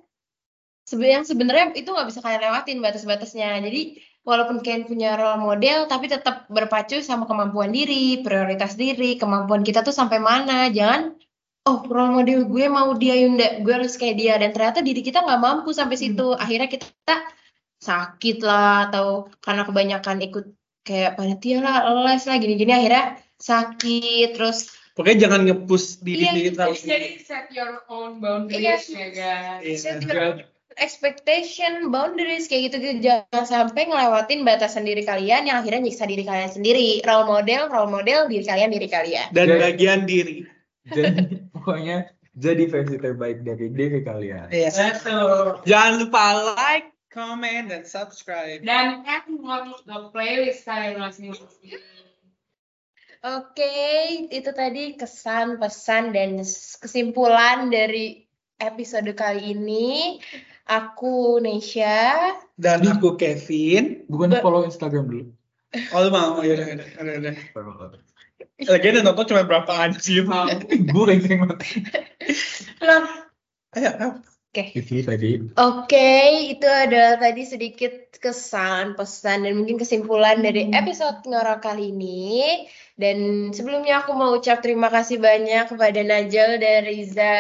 yang 0.88 1.28
sebenarnya 1.28 1.76
itu 1.76 1.92
nggak 1.92 2.08
bisa 2.08 2.24
kalian 2.24 2.48
lewatin 2.48 2.80
batas-batasnya. 2.80 3.60
Jadi 3.60 4.00
walaupun 4.24 4.64
kalian 4.64 4.88
punya 4.88 5.20
role 5.20 5.44
model 5.44 5.84
tapi 5.92 6.08
tetap 6.08 6.48
berpacu 6.48 7.04
sama 7.04 7.28
kemampuan 7.28 7.76
diri, 7.76 8.24
prioritas 8.24 8.80
diri, 8.80 9.20
kemampuan 9.20 9.68
kita 9.68 9.84
tuh 9.84 9.92
sampai 9.92 10.24
mana. 10.24 10.72
Jangan 10.72 11.12
oh 11.68 11.84
role 11.92 12.24
model 12.24 12.48
gue 12.48 12.66
mau 12.72 12.96
dia 12.96 13.20
Yunda, 13.20 13.60
gue 13.60 13.74
harus 13.76 14.00
kayak 14.00 14.16
dia 14.16 14.40
dan 14.40 14.56
ternyata 14.56 14.80
diri 14.80 15.04
kita 15.04 15.28
nggak 15.28 15.42
mampu 15.44 15.76
sampai 15.76 16.00
situ. 16.00 16.32
Akhirnya 16.40 16.72
kita 16.72 17.36
sakit 17.78 18.38
lah 18.42 18.90
atau 18.90 19.30
karena 19.40 19.64
kebanyakan 19.64 20.18
ikut 20.22 20.46
kayak 20.82 21.16
panitia 21.16 21.60
lah, 21.60 21.84
les 22.06 22.24
lah 22.24 22.38
gini-gini 22.38 22.74
akhirnya 22.74 23.06
sakit 23.38 24.34
terus 24.34 24.74
Pokoknya 24.98 25.30
jangan 25.30 25.46
nge-push 25.46 26.02
diri 26.02 26.26
Iya, 26.26 26.32
diri 26.34 26.46
gitu. 26.50 26.58
terlalu. 26.58 26.90
Jadi 26.90 27.08
set 27.22 27.46
your 27.54 27.86
own 27.86 28.18
boundaries 28.18 28.90
ya 28.90 29.08
guys. 29.14 29.62
Iya. 29.62 29.78
set 29.78 30.02
your 30.02 30.42
expectation, 30.74 31.94
boundaries 31.94 32.50
kayak 32.50 32.74
gitu 32.74 32.76
gitu 32.82 33.06
jangan 33.06 33.46
sampai 33.46 33.86
ngelewatin 33.86 34.42
batasan 34.42 34.90
diri 34.90 35.06
kalian 35.06 35.46
yang 35.46 35.62
akhirnya 35.62 35.86
nyiksa 35.86 36.10
diri 36.10 36.26
kalian 36.26 36.50
sendiri. 36.50 37.06
Role 37.06 37.30
model, 37.30 37.70
role 37.70 37.94
model 37.94 38.26
diri 38.26 38.42
kalian 38.42 38.74
diri 38.74 38.90
kalian. 38.90 39.30
Dan 39.30 39.46
Jadi- 39.54 39.62
bagian 39.62 40.00
diri. 40.10 40.38
jadi 40.90 41.14
pokoknya 41.54 41.98
jadi 42.34 42.64
versi 42.66 42.98
terbaik 42.98 43.46
dari 43.46 43.68
diri 43.70 44.02
kalian 44.02 44.50
Iya. 44.50 44.70
Betul. 44.74 45.62
Jangan 45.70 45.94
lupa 46.02 46.24
like, 46.58 46.90
comment, 47.12 47.66
dan 47.68 47.84
subscribe. 47.84 48.64
Dan 48.64 49.04
add 49.08 49.28
one 49.30 49.74
the 49.88 50.12
playlist 50.14 50.64
kalian 50.68 51.02
masing-masing. 51.02 51.80
Oke, 53.26 53.74
itu 54.30 54.52
tadi 54.54 54.94
kesan, 54.94 55.58
pesan, 55.58 56.14
dan 56.14 56.38
kesimpulan 56.80 57.74
dari 57.74 58.30
episode 58.62 59.10
kali 59.18 59.58
ini. 59.58 60.22
Aku 60.68 61.40
Nesha. 61.40 62.36
Dan 62.60 62.84
aku 62.86 63.16
Kevin. 63.16 64.04
bukan 64.12 64.36
Ba- 64.36 64.44
follow 64.44 64.68
Instagram 64.68 65.08
dulu 65.08 65.32
Oh 65.96 66.00
lu 66.04 66.10
mau? 66.12 66.40
Ya 66.44 66.56
udah, 66.56 66.68
udah, 66.80 66.88
udah, 67.04 67.34
udah. 67.56 68.02
Lagi 68.68 68.86
udah 68.90 69.04
nonton 69.04 69.26
cuma 69.30 69.44
berapa 69.44 69.72
anjir. 69.72 70.24
gue 70.92 71.04
ranking 71.04 71.44
banget 71.44 71.60
Loh, 72.82 73.04
Ayo, 73.76 73.92
ayo. 74.00 74.10
Itu 74.74 75.06
tadi. 75.06 75.42
Oke, 75.54 76.10
itu 76.54 76.66
adalah 76.66 77.20
tadi 77.22 77.44
sedikit 77.46 78.16
kesan, 78.18 78.98
pesan, 78.98 79.46
dan 79.46 79.54
mungkin 79.54 79.78
kesimpulan 79.78 80.42
dari 80.42 80.74
episode 80.74 81.22
ngorok 81.28 81.62
kali 81.62 81.94
ini. 81.94 82.66
Dan 82.98 83.50
sebelumnya 83.54 84.02
aku 84.02 84.18
mau 84.18 84.34
ucap 84.34 84.66
terima 84.66 84.90
kasih 84.90 85.22
banyak 85.22 85.70
kepada 85.70 86.02
Najel 86.02 86.58
dan 86.58 86.82
Riza 86.82 87.38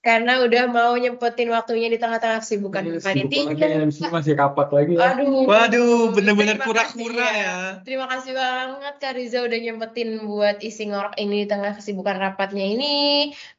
karena 0.00 0.40
udah 0.40 0.64
mau 0.72 0.96
nyempetin 0.96 1.52
waktunya 1.52 1.92
di 1.92 2.00
tengah-tengah 2.00 2.40
kesibukan 2.40 2.88
panitia. 3.04 3.52
di 3.52 3.92
sini 3.92 4.08
masih 4.08 4.32
rapat 4.32 4.72
lagi 4.72 4.96
ya. 4.96 5.12
Aduh, 5.12 5.44
Waduh, 5.44 6.16
bener-bener 6.16 6.56
pura-pura 6.56 7.28
kasih, 7.28 7.44
ya. 7.44 7.56
Terima 7.84 8.08
kasih 8.08 8.32
banget 8.32 8.94
Kak 8.96 9.12
Riza 9.12 9.44
udah 9.44 9.58
nyempetin 9.60 10.24
buat 10.24 10.64
isi 10.64 10.88
ngorok 10.88 11.20
ini 11.20 11.44
di 11.44 11.46
tengah 11.52 11.76
kesibukan 11.76 12.16
rapatnya 12.16 12.64
ini. 12.64 12.96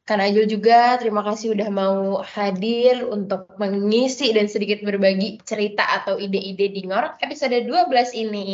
Kak 0.01 0.17
Najul 0.17 0.49
juga 0.49 0.97
terima 0.97 1.21
kasih 1.21 1.53
udah 1.53 1.69
mau 1.69 2.25
hadir 2.25 3.05
untuk 3.05 3.45
mengisi 3.61 4.33
dan 4.33 4.49
sedikit 4.49 4.81
berbagi 4.81 5.37
cerita 5.45 5.85
atau 6.01 6.17
ide-ide 6.17 6.73
di 6.73 6.81
ngorok 6.89 7.21
episode 7.21 7.53
12 7.69 8.17
ini. 8.17 8.49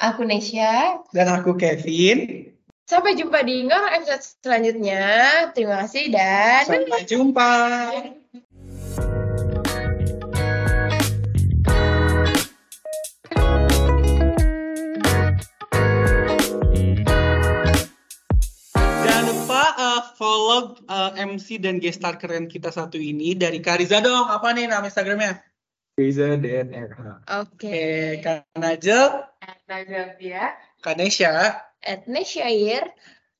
Aku 0.00 0.24
Nesya. 0.24 1.04
Dan 1.12 1.28
aku 1.28 1.60
Kevin. 1.60 2.57
Sampai 2.88 3.20
jumpa 3.20 3.44
di 3.44 3.68
Ngor 3.68 4.00
episode 4.00 4.24
selanjutnya. 4.40 5.04
Terima 5.52 5.84
kasih 5.84 6.08
dan 6.08 6.64
sampai 6.64 7.04
jumpa. 7.04 7.52
Jangan 19.04 19.24
lupa 19.36 19.62
uh, 19.76 20.00
follow 20.16 20.80
uh, 20.88 21.12
MC 21.12 21.60
dan 21.60 21.84
gestar 21.84 22.16
keren 22.16 22.48
kita 22.48 22.72
satu 22.72 22.96
ini 22.96 23.36
dari 23.36 23.60
Kariza 23.60 24.00
dong. 24.00 24.32
Apa 24.32 24.56
nih 24.56 24.64
nama 24.64 24.88
Instagramnya? 24.88 25.44
Kariza 25.92 26.40
DNR. 26.40 27.20
Oke. 27.36 27.68
Okay. 27.68 28.24
Kanajel 28.24 29.28
Kak 29.44 29.60
Najel. 29.60 29.60
Najel 29.68 30.08
ya. 30.24 30.56
Kanesha 30.80 31.67
etnis 31.82 32.34
Syair 32.34 32.88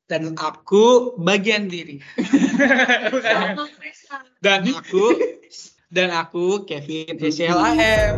dan 0.09 0.33
aku 0.41 1.13
bagian 1.21 1.69
diri. 1.69 2.01
dan 4.45 4.65
aku 4.65 5.05
dan 5.93 6.09
aku 6.09 6.65
Kevin 6.65 7.21
SLAM. 7.21 8.17